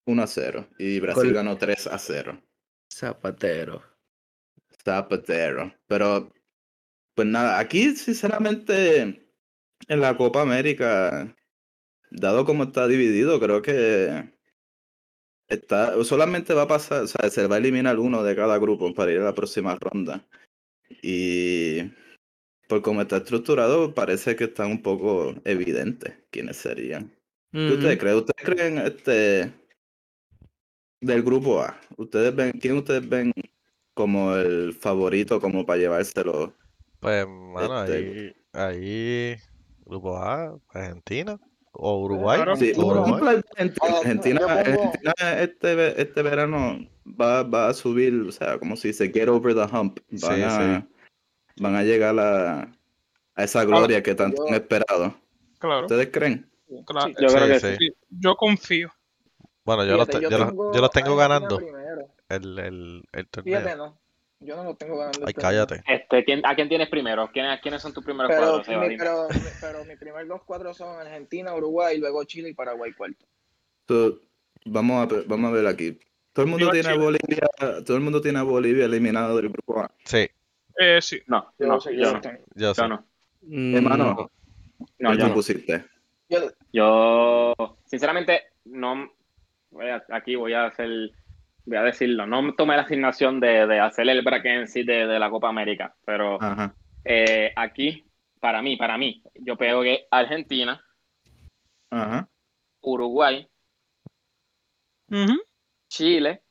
[0.08, 2.40] 1 a 0 y Brasil Col- ganó 3 a 0.
[2.90, 3.82] Zapatero.
[4.84, 5.74] Zapatero.
[5.86, 6.32] Pero,
[7.14, 9.28] pues nada, aquí sinceramente
[9.86, 11.36] en la Copa América,
[12.10, 14.32] dado como está dividido, creo que
[15.48, 18.94] está, solamente va a pasar, o sea, se va a eliminar uno de cada grupo
[18.94, 20.26] para ir a la próxima ronda.
[21.02, 21.82] Y
[22.66, 27.14] por cómo está estructurado, parece que están un poco evidentes quiénes serían.
[27.52, 28.16] ¿Qué ustedes creen?
[28.16, 29.52] ¿Ustedes creen este
[31.00, 31.78] del grupo A?
[31.96, 33.32] ¿Ustedes ven, quién ustedes ven
[33.94, 36.52] como el favorito como para llevárselo?
[37.00, 39.36] Pues, mano, Este- ahí, ahí,
[39.84, 41.38] Grupo A, Argentina
[41.72, 42.36] o Uruguay.
[42.38, 42.56] Claro.
[42.56, 43.36] Sí, o Uruguay.
[43.56, 44.40] de Argentina,
[45.40, 49.62] este, este verano va, va a subir, o sea, como se dice, get over the
[49.74, 49.98] hump.
[50.10, 50.86] Van, Sí, a,
[51.60, 52.62] van a llegar a,
[53.34, 55.14] a esa gloria que tanto yo- han esperado.
[55.58, 56.48] Claro, ¿Ustedes creen?
[56.84, 57.08] claro.
[57.20, 57.76] Yo creo Sí, que.
[57.76, 58.90] Sí, Yo confío.
[59.68, 61.58] Bueno, yo los, Fíjate, te- yo los- yo los tengo ganando
[62.30, 63.76] el, el, el Fíjate, torneo.
[63.76, 63.98] no.
[64.40, 65.18] Yo no lo tengo ganando.
[65.26, 65.82] Ay, este cállate.
[65.86, 67.28] Este, ¿quién, ¿A quién tienes primero?
[67.30, 68.86] ¿Quiénes, quiénes son tus primeros Pero, cuatro, Seba?
[68.86, 69.28] mi, pero,
[69.60, 73.26] pero mi primer dos cuatro son Argentina, Uruguay, luego Chile y Paraguay cuarto.
[73.86, 74.20] So,
[74.64, 75.98] vamos, a, ver- vamos a ver aquí.
[76.32, 76.96] Todo el mundo Viva tiene a.
[76.96, 77.50] Bolivia,
[77.84, 79.90] todo el mundo tiene a Bolivia eliminado del grupo A.
[80.06, 80.26] Sí,
[80.78, 81.20] Eh, sí.
[81.26, 82.20] No, Yo, no, sí, yo yo no.
[82.22, 82.38] tengo.
[82.54, 82.80] yo sé.
[82.80, 83.04] Yo no.
[83.76, 84.30] Hermano, No.
[84.98, 85.34] No, ¿qué yo no.
[85.34, 85.84] pusiste?
[86.30, 87.54] Yo- Yo,
[87.84, 89.12] sinceramente, no.
[90.10, 90.88] Aquí voy a hacer.
[91.64, 92.26] Voy a decirlo.
[92.26, 95.48] No tomé la asignación de, de hacer el bracket en sí de, de la Copa
[95.50, 95.94] América.
[96.06, 96.38] Pero
[97.04, 98.06] eh, aquí,
[98.40, 100.82] para mí, para mí, yo pego que Argentina,
[101.90, 102.28] Ajá.
[102.80, 103.46] Uruguay.
[105.90, 106.42] Chile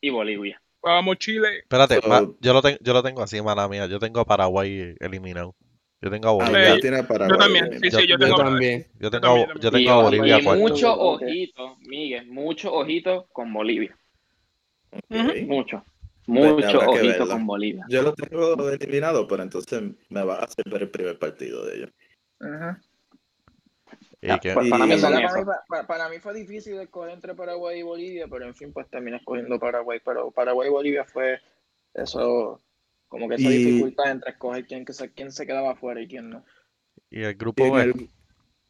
[0.00, 0.60] y Bolivia.
[0.82, 1.58] Vamos, Chile.
[1.58, 3.86] Espérate, ma- yo, lo tengo, yo lo tengo así, mala mía.
[3.86, 5.54] Yo tengo a Paraguay eliminado.
[6.02, 6.74] Yo tengo a Bolivia.
[6.74, 7.64] ya tiene a Paraguay Yo también.
[7.64, 8.00] Sí, eliminado.
[8.00, 8.36] sí, yo Yo tengo.
[8.36, 8.86] también.
[8.98, 9.62] Yo tengo, también, a- también.
[9.62, 13.96] yo tengo a Bolivia y mucho ojito, Miguel, mucho ojito con Bolivia.
[15.46, 15.84] Mucho.
[16.26, 17.84] Mucho que ojito con Bolivia.
[17.88, 21.76] Yo lo tengo eliminado, pero entonces me va a hacer ver el primer partido de
[21.76, 21.90] ellos.
[22.40, 22.80] Ajá.
[24.22, 25.00] Y que- Pues para mí Y-
[25.68, 29.58] para, para fue difícil escoger entre Paraguay y Bolivia, pero en fin, pues terminé escogiendo
[29.58, 30.00] Paraguay.
[30.04, 31.40] Pero Paraguay y Bolivia fue
[31.94, 32.60] eso,
[33.10, 36.08] como que esa Y- dificultad entre escoger quién, que se, quién se quedaba afuera y
[36.08, 36.46] quién no.
[37.10, 37.82] y el Y grupo en B.
[37.82, 38.10] el,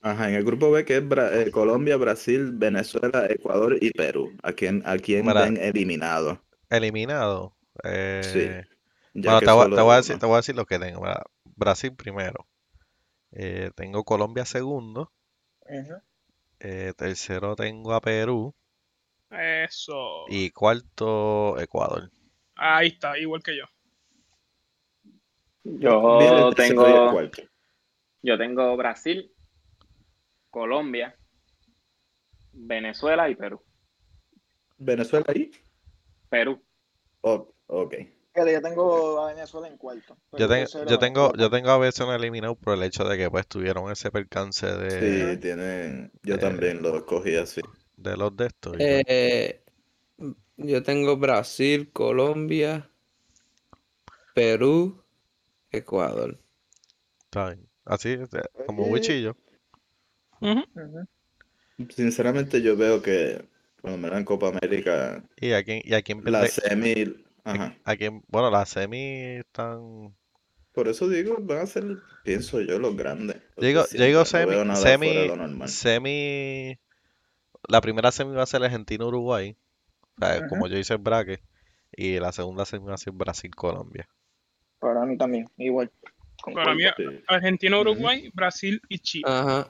[0.03, 4.33] ajá, en el grupo B que es Bra- eh, Colombia, Brasil, Venezuela, Ecuador y Perú.
[4.43, 6.43] ¿A quién, a quién ven eliminado?
[6.71, 7.57] Eliminado.
[7.85, 8.69] Eh, Sí.
[9.15, 11.03] Ya bueno, te voy, te voy a decir, te voy a decir lo que tengo.
[11.57, 12.47] Brasil primero.
[13.33, 15.13] Eh, tengo Colombia segundo.
[16.61, 18.55] Eh, tercero tengo a Perú.
[19.31, 20.25] Eso.
[20.29, 22.11] Y cuarto, Ecuador.
[22.55, 23.65] Ahí está, igual que yo.
[25.65, 27.21] Yo y tengo,
[28.23, 29.33] yo tengo Brasil,
[30.51, 31.17] Colombia,
[32.53, 33.61] Venezuela y Perú.
[34.79, 35.51] ¿Venezuela ahí?
[36.29, 36.63] Perú.
[37.21, 37.95] Oh, ok.
[38.35, 40.17] Yo tengo a Venezuela en cuarto.
[40.33, 43.31] Yo, tercero yo en tengo, yo tengo a veces eliminado por el hecho de que
[43.31, 46.13] pues tuvieron ese percance de, Sí, tienen.
[46.23, 47.61] Yo eh, también lo escogí así.
[47.97, 48.75] de los de estos.
[48.75, 49.65] y pues, Eh,
[50.57, 52.91] yo tengo Brasil, Colombia,
[54.35, 55.00] Perú,
[55.71, 56.39] Ecuador.
[57.25, 57.69] está bien.
[57.85, 58.17] Así,
[58.67, 58.85] como.
[60.41, 60.65] Ujú.
[61.95, 63.45] Sinceramente, yo veo que,
[63.83, 67.15] lo menos en Copa América, Y a quién, y a quién la semi.
[67.43, 67.75] Ajá.
[67.85, 70.15] a quién- bueno, las semi están.
[70.73, 71.85] Por eso digo, van a ser,
[72.23, 73.37] pienso yo, los grandes.
[73.57, 75.15] Yo digo, yo digo no semi, semi,
[75.69, 76.79] semi,
[77.69, 79.57] la primera semi va a ser Argentina-Uruguay,
[80.21, 81.41] o sea, como yo hice el bracket,
[81.97, 84.09] y la segunda semi va a ser Brasil-Colombia.
[84.81, 85.91] Para mí también, igual.
[86.55, 86.83] Para mí.
[87.29, 89.25] Argentina, Uruguay, Brasil y Chile.
[89.29, 89.69] Ajá.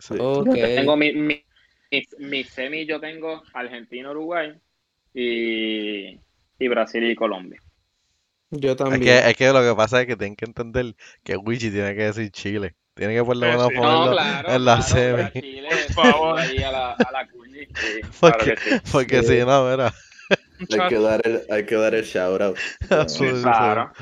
[0.00, 0.14] Sí.
[0.18, 0.46] Ok.
[0.46, 1.44] Yo tengo mi, mi,
[1.90, 4.52] mi, mi semi, yo tengo Argentina, Uruguay
[5.14, 6.18] y,
[6.58, 7.60] y Brasil y Colombia.
[8.50, 9.02] Yo Es también.
[9.02, 12.02] que, es que lo que pasa es que tienen que entender que Wichi tiene que
[12.04, 12.74] decir Chile.
[12.94, 13.74] Tiene que por lo menos sí.
[13.76, 14.82] ponerlo No, claro, en la claro,
[15.28, 15.40] semi.
[15.40, 16.38] Chile, Por favor.
[16.38, 18.80] ahí a la, a la cuñi, sí, Porque, que sí.
[18.92, 19.38] porque Sí.
[19.38, 19.92] si no, mira.
[20.58, 22.56] Hay que dar el, hay que dar el shout out.
[23.42, 23.92] Claro.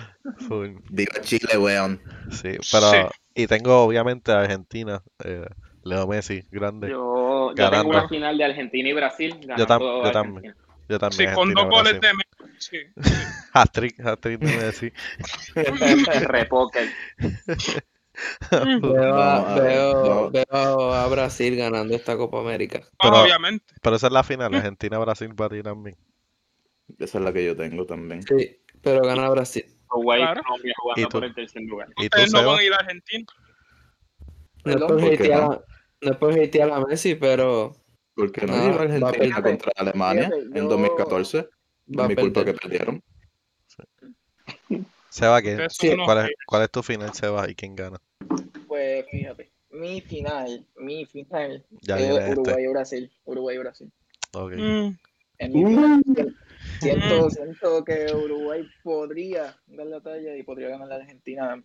[0.48, 0.70] full.
[0.90, 2.00] Viva Chile, weón.
[2.30, 2.90] Sí, pero.
[2.90, 2.98] Sí.
[3.34, 5.02] Y tengo obviamente a Argentina.
[5.24, 5.46] eh,
[5.84, 6.90] Leo Messi, grande.
[6.90, 9.36] Yo, Yo, yo tengo una final de Argentina y Brasil.
[9.42, 10.54] Ganando tam- yo también.
[10.88, 10.98] Argentina.
[10.98, 11.28] también.
[11.30, 12.58] Sí, con dos goles de Messi.
[12.58, 12.78] Sí.
[13.54, 14.92] Hat-trick, hat-trick de Messi.
[16.28, 16.88] Repóquer.
[18.50, 22.80] Veo, veo- veo a Brasil ganando esta Copa América.
[23.02, 23.64] Pero- Obviamente.
[23.80, 25.96] Pero esa es la final, Argentina-Brasil para ti también.
[26.98, 28.22] Esa es la que yo tengo también.
[28.22, 29.64] Sí, pero gana Brasil.
[29.90, 30.42] Uruguay y Claro.
[30.42, 31.18] Colombia ¿Y jugando tú?
[31.18, 31.88] por el tercer lugar.
[31.90, 33.24] ¿Y tú, Ustedes no van a ir a Argentina.
[34.64, 35.52] No es por ¿por qué hatear no?
[35.52, 35.64] a-
[36.02, 37.76] no es por hatear a Messi, pero
[38.14, 41.48] Porque no Ah, iba va Argentina fíjate, contra Alemania fíjate, en yo- 2014.
[41.86, 43.02] No mi a culpa que perdieron.
[45.08, 47.48] Seba, ¿quién- Ustedes son Sí, ¿cuál, es, cuál es tu final, Seba?
[47.50, 47.98] ¿Y quién gana?
[48.66, 52.32] Pues fíjate, mi final, mi final Ya es este.
[52.32, 53.12] Uruguay y Brasil.
[53.24, 53.92] Uruguay y Brasil.
[54.32, 54.52] Ok.
[54.52, 54.96] Mm,
[55.38, 56.32] En mi final, Uh.
[56.82, 61.62] Siento, siento que Uruguay podría dar la talla y podría ganar a Argentina.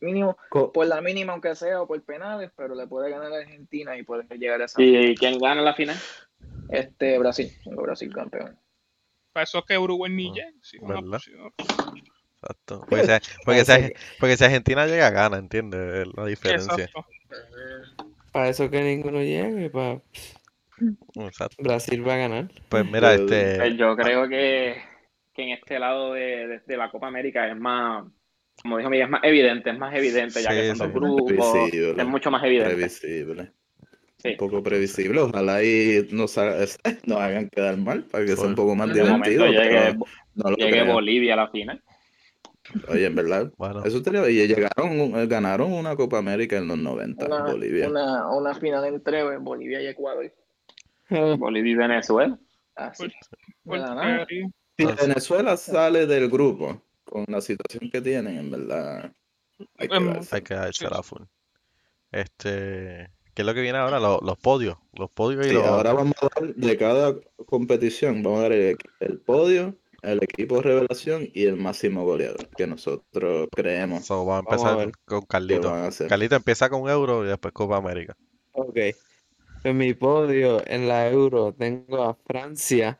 [0.00, 3.36] Mínimo, Co- por la mínima, aunque sea, o por penales, pero le puede ganar a
[3.38, 4.82] Argentina y puede llegar a esa.
[4.82, 5.96] ¿Y quién gana la final?
[6.68, 8.58] Este, Brasil, tengo Brasil campeón.
[9.32, 10.52] para eso es que Uruguay ni Ah, llega.
[10.62, 11.10] Sí, una ¿verdad?
[11.12, 11.52] posición.
[12.42, 12.86] Exacto.
[12.88, 13.12] Porque si,
[13.44, 13.72] porque, si,
[14.20, 16.06] porque si Argentina llega, gana, ¿entiendes?
[16.06, 16.74] Es la diferencia.
[16.84, 17.06] Exacto.
[18.32, 20.02] para eso que ninguno llegue, para
[21.16, 21.56] Exacto.
[21.62, 22.48] Brasil va a ganar.
[22.68, 23.76] Pues mira, Yo- Pues este.
[23.76, 24.76] yo creo que,
[25.34, 28.04] que en este lado de, de- de la Copa América es más,
[28.62, 31.52] como dijo Miguel, es más evidente, es más evidente, ya Sí, que son dos grupos,
[31.52, 32.02] Previsible.
[32.02, 32.74] es mucho más evidente.
[32.74, 33.52] Previsible.
[34.18, 34.30] Sí.
[34.30, 35.20] Un poco previsible.
[35.20, 36.64] Ojalá y nos, haga-
[37.04, 39.46] nos hagan quedar mal para que sea un poco más divertido.
[39.46, 39.94] llegue,
[40.34, 40.82] no llegue.
[40.92, 41.82] Bolivia a la final.
[42.88, 43.52] Oye, en verdad.
[43.58, 47.88] Bueno, Eso estaría y llegaron, ganaron una Copa América en los 90, Una, Bolivia.
[47.88, 50.32] una, una final entre Bolivia y Ecuador.
[51.38, 52.38] Bolivia y Venezuela.
[52.74, 53.08] Así.
[53.64, 54.18] Pues, de nada.
[54.18, 54.48] Porquería.
[54.78, 59.12] Si Venezuela sale del grupo con la situación que tienen, en verdad,
[59.78, 60.36] hay que Em, darse.
[60.36, 61.22] hay que darse sí, la full.
[62.12, 63.10] Este.
[63.34, 64.00] ¿Qué es lo que viene ahora?
[64.00, 64.78] Los, los podios.
[64.94, 65.64] Los podios y Sí, los.
[65.66, 67.14] ahora vamos a dar de cada
[67.46, 72.66] competición, vamos a dar el, el podio, el equipo revelación y el máximo goleador que
[72.66, 75.72] nosotros creemos So, vamos a Vamos a empezar con Carlito.
[76.08, 78.16] Carlito empieza con Euro y después Copa América.
[78.52, 78.76] Ok.
[79.64, 82.98] En mi podio en la Euro tengo a Francia,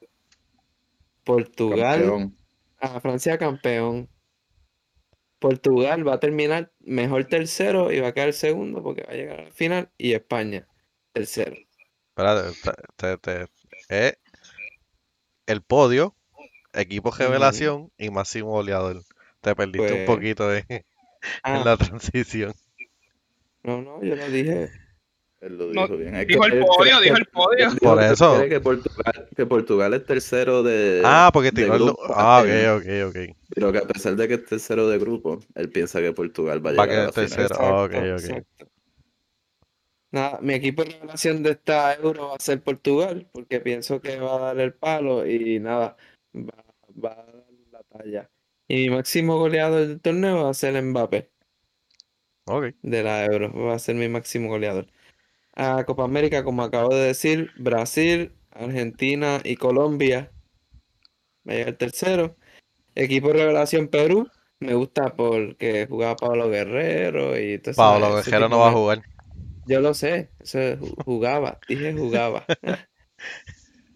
[1.25, 2.37] Portugal, Campeón.
[2.81, 4.09] a Francia campeón.
[5.39, 9.41] Portugal va a terminar mejor tercero y va a quedar segundo porque va a llegar
[9.41, 9.91] a la final.
[9.99, 10.67] Y España,
[11.13, 11.57] tercero.
[12.09, 12.53] Espérate,
[12.97, 13.51] te- te- te-
[13.91, 14.15] eh,
[15.47, 16.17] el podio,
[16.73, 19.03] equipo revelación y máximo goleador.
[19.41, 20.85] Te perdiste un Pues- poquito de- en
[21.43, 22.55] Ah, la transición.
[23.63, 24.71] no, no, yo lo dije.
[25.41, 26.15] Él lo No, dijo bien.
[26.15, 27.69] Es dijo que el podio, dijo el podio.
[27.83, 28.43] Por eso.
[28.49, 31.83] Que Portugal, que Portugal es tercero de, Ah, porque de tiró el...
[31.85, 33.37] grupo, Ah, ok, ok, ok.
[33.55, 36.71] Pero que a pesar de que es tercero de grupo, él piensa que Portugal va
[36.71, 37.29] a Va a llegar a la final.
[37.29, 37.57] tercero.
[37.61, 38.21] Ah, ok, Exacto, ok.
[38.25, 38.67] exacto.
[40.13, 44.19] Nada, mi equipo de revelación de esta Euro va a ser Portugal, porque pienso que
[44.19, 45.97] va a dar el palo y nada,
[46.35, 46.65] va,
[47.05, 48.31] va a dar la talla.
[48.69, 51.29] Y mi máximo goleador del torneo va a ser Mbappé,
[52.47, 52.67] Ok.
[52.83, 54.87] de la Euro, va a ser mi máximo goleador.
[55.57, 60.31] A Copa América, como acabo de decir, Brasil, Argentina y Colombia.
[61.49, 62.37] Va a llegar tercero.
[62.95, 64.29] Equipo de revelación Perú,
[64.61, 69.03] me gusta porque jugaba Pablo Guerrero y todo Pablo Guerrero no va a jugar.
[69.67, 70.59] yo lo sé, eso
[71.05, 72.45] jugaba, dije jugaba.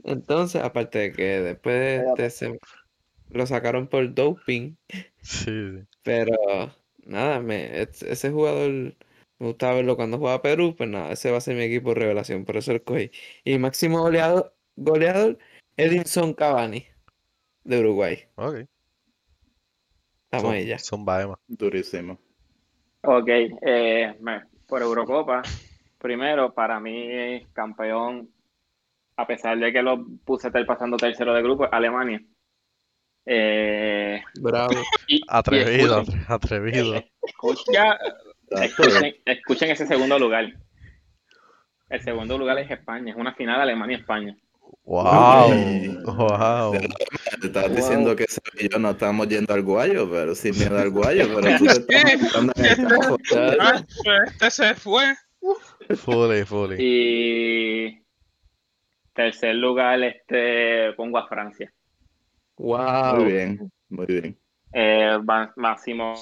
[0.05, 2.59] Entonces, aparte de que después de este se-
[3.31, 4.74] lo sacaron por doping,
[5.23, 5.85] Sí, sí.
[6.03, 6.32] pero
[7.05, 8.95] nada, me, es- ese jugador
[9.40, 12.00] me gustaba verlo cuando jugaba Perú, pues nada, ese va a ser mi equipo de
[12.00, 13.10] revelación, por eso lo escogí.
[13.42, 15.38] Y máximo goleador, goleador,
[15.78, 16.86] Edinson Cavani,
[17.64, 18.18] de Uruguay.
[18.36, 18.66] Ok.
[20.24, 20.78] Estamos ahí ya.
[20.78, 21.38] Son Baema.
[21.48, 22.18] Durísimo.
[23.02, 25.40] Ok, eh, me- por Eurocopa,
[25.98, 28.30] primero, para mí, campeón,
[29.16, 32.22] a pesar de que lo puse estar pasando tercero de grupo, Alemania.
[33.24, 34.74] Eh, Bravo.
[35.06, 36.94] y- y Atrevido, escuchen, atrevido.
[37.22, 37.98] escuchen, Ya,
[38.51, 40.52] escuchen, escuchen ese segundo lugar.
[41.89, 44.36] El segundo lugar es España, es una final Alemania-España.
[44.85, 45.52] Wow.
[46.05, 46.72] Wow.
[47.40, 47.77] Te estabas Wow.
[47.77, 48.27] diciendo que
[48.59, 51.97] y yo no estamos yendo al guayo, pero sin miedo al guayo, pero tú te
[51.97, 53.16] estás montando en el campo.
[54.27, 55.14] este se fue.
[55.97, 56.77] Fully, fully.
[56.78, 58.02] Y
[59.12, 61.72] tercer lugar, este, pongo a Francia.
[62.56, 63.16] Wow.
[63.16, 64.39] Muy bien, muy bien.
[64.72, 65.18] Eh,
[65.56, 66.14] máximo,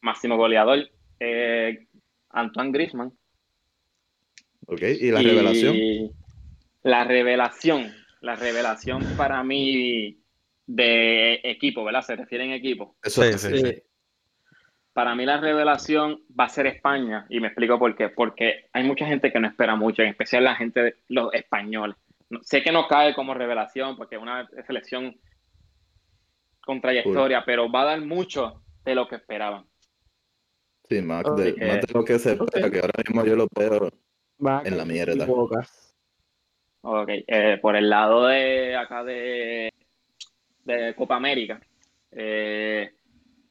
[0.00, 0.88] máximo goleador,
[1.20, 1.86] eh,
[2.30, 3.12] Antoine Griezmann.
[4.66, 5.76] Ok, y la Y revelación.
[6.82, 10.18] La revelación, la revelación para mí
[10.66, 12.02] de equipo, ¿verdad?
[12.02, 12.96] Se refiere en equipo.
[13.02, 13.58] Eso Sí, es sí.
[13.58, 13.82] Sí.
[14.92, 18.08] Para mí la revelación va a ser España y me explico por qué.
[18.08, 21.96] Porque hay mucha gente que no espera mucho, en especial la gente, de- los españoles.
[22.30, 25.16] No- sé que no cae como revelación porque es una selección
[26.60, 29.64] con trayectoria, pero va a dar mucho de lo que esperaban.
[30.88, 32.72] Sí, más de, más de lo que se espera, Ok.
[32.72, 33.90] que ahora mismo yo lo veo
[34.64, 35.26] en la mierda.
[35.26, 35.66] boca.
[36.80, 39.70] Ok, eh, por el lado de acá de,
[40.64, 41.60] de Copa América,
[42.12, 42.92] eh,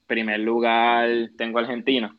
[0.07, 1.07] primer lugar
[1.38, 2.18] tengo a Argentina,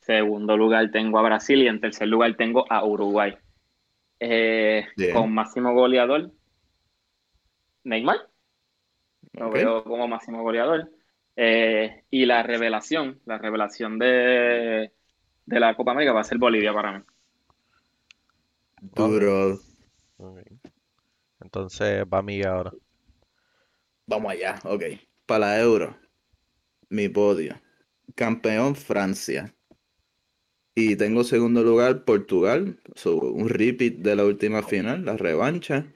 [0.00, 3.36] segundo lugar tengo a Brasil y en tercer lugar tengo a Uruguay.
[4.18, 6.30] Eh, con máximo goleador,
[7.84, 8.28] Neymar.
[9.32, 10.90] Lo veo como máximo goleador.
[11.36, 14.92] Eh, y la revelación, la revelación de,
[15.46, 17.04] de la Copa América va a ser Bolivia para mí.
[18.80, 19.58] Duro.
[21.40, 22.72] Entonces va Miguel ahora.
[24.06, 24.82] Vamos allá, ok.
[25.26, 25.96] Para la Euro,
[26.88, 27.54] mi podio.
[28.14, 29.54] Campeón Francia.
[30.74, 32.80] Y tengo segundo lugar Portugal.
[32.94, 35.86] So, un repeat de la última final, la revancha.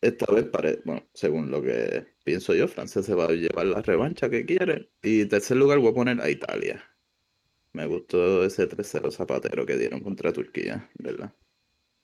[0.00, 3.82] Esta vez, pare- bueno, según lo que pienso yo, Francia se va a llevar la
[3.82, 4.90] revancha que quiere.
[5.02, 6.82] Y tercer lugar voy a poner a Italia.
[7.72, 11.32] Me gustó ese 3-0 zapatero que dieron contra Turquía, ¿verdad?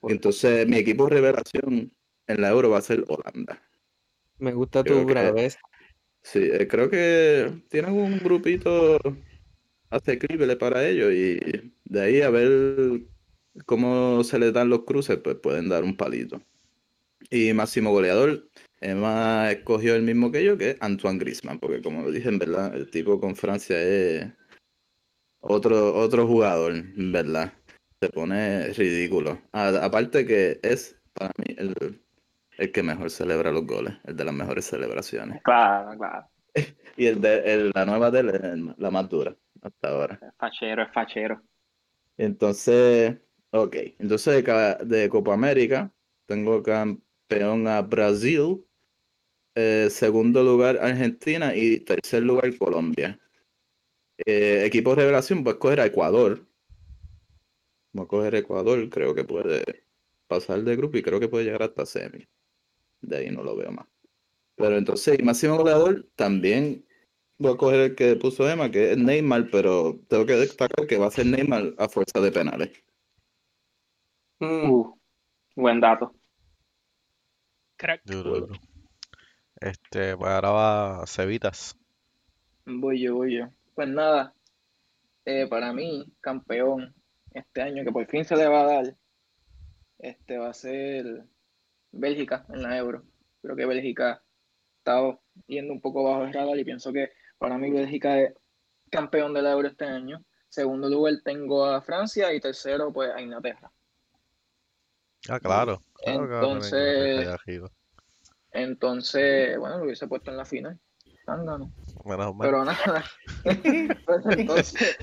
[0.03, 1.91] Entonces, mi equipo revelación
[2.27, 3.61] en la Euro va a ser Holanda.
[4.37, 5.59] Me gusta Creo tu que- braveza.
[6.21, 8.99] Sí, eh, creo que tienen un grupito
[9.89, 11.39] asequible para ellos y
[11.85, 13.01] de ahí a ver
[13.65, 16.41] cómo se les dan los cruces, pues pueden dar un palito.
[17.29, 18.47] Y máximo goleador,
[18.79, 22.39] Emma escogió el mismo que yo, que es Antoine Griezmann, porque como lo dije, en
[22.39, 24.27] verdad, el tipo con Francia es
[25.39, 27.53] otro, otro jugador, en verdad.
[28.01, 29.41] Se pone ridículo.
[29.51, 32.01] A- aparte que es para mí el,
[32.57, 35.41] el que mejor celebra los goles, el de las mejores celebraciones.
[35.43, 36.27] Claro, claro.
[36.97, 38.25] Y el de el- la nueva es
[38.77, 40.19] la más dura hasta ahora.
[40.21, 41.41] Es fachero, es fachero.
[42.17, 43.15] Entonces,
[43.51, 43.75] ok.
[43.99, 45.91] Entonces de, de Copa América
[46.25, 46.63] tengo
[47.27, 48.65] campeón a Brasil,
[49.55, 53.19] eh, segundo lugar Argentina y tercer lugar Colombia.
[54.25, 56.45] Eh, equipo revelación, voy a escoger a Ecuador.
[57.93, 59.63] Voy a coger Ecuador, creo que puede
[60.27, 62.27] pasar de grupo y creo que puede llegar hasta semi.
[63.01, 63.87] De ahí no lo veo más.
[64.55, 66.85] Pero entonces, y máximo goleador, también
[67.37, 70.97] voy a coger el que puso Emma, que es Neymar, pero tengo que destacar que
[70.97, 72.83] va a ser Neymar a fuerza de penales.
[74.39, 74.93] Mm,
[75.55, 76.16] buen dato.
[77.77, 78.01] Crack.
[78.05, 78.55] Duro, duro.
[79.59, 81.77] Este, pues ahora va Cevitas.
[82.65, 83.49] Voy yo, voy yo.
[83.75, 84.33] Pues nada,
[85.25, 86.95] eh, para mí, campeón
[87.33, 88.95] este año, que por fin se le va a dar,
[89.99, 91.25] este va a ser
[91.91, 93.03] Bélgica en la Euro.
[93.41, 94.23] Creo que Bélgica
[94.79, 98.33] está yendo un poco bajo el radar y pienso que para mí Bélgica es
[98.89, 100.23] campeón de la Euro este año.
[100.49, 103.71] Segundo lugar tengo a Francia y tercero pues a Inglaterra.
[105.29, 105.81] Ah, claro.
[106.03, 107.27] Entonces-.
[108.51, 110.79] Entonces, bueno, lo hubiese puesto en la final.
[112.39, 113.03] Pero nada.
[114.05, 114.97] Pues entonces,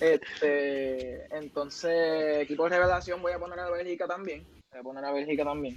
[0.00, 4.46] este, entonces, equipo de revelación voy a poner a Bélgica también.
[4.70, 5.76] Voy a poner a Bélgica también.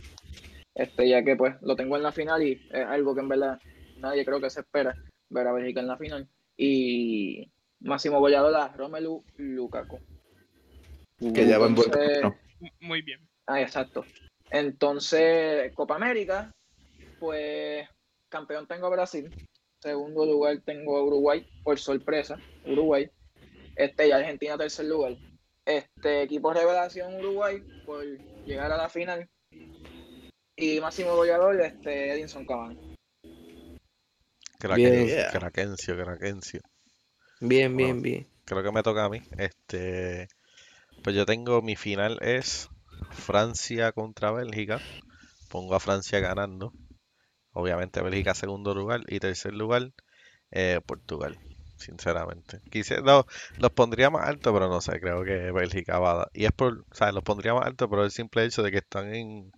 [0.76, 3.60] Este, ya que pues lo tengo en la final y es algo que en verdad
[3.98, 4.96] nadie creo que se espera
[5.30, 6.28] ver a Bélgica en la final.
[6.56, 7.50] Y
[7.80, 10.00] máximo goleador a Romelu Lukaku.
[11.34, 12.36] Que ya va en buen camino.
[12.80, 13.31] Muy bien.
[13.48, 14.06] Ah, exacto.
[14.50, 16.52] Entonces, Copa América,
[17.20, 17.88] pues
[18.30, 19.30] campeón tengo a Brasil,
[19.82, 23.10] segundo lugar tengo a Uruguay, por sorpresa, Uruguay,
[23.76, 25.18] este y Argentina tercer lugar.
[25.66, 28.04] Este equipo revelación Uruguay por
[28.46, 29.30] llegar a la final
[30.56, 32.96] y máximo goleador este Edinson Cavani.
[34.60, 35.32] Craquencio, Yeah.
[35.32, 36.62] Craquencio, Craquencio.
[37.40, 38.28] Bien, bien, bien.
[38.46, 39.22] Creo que me toca a mí.
[39.38, 40.28] Este,
[41.04, 42.70] pues yo tengo mi final es
[43.10, 44.80] Francia contra Bélgica.
[45.50, 46.74] Pongo a Francia ganando.
[47.54, 49.92] Obviamente Bélgica segundo lugar y tercer lugar
[50.52, 51.38] eh, Portugal.
[51.78, 52.62] Sinceramente.
[52.70, 53.26] Quise, no,
[53.58, 56.30] los pondría más alto, pero no sé, creo que Bélgica va a dar.
[56.34, 58.78] Y es por, o sea, los pondría más alto por el simple hecho de que
[58.78, 59.52] están en,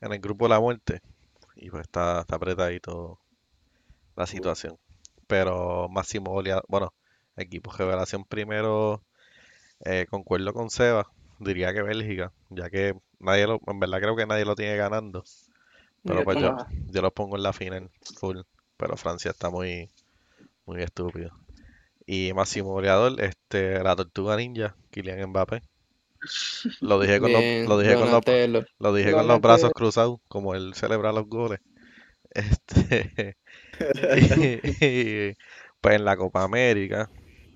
[0.00, 1.00] en el grupo de la muerte.
[1.56, 3.18] Y pues está, está apretadito
[4.16, 4.78] la situación.
[5.26, 6.94] Pero máximo goleador, bueno,
[7.36, 9.02] equipo revelación primero,
[9.84, 11.10] eh, concuerdo con Seba,
[11.42, 15.24] diría que Bélgica, ya que nadie lo, en verdad creo que nadie lo tiene ganando.
[16.04, 16.56] Pero pues yo,
[16.88, 18.40] yo los pongo en la final full,
[18.76, 19.88] pero Francia está muy,
[20.66, 21.30] muy estúpido.
[22.06, 25.62] Y máximo goleador, este, la tortuga ninja, Kylian Mbappé.
[26.80, 30.54] Lo dije con los, lo dije con los, lo dije con los brazos cruzados, como
[30.54, 31.60] él celebra los goles.
[32.30, 33.36] Este,
[34.80, 35.36] y,
[35.80, 37.10] pues en la Copa América,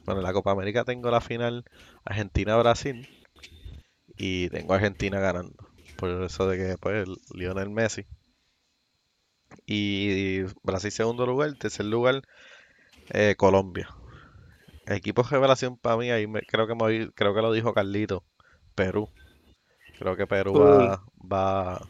[0.04, 1.64] bueno, en la Copa América tengo la final
[2.04, 3.08] Argentina-Brasil
[4.18, 5.68] y tengo a Argentina ganando.
[5.96, 8.06] Por eso de que pues Lionel Messi.
[9.66, 12.22] Y Brasil segundo lugar, tercer lugar
[13.10, 13.90] eh, Colombia.
[14.86, 18.24] Equipo revelación para mí, ahí me- creo que me creo que lo dijo Carlito,
[18.74, 19.10] Perú.
[19.98, 21.02] Creo que Perú va,
[21.32, 21.80] va,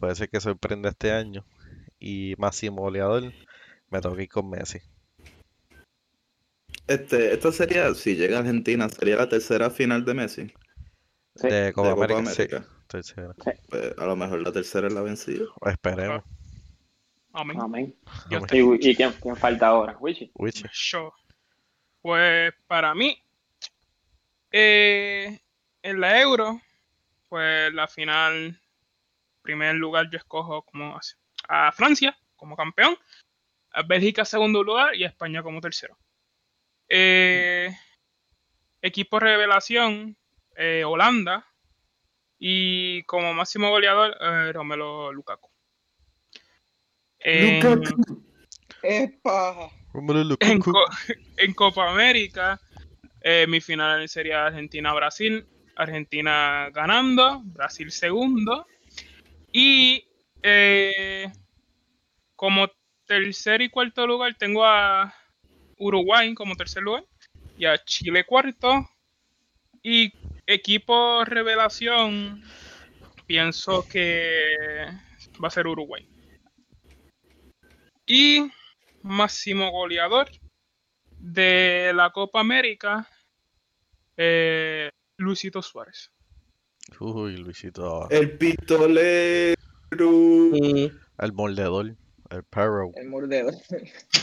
[0.00, 1.44] puede ser que sorprenda este año.
[2.00, 3.34] Y máximo goleador,
[3.90, 4.80] me toca ir con Messi.
[6.86, 10.52] Este, esto sería, si llega a Argentina, sería la tercera final de Messi.
[11.36, 12.30] Sí, de Copa de Copa América.
[12.32, 12.66] Sí, América.
[12.82, 13.34] estoy seguro.
[13.68, 15.44] Pues, a lo mejor la tercera es la vencida.
[15.66, 16.22] Esperemos.
[17.32, 17.60] Amén.
[17.60, 17.96] Amén.
[18.50, 19.96] ¿Y, y quién, quién falta ahora?
[20.00, 20.30] Wichi.
[20.34, 20.64] Wichi.
[20.72, 21.12] Yo.
[22.02, 23.22] Pues para mí,
[24.50, 25.38] eh,
[25.82, 26.60] en la Euro,
[27.28, 28.60] pues la final,
[29.42, 32.96] primer lugar yo escojo como a- a Francia como campeón,
[33.72, 35.96] a Bélgica segundo lugar y a España como tercero.
[36.88, 37.70] Eh,
[38.82, 40.16] equipo revelación,
[40.62, 41.46] eh, Holanda
[42.38, 45.48] y como máximo goleador, eh, Romelu Lukaku.
[47.18, 47.60] En-
[50.40, 50.70] en, Lukaku.
[50.72, 50.84] Co-
[51.38, 52.60] en Copa América,
[53.22, 55.46] eh, mi final sería Argentina-Brasil.
[55.76, 58.66] Argentina ganando, Brasil segundo.
[59.52, 60.04] Y
[60.42, 61.30] eh,
[62.36, 62.68] como
[63.06, 65.14] tercer y cuarto lugar tengo a
[65.78, 67.04] Uruguay como tercer lugar
[67.56, 68.86] y a Chile cuarto.
[69.82, 70.12] Y
[70.52, 72.42] equipo revelación,
[73.26, 74.86] pienso que
[75.42, 76.08] va a ser Uruguay.
[78.06, 78.50] Y
[79.02, 80.30] máximo goleador
[81.18, 83.08] de la Copa América,
[84.16, 86.10] eh, Luisito Suárez.
[86.98, 88.08] Uy, Luisito.
[88.10, 89.54] El pistolero.
[89.92, 91.94] El mordedor.
[92.30, 92.92] El perro.
[92.94, 93.54] El mordedor.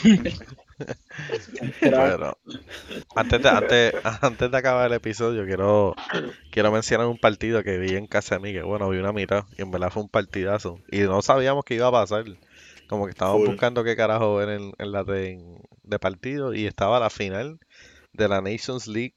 [1.82, 2.38] Pero
[3.16, 5.96] antes de, antes, antes de acabar el episodio, quiero,
[6.52, 9.46] quiero mencionar un partido que vi en casa de mí, que bueno, vi una mitad,
[9.58, 10.80] y en verdad fue un partidazo.
[10.92, 12.26] Y no sabíamos qué iba a pasar.
[12.88, 13.50] Como que estábamos Full.
[13.50, 17.60] buscando qué carajo ver en, en la de, en- de partido, y estaba la final
[18.14, 19.16] de la Nations League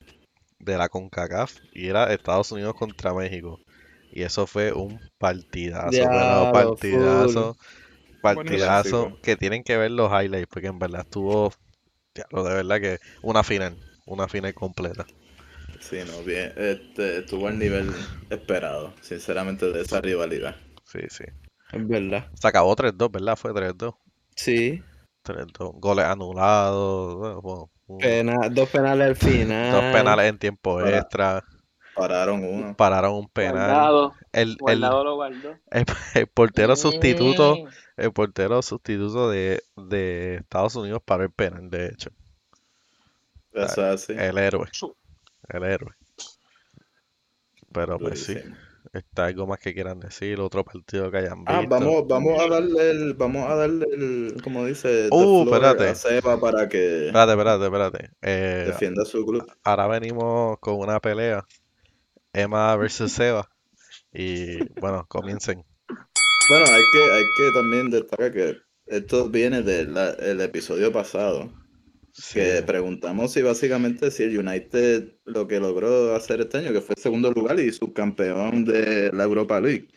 [0.59, 3.61] de la CONCACAF, y era Estados Unidos contra México.
[4.13, 7.57] Y eso fue un partidazo, pero Diablo, partidazo,
[8.21, 11.53] partidazo, que tienen que ver los highlights, porque en verdad estuvo,
[12.15, 13.77] diablo, de verdad que una final,
[14.07, 15.07] una final completa.
[15.81, 16.53] Sí, no, bien.
[16.57, 17.91] Este, estuvo al nivel
[18.29, 20.57] esperado, sinceramente, de esa rivalidad.
[20.85, 21.25] Sí, sí.
[21.73, 22.27] Es verdad.
[22.35, 23.37] Se acabó 3-2, ¿verdad?
[23.37, 23.95] Fue 3-2.
[24.35, 24.83] Sí.
[25.25, 25.73] 3-2.
[25.81, 27.41] Goles anulados.
[27.43, 29.73] bueno, Pena- dos penales al final.
[29.73, 31.45] dos penales en tiempo Para- extra.
[31.95, 32.77] Pararon uno.
[32.77, 33.53] Pararon un penal.
[33.55, 34.15] Guardado.
[34.33, 35.57] El, el, Guardado lo guardó.
[35.71, 35.85] el-
[36.15, 37.69] el portero sustituto, Mm,
[38.01, 42.11] el portero sustituto de, de Estados Unidos paró el penal, de hecho.
[43.53, 44.13] Eso es así.
[44.17, 44.69] El héroe.
[45.49, 45.95] El héroe.
[47.73, 48.37] Pero pues sí,
[48.93, 51.69] está algo más que quieran decir, otro partido que hayan Ah, visto.
[51.77, 55.89] vamos, vamos a darle el, vamos a darle el, como dice, Uh, espérate.
[55.89, 58.11] a Seba para que Espérate, espérate, espérate.
[58.23, 59.47] Eh, defienda su club.
[59.63, 61.45] ahora venimos con una pelea.
[62.33, 63.49] Emma versus Seba.
[64.13, 65.65] Y bueno, comiencen.
[66.49, 68.57] Bueno, hay que, hay que también destacar que
[68.87, 71.53] esto viene del episodio pasado,
[72.13, 76.81] Sí, que preguntamos si básicamente si el United lo que logró hacer este año, que
[76.81, 79.89] fue segundo lugar y subcampeón de la Europa League,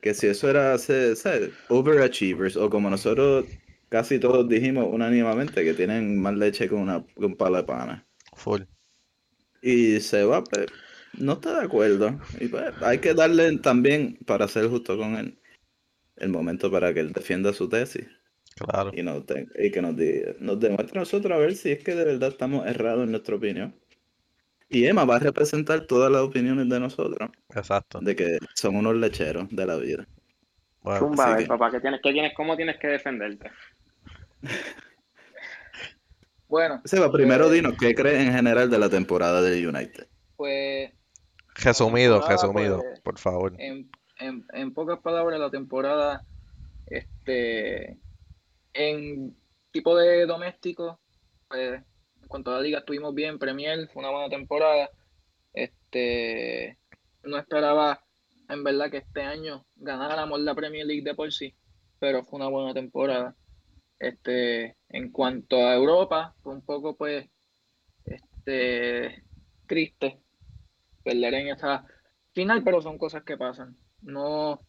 [0.00, 1.50] que si eso era ¿sabes?
[1.68, 3.46] overachievers, o como nosotros
[3.88, 8.06] casi todos dijimos unánimemente, que tienen más leche que, una, que un palo de pana.
[8.36, 8.62] full.
[9.62, 10.66] Y Seba pues,
[11.18, 12.18] no está de acuerdo.
[12.40, 15.38] Y pues, hay que darle también, para ser justo con él,
[16.22, 18.06] el momento para que él defienda su tesis
[18.56, 18.90] Claro.
[18.94, 21.82] y, nos de- y que nos, diga- nos demuestre a nosotros a ver si es
[21.82, 23.74] que de verdad estamos errados en nuestra opinión.
[24.68, 28.00] Y Emma va a representar todas las opiniones de nosotros, Exacto.
[28.00, 30.06] de que son unos lecheros de la vida.
[30.80, 33.50] Bueno, Zumba, así a ver, que- papá, ¿qué tienes, qué tienes, ¿cómo tienes que defenderte?
[36.48, 37.54] Bueno, Seba, primero Eh.
[37.54, 40.06] dinos qué crees en general de la temporada del United.
[40.36, 40.90] pues
[41.54, 43.54] resumido, resumido, pues, por favor.
[43.58, 43.90] en,
[44.26, 46.24] en, pocas palabras, la temporada,
[46.86, 47.98] este,
[48.72, 49.36] en
[49.70, 51.00] tipo de doméstico,
[51.48, 51.82] pues,
[52.20, 54.90] en cuanto a la liga estuvimos bien, Premier fue una buena temporada,
[55.52, 56.78] este,
[57.24, 58.04] no esperaba
[58.48, 61.54] en verdad que este año ganáramos la Premier League de por sí,
[61.98, 63.34] pero fue una buena temporada.
[63.98, 67.28] Este, en cuanto a Europa, fue un poco pues,
[68.04, 69.22] este,
[69.66, 70.20] triste
[71.04, 71.86] perder en esa
[72.32, 73.76] final, pero son cosas que pasan.
[74.02, 74.60] No,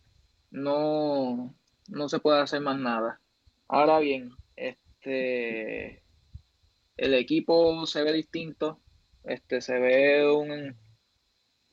[0.51, 1.55] no,
[1.87, 3.19] no se puede hacer más nada.
[3.67, 6.03] Ahora bien, este,
[6.97, 8.79] el equipo se ve distinto,
[9.23, 10.77] este, se ve un,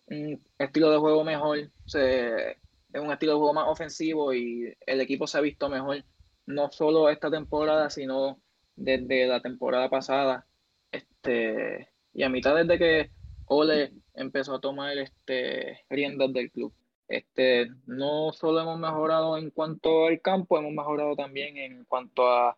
[0.06, 5.00] un estilo de juego mejor, se, es un estilo de juego más ofensivo y el
[5.00, 6.04] equipo se ha visto mejor,
[6.46, 8.40] no solo esta temporada, sino
[8.76, 10.46] desde la temporada pasada.
[10.90, 13.10] Este, y a mitad desde que
[13.46, 16.72] Ole empezó a tomar este, riendas del club.
[17.10, 22.56] Este, no solo hemos mejorado en cuanto al campo, hemos mejorado también en cuanto a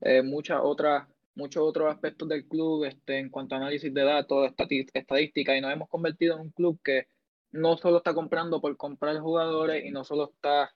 [0.00, 4.50] eh, muchas otras, muchos otros aspectos del club, este, en cuanto a análisis de datos,
[4.94, 7.08] estadística, y nos hemos convertido en un club que
[7.52, 10.74] no solo está comprando por comprar jugadores y no solo está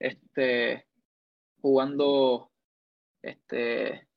[0.00, 0.84] este,
[1.60, 2.50] jugando
[3.22, 4.08] este,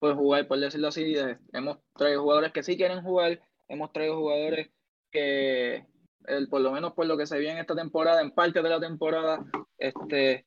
[0.00, 1.14] por jugar, por decirlo así.
[1.52, 4.70] Hemos traído jugadores que sí quieren jugar, hemos traído jugadores
[5.12, 5.86] que,
[6.26, 8.68] el, por lo menos por lo que se vio en esta temporada, en parte de
[8.68, 9.44] la temporada,
[9.78, 10.46] este,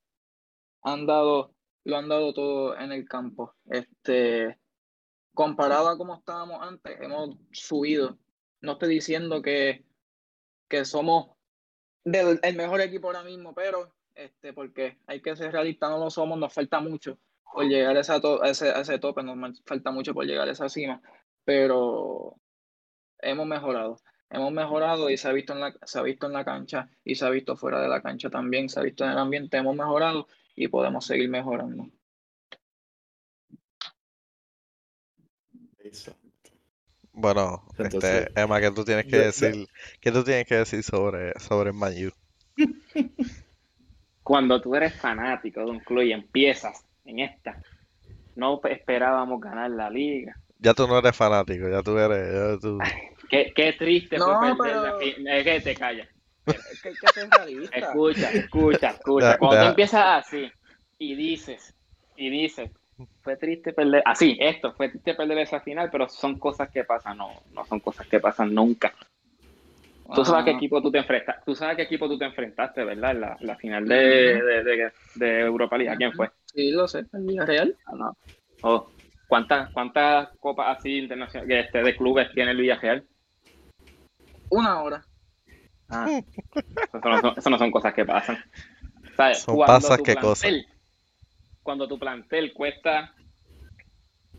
[0.84, 1.54] han dado,
[1.84, 3.54] lo han dado todo en el campo.
[3.66, 4.60] Este,
[5.34, 8.18] comparado a como estábamos antes, hemos subido.
[8.62, 9.86] No estoy diciendo que,
[10.68, 11.32] que somos
[12.04, 16.10] del, el mejor equipo ahora mismo, pero este, porque hay que ser realistas, no lo
[16.10, 17.18] somos, nos falta mucho
[17.54, 20.48] por llegar a, esa to- a ese, a ese tope, nos falta mucho por llegar
[20.48, 21.02] a esa cima,
[21.46, 22.36] pero
[23.20, 23.98] hemos mejorado.
[24.30, 27.16] Hemos mejorado y se ha visto en la, se ha visto en la cancha y
[27.16, 29.76] se ha visto fuera de la cancha también, se ha visto en el ambiente, hemos
[29.76, 31.88] mejorado y podemos seguir mejorando.
[37.12, 39.68] Bueno, Entonces, este, Emma, ¿qué tú tienes que de- de- decir?
[40.00, 42.12] ¿Qué tú tienes que decir sobre, sobre el Man U?
[44.24, 47.60] Cuando tú eres fanático de un club y empiezas en esta,
[48.36, 50.38] no esperábamos ganar la liga.
[50.60, 52.78] Ya tú no eres fanático, ya tú eres, ya tú-
[53.30, 56.08] Qué, qué triste No, fue perder pero- la Es que te callas.
[56.46, 57.78] Es que hay que ser realista.
[57.78, 59.38] Escucha, escucha, escucha.
[59.38, 60.52] Cuando tú empiezas así
[60.98, 61.76] y dices,
[62.16, 62.72] y dices,
[63.22, 67.18] fue triste perder, así, esto, fue triste perder esa final, pero son cosas que pasan,
[67.18, 68.94] no, no son cosas que pasan nunca.
[70.16, 72.18] Tú sabes a qué Ah, equipo tú te enfrentas, tú sabes a qué equipo tú
[72.18, 73.12] te enfrentaste, ¿verdad?
[73.12, 76.32] En la, la final de, de, de- de Europa League, ¿a quién fue?
[76.46, 77.78] Sí, lo sé, el Villarreal.
[77.86, 78.18] Ah, no.
[78.62, 78.92] Oh,
[79.28, 83.06] ¿cuántas, ¿Cuántas copas así internacionales este, de clubes tiene el Villarreal?
[84.50, 85.06] Una hora.
[85.90, 88.38] Ah, eso, no son, eso no son cosas que pasan.
[89.16, 89.40] ¿Sabes?
[89.40, 90.68] Son Cuando pasas tu que plantel-
[91.64, 93.14] Cuando tu plantel cuesta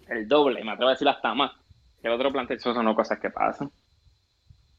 [0.08, 1.52] el doble, me atrevo a decir hasta más,
[2.00, 3.70] que el otro plantel, eso son no cosas que pasan.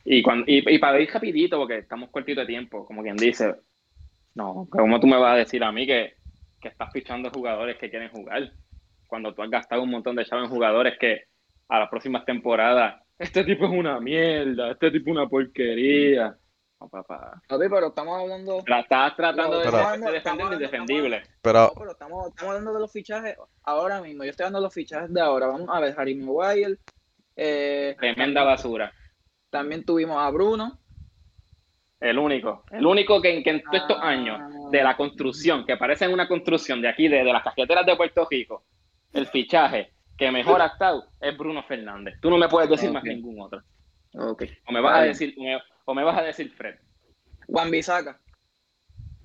[0.03, 3.55] Y, cuando, y, y para ir rapidito, porque estamos cortito de tiempo, como quien dice,
[4.33, 6.15] no, ¿cómo tú me vas a decir a mí que,
[6.59, 8.51] que estás fichando jugadores que quieren jugar?
[9.07, 11.25] Cuando tú has gastado un montón de chavos en jugadores que
[11.69, 16.35] a las próximas temporadas, este tipo es una mierda, este tipo es una porquería.
[16.79, 17.41] No, papá.
[17.47, 18.63] Papi, pero estamos hablando.
[18.65, 21.21] La estás tratando de Pero- defender hablando- indefendible.
[21.41, 24.23] Pero, No, pero estamos, estamos hablando de los fichajes ahora mismo.
[24.23, 25.47] Yo estoy hablando de los fichajes de ahora.
[25.47, 26.77] Vamos a ver, Harry Maguire.
[27.35, 28.91] eh, Tremenda basura.
[29.49, 30.79] también tuvimos a Bruno.
[31.99, 32.63] El único.
[32.71, 34.09] El único que, que en todos estos Ah.
[34.09, 37.95] años de la construcción, que parece una construcción de aquí, de, de las casqueteras de
[37.95, 38.63] Puerto Rico,
[39.13, 39.91] el fichaje
[40.21, 42.13] que mejor ha estado es Bruno Fernández.
[42.21, 43.07] Tú no me puedes decir más Ok.
[43.07, 43.63] ningún otro.
[44.13, 46.75] O me vas a decir, o me, o me vas a decir Fred.
[47.47, 48.19] Juan Bisaca.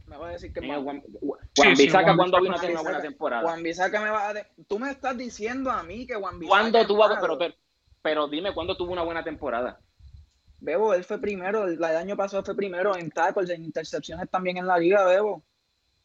[0.06, 2.50] Me vas a decir que Mira, Juan, Juan, Sí, Juan sí, Bisaca Juan cuando vino
[2.50, 2.60] a Bisaca.
[2.66, 3.42] tener una buena temporada.
[3.42, 6.60] Juan Bisaca me va a de- Tú me estás diciendo a mí que Juan Bisaca.
[6.60, 7.54] ¿Cuándo tuvo, pero, pero,
[8.00, 9.78] pero dime cuándo tuvo una buena temporada?
[10.60, 11.64] Bebo, él fue primero.
[11.66, 15.44] El, el año pasado fue primero en tackles, en intercepciones también en la liga, Bebo.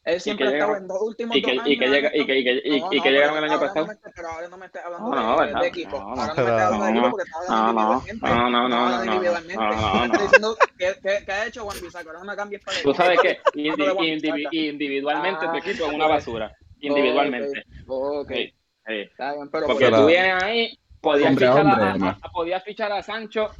[0.04, 1.94] Él siempre ha que estado en dos últimos Y que, dos y que años.
[1.96, 3.86] llega, y que, y que, y- No, y no, que llegaron el año pasado.
[3.86, 5.98] No pero ahora no me estés hablando No, no, de, equipo.
[6.00, 6.22] No, no.
[6.22, 8.26] ahora no me estés hablando de equipo porque estás hablando No, no, individualmente.
[8.26, 10.24] no, no, no, Estás no, no, estás no.
[10.24, 12.06] diciendo ¿qué, qué, qué ha hecho Juan Bisaca.
[12.10, 16.52] Ahora no me cambies para Tú sabes que individualmente tu Ah, equipo es una basura.
[16.80, 17.64] Individualmente.
[17.86, 18.54] Ok, Sí,
[18.86, 18.94] sí.
[19.00, 23.50] está bien, pero Porque tú vienes ahí, podías fichar, a, podías fichar a Sancho.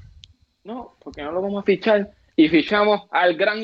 [0.65, 2.11] No, porque no lo vamos a fichar.
[2.35, 3.63] Y fichamos al gran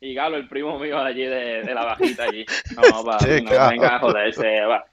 [0.00, 0.36] Igalo.
[0.36, 2.44] Igalo, el primo mío de allí, de, de la bajita allí.
[2.76, 3.70] No, va, Sí, no claro.
[3.70, 4.84] venga a joderse, va.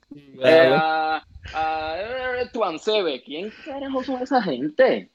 [0.43, 1.23] Eh, a,
[1.53, 5.09] a, eh, Tuancebe, ¿quién carajo son esa gente?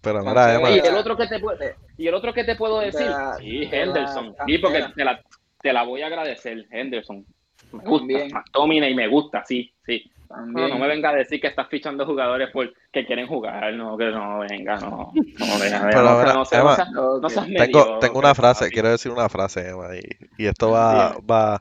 [0.00, 2.78] pero mira, Emma, Y el otro que te puede, y el otro que te puedo
[2.80, 4.36] decir, la- sí, de la Henderson.
[4.46, 5.20] Sí, porque te la,
[5.60, 7.26] te la voy a agradecer, Henderson.
[7.72, 8.32] Me gusta, También.
[8.32, 10.10] McTominay me gusta, sí, sí.
[10.30, 10.68] No, También.
[10.70, 14.06] no me venga a decir que estás fichando jugadores por que quieren jugar, no, que
[14.06, 15.12] no, venga, no.
[15.12, 18.72] No, venga, venga, Pero, no, mira, no, seas- Emma, no tengo, una frase, papi.
[18.72, 20.02] quiero decir una frase, Emma, y,
[20.42, 21.60] y esto va, va,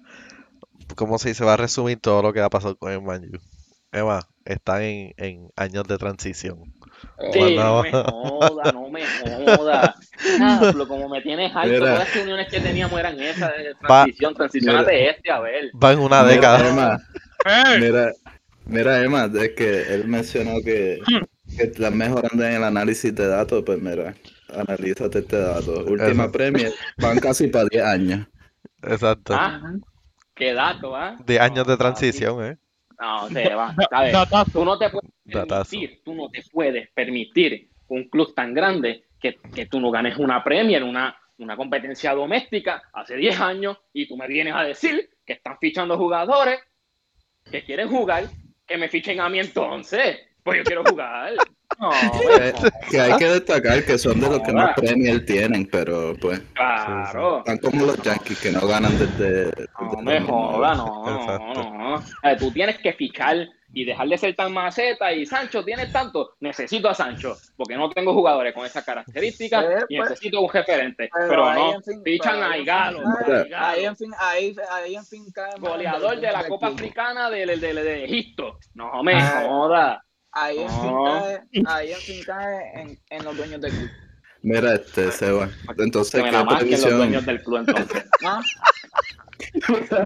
[0.96, 1.44] ¿cómo se dice?
[1.44, 3.38] Va a resumir todo lo que ha pasado con el Man U.
[3.92, 6.60] Emma, están en, en años de transición.
[7.32, 7.64] Sí, Bueno.
[7.64, 9.02] no me joda, no me
[9.58, 9.96] joda.
[10.38, 11.80] Diablo, como me tienes alto, Mira.
[11.80, 15.72] todas las reuniones que teníamos eran esas de transición, transicionate este, a ver.
[15.84, 16.70] Va en una Mira, década.
[16.70, 17.00] Emma,
[17.80, 18.12] mira,
[18.70, 21.08] mira, Emma, es que él mencionó que,
[21.58, 24.16] que estás mejorando en el análisis de datos, pues mira,
[24.50, 25.86] analízate este dato.
[25.86, 26.32] Última Eso.
[26.32, 28.28] Premier, van casi para 10 años.
[28.84, 29.34] Exacto.
[29.36, 29.62] Ah,
[30.36, 31.18] qué dato, ¿ah?
[31.26, 32.58] De años de No, transición, ¿eh?
[33.00, 33.76] No, se va.
[34.52, 35.72] Tú no te puedes Datazo.
[35.72, 40.18] permitir, tú no te puedes permitir un club tan grande que, que tú no ganes
[40.18, 45.10] una Premier, una, una competencia doméstica hace 10 años y tú me vienes a decir
[45.26, 46.60] que están fichando jugadores
[47.52, 48.26] que quieren jugar,
[48.70, 50.20] que me fichen a mí entonces.
[50.44, 51.34] Pues yo quiero jugar.
[51.80, 52.54] No, Que,
[52.90, 57.38] que hay que destacar que son de los que más Premier tienen, pero pues claro.
[57.38, 59.46] están como los Yankees que no ganan desde.
[59.46, 62.04] desde No me no,
[62.38, 66.90] tú tienes que fichar y dejar de ser tan maceta y Sancho tiene tanto, necesito
[66.90, 71.10] a Sancho, porque no tengo jugadores con esas características Eh, y pues, necesito un referente.
[71.14, 73.00] pero no, en fin, fichan pero a ahí en Igalo,
[73.56, 76.68] Ahí en fin, ahí, ahí en fin cae goleador de la Copa.
[76.68, 78.58] Africana de, de, de- de Egipto.
[78.74, 79.44] No me Ah.
[79.48, 80.00] jodas.
[80.32, 81.04] Ahí en fin No.
[81.06, 83.90] cae, ahí en fin cae en, en los dueños del club.
[84.42, 85.50] Mira, este, Seba.
[85.78, 88.06] Entonces, ¿qué la marquen los dueños del club entonces.
[88.24, 88.42] ¿Ah?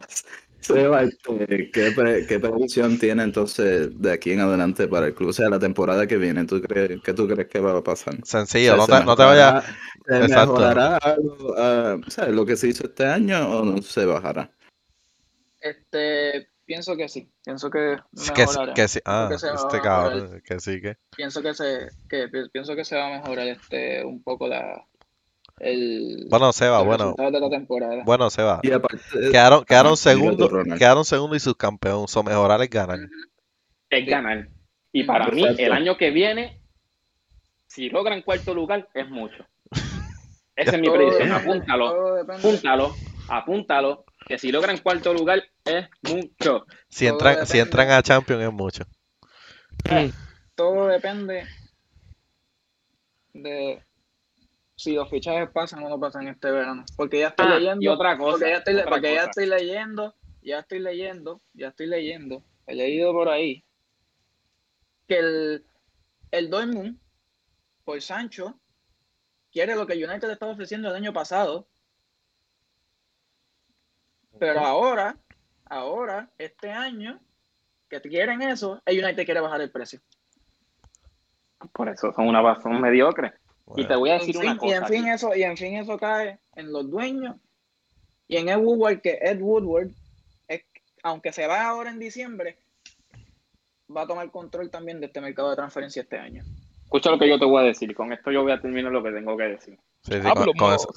[0.64, 5.30] Seba, este, ¿qué, pre- ¿qué previsión tiene entonces de aquí en adelante para el club?
[5.30, 8.15] O sea, la temporada que viene, ¿tú crees, ¿qué tú crees que va a pasar?
[8.23, 9.65] Sencillo, O no sea, te, no te vayas.
[10.07, 10.53] ¿Se Exacto.
[10.53, 14.52] mejorará algo, ah, o sea, lo que se hizo este año o no se bajará?
[15.61, 17.98] Este, pienso que sí, pienso que
[18.34, 18.73] Que, mejorará.
[18.73, 18.99] que sí.
[19.06, 20.98] Ah, que se a este cabrón, que sí que.
[21.15, 24.85] Pienso que se, que pi- pienso que se va a mejorar este un poco la
[25.59, 28.03] el Bueno, Seba, los bueno, de la temporada.
[28.05, 28.59] bueno, Seba.
[28.63, 28.99] Y aparte,
[29.31, 30.80] Quedaron, quedaron segundo, Ronald.
[30.80, 32.07] quedaron segundo y subcampeón.
[32.07, 32.99] So mejorar es ganar.
[33.89, 34.49] Es ganar.
[34.91, 36.61] Y para mí, el año que viene,
[37.67, 39.45] si logran cuarto lugar, es mucho.
[40.55, 41.31] Esa es mi predicción.
[41.31, 42.17] Apúntalo.
[42.31, 42.95] apúntalo,
[43.27, 46.65] apúntalo, que si logran cuarto lugar es mucho.
[46.89, 48.84] Si entran, si entran a Champions es mucho.
[50.55, 51.43] Todo depende
[53.34, 53.84] de
[54.75, 56.83] si los fichajes pasan o no pasan este verano.
[56.97, 57.81] Porque ya estoy Ah, leyendo.
[57.83, 59.29] y otra cosa, porque ya estoy, otra porque ya cosa.
[59.29, 62.43] estoy leyendo, ya estoy leyendo, ya estoy leyendo.
[62.67, 63.63] He leído por ahí
[65.07, 65.65] que el,
[66.31, 66.97] el Dortmund,
[67.83, 68.59] por Sancho,
[69.51, 71.67] quiere lo que United le estaba ofreciendo el año pasado.
[74.39, 75.17] Pero ahora,
[75.65, 77.19] ahora, este año,
[77.89, 79.99] que quieren eso, el United quiere bajar el precio.
[81.73, 83.33] Por eso son una razón mediocre.
[83.76, 84.88] Y te voy a En decir fin- una y en cosa.
[84.88, 85.10] fin aquí.
[85.11, 87.38] eso, y en fin eso cae en los dueños
[88.27, 89.90] y en Ed Woodward, que Ed Woodward,
[90.48, 90.65] es-
[91.03, 92.57] aunque se va ahora en diciembre,
[93.95, 96.44] va a tomar control también de este mercado de transferencia este año.
[96.84, 97.94] Escucha lo que yo te voy a decir.
[97.95, 99.80] Con esto yo voy a terminar lo que tengo que decir.
[100.03, 100.11] sí,
[100.57, 100.88] con, eso,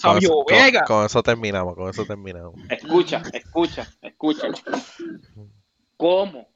[0.86, 2.54] con eso terminamos, con eso terminamos.
[2.68, 4.48] Escucha, escucha, escucha.
[5.96, 6.48] ¿Cómo?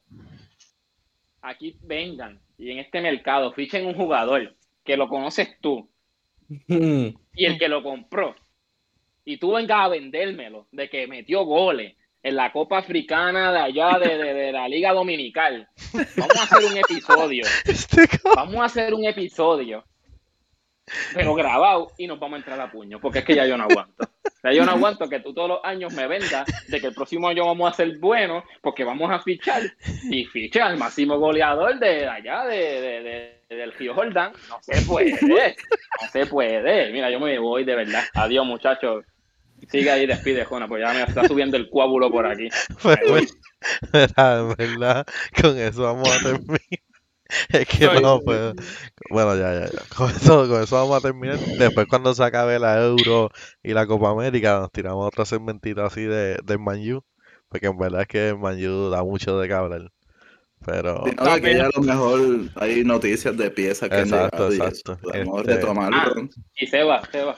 [1.41, 5.89] Aquí vengan y en este mercado fichen un jugador que lo conoces tú
[7.33, 8.35] y el que lo compró
[9.25, 13.97] y tú vengas a vendérmelo de que metió goles en la Copa Africana de allá
[13.99, 15.67] de, de- de la Liga Dominical.
[16.17, 17.43] Vamos a hacer un episodio.
[17.65, 18.07] Este.
[18.35, 19.83] Vamos a hacer un episodio.
[21.13, 23.63] Pero grabado y nos vamos a entrar a puño, porque es que ya yo no
[23.63, 24.09] aguanto.
[24.43, 27.27] Ya yo no aguanto que tú todos los años me vendas de que el próximo
[27.27, 29.61] año vamos a ser buenos, porque vamos a fichar
[30.09, 33.01] y ficha al máximo goleador de allá, de, de-
[33.49, 34.31] de- del Río Jordán.
[34.49, 36.91] No se puede, no se puede.
[36.91, 38.03] Mira, yo me voy de verdad.
[38.13, 39.05] Adiós, muchachos.
[39.69, 42.49] Sigue ahí, despide, Jona, pues ya me está subiendo el coágulo por aquí.
[42.83, 43.13] Pero,
[43.93, 45.05] mira, en verdad,
[45.39, 46.59] con eso vamos a terminar.
[47.49, 48.53] Es que Ay, no puedo.
[49.09, 49.81] Bueno, ya, ya, ya.
[49.95, 51.39] Con eso, con eso vamos a terminar.
[51.39, 53.29] Después, cuando se acabe la Euro
[53.63, 57.03] y la Copa América, nos tiramos otro segmentito así de, del Man U,
[57.49, 59.91] Porque en verdad es que el Man U da mucho de hablar.
[60.65, 61.03] Pero.
[61.05, 62.19] Sí, no, que ya a lo mejor
[62.55, 64.97] hay noticias de piezas que Exacto, han llegado y exacto.
[65.01, 66.29] podemos Este- retomarlo.
[66.55, 67.35] Y Seba, Seba,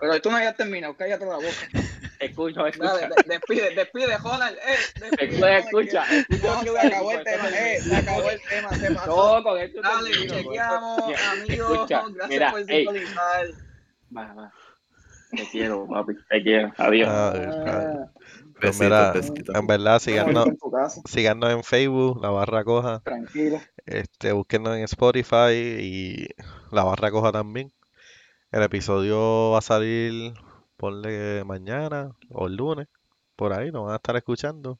[0.00, 1.46] Pero tú no hayas terminado, cállate la boca.
[2.20, 3.08] escucha, Dale, escucha.
[3.08, 4.56] de- despide, despide, Ronald.
[4.56, 6.04] Eh, despide, Escucha, Ronald, escucha.
[6.04, 9.36] que- se acabó el tema, eh, se acabó el tema, se pasó.
[9.38, 10.98] No, con esto Dale, termino, con esto- chequeamos,
[11.32, 13.46] amigos, escucha, gracias mira, por sintonizar.
[14.16, 14.52] va, va.
[15.30, 16.72] Te quiero, papi, te quiero.
[16.76, 17.08] Adiós.
[17.08, 18.10] Ah, Ah, ah,
[18.60, 19.12] pues Besito, mira,
[19.60, 20.46] en verdad, síganos,
[21.08, 22.98] síganos en Facebook, La Barra Coja.
[23.00, 23.60] tranquilo.
[23.86, 26.26] Este, búsquenos en Spotify y
[26.72, 27.72] La Barra Coja también.
[28.52, 30.32] El episodio va a salir,
[30.76, 32.88] ponle mañana o el lunes,
[33.36, 34.78] por ahí, nos van a estar escuchando.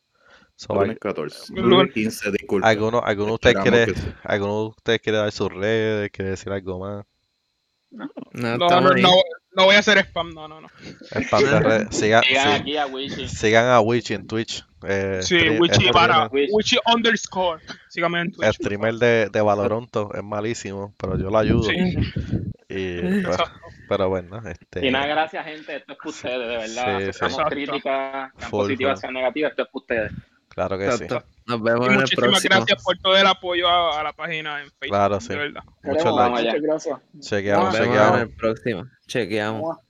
[0.56, 1.52] So, Lunes al- 14.
[1.54, 1.64] Lunes.
[1.70, 2.68] Lunes 15, disculpa.
[2.68, 4.12] ¿Alguno, alguno de ustedes quiere, sí.
[4.24, 7.04] alguno de ustedes quiere dar sus redes, quiere decir algo más?
[7.90, 9.10] No, No, no, no,
[9.56, 10.68] no voy a hacer spam, no, no, no.
[11.10, 11.88] Spam de redes.
[11.90, 13.28] Siga- Sigan sí, aquí a Wichi.
[13.28, 14.64] sigan a Wichi en Twitch.
[14.86, 16.76] eh, Sí, Wichi streamer- para, Wichi.
[16.94, 17.60] Underscore.
[17.88, 18.52] Sígame en Twitch.
[18.54, 21.64] streamer de, de Valoronto es malísimo, pero yo lo ayudo.
[21.64, 21.94] Sí,
[22.70, 23.36] Y, pues,
[23.88, 25.76] pero bueno, este, Y nada, gracias, gente.
[25.76, 26.98] Esto es para ustedes, de verdad.
[26.98, 27.24] Sí, sí.
[27.24, 27.44] Exacto.
[27.50, 29.50] críticas, sean positivas, sean negativas.
[29.50, 30.12] Esto es para ustedes.
[30.48, 31.04] claro que sí.
[31.04, 31.28] Exacto.
[31.46, 32.54] Nos vemos Y en el muchísimas próximo.
[32.56, 34.88] gracias por todo el apoyo a, a la página en Facebook.
[34.88, 35.28] Claro, sí.
[35.28, 35.62] De verdad.
[35.82, 36.98] Muchas gracias.
[37.20, 38.20] Chequeamos, Nos vemos en chequeamos.
[38.20, 38.84] el próximo.
[39.06, 39.89] Chequeamos.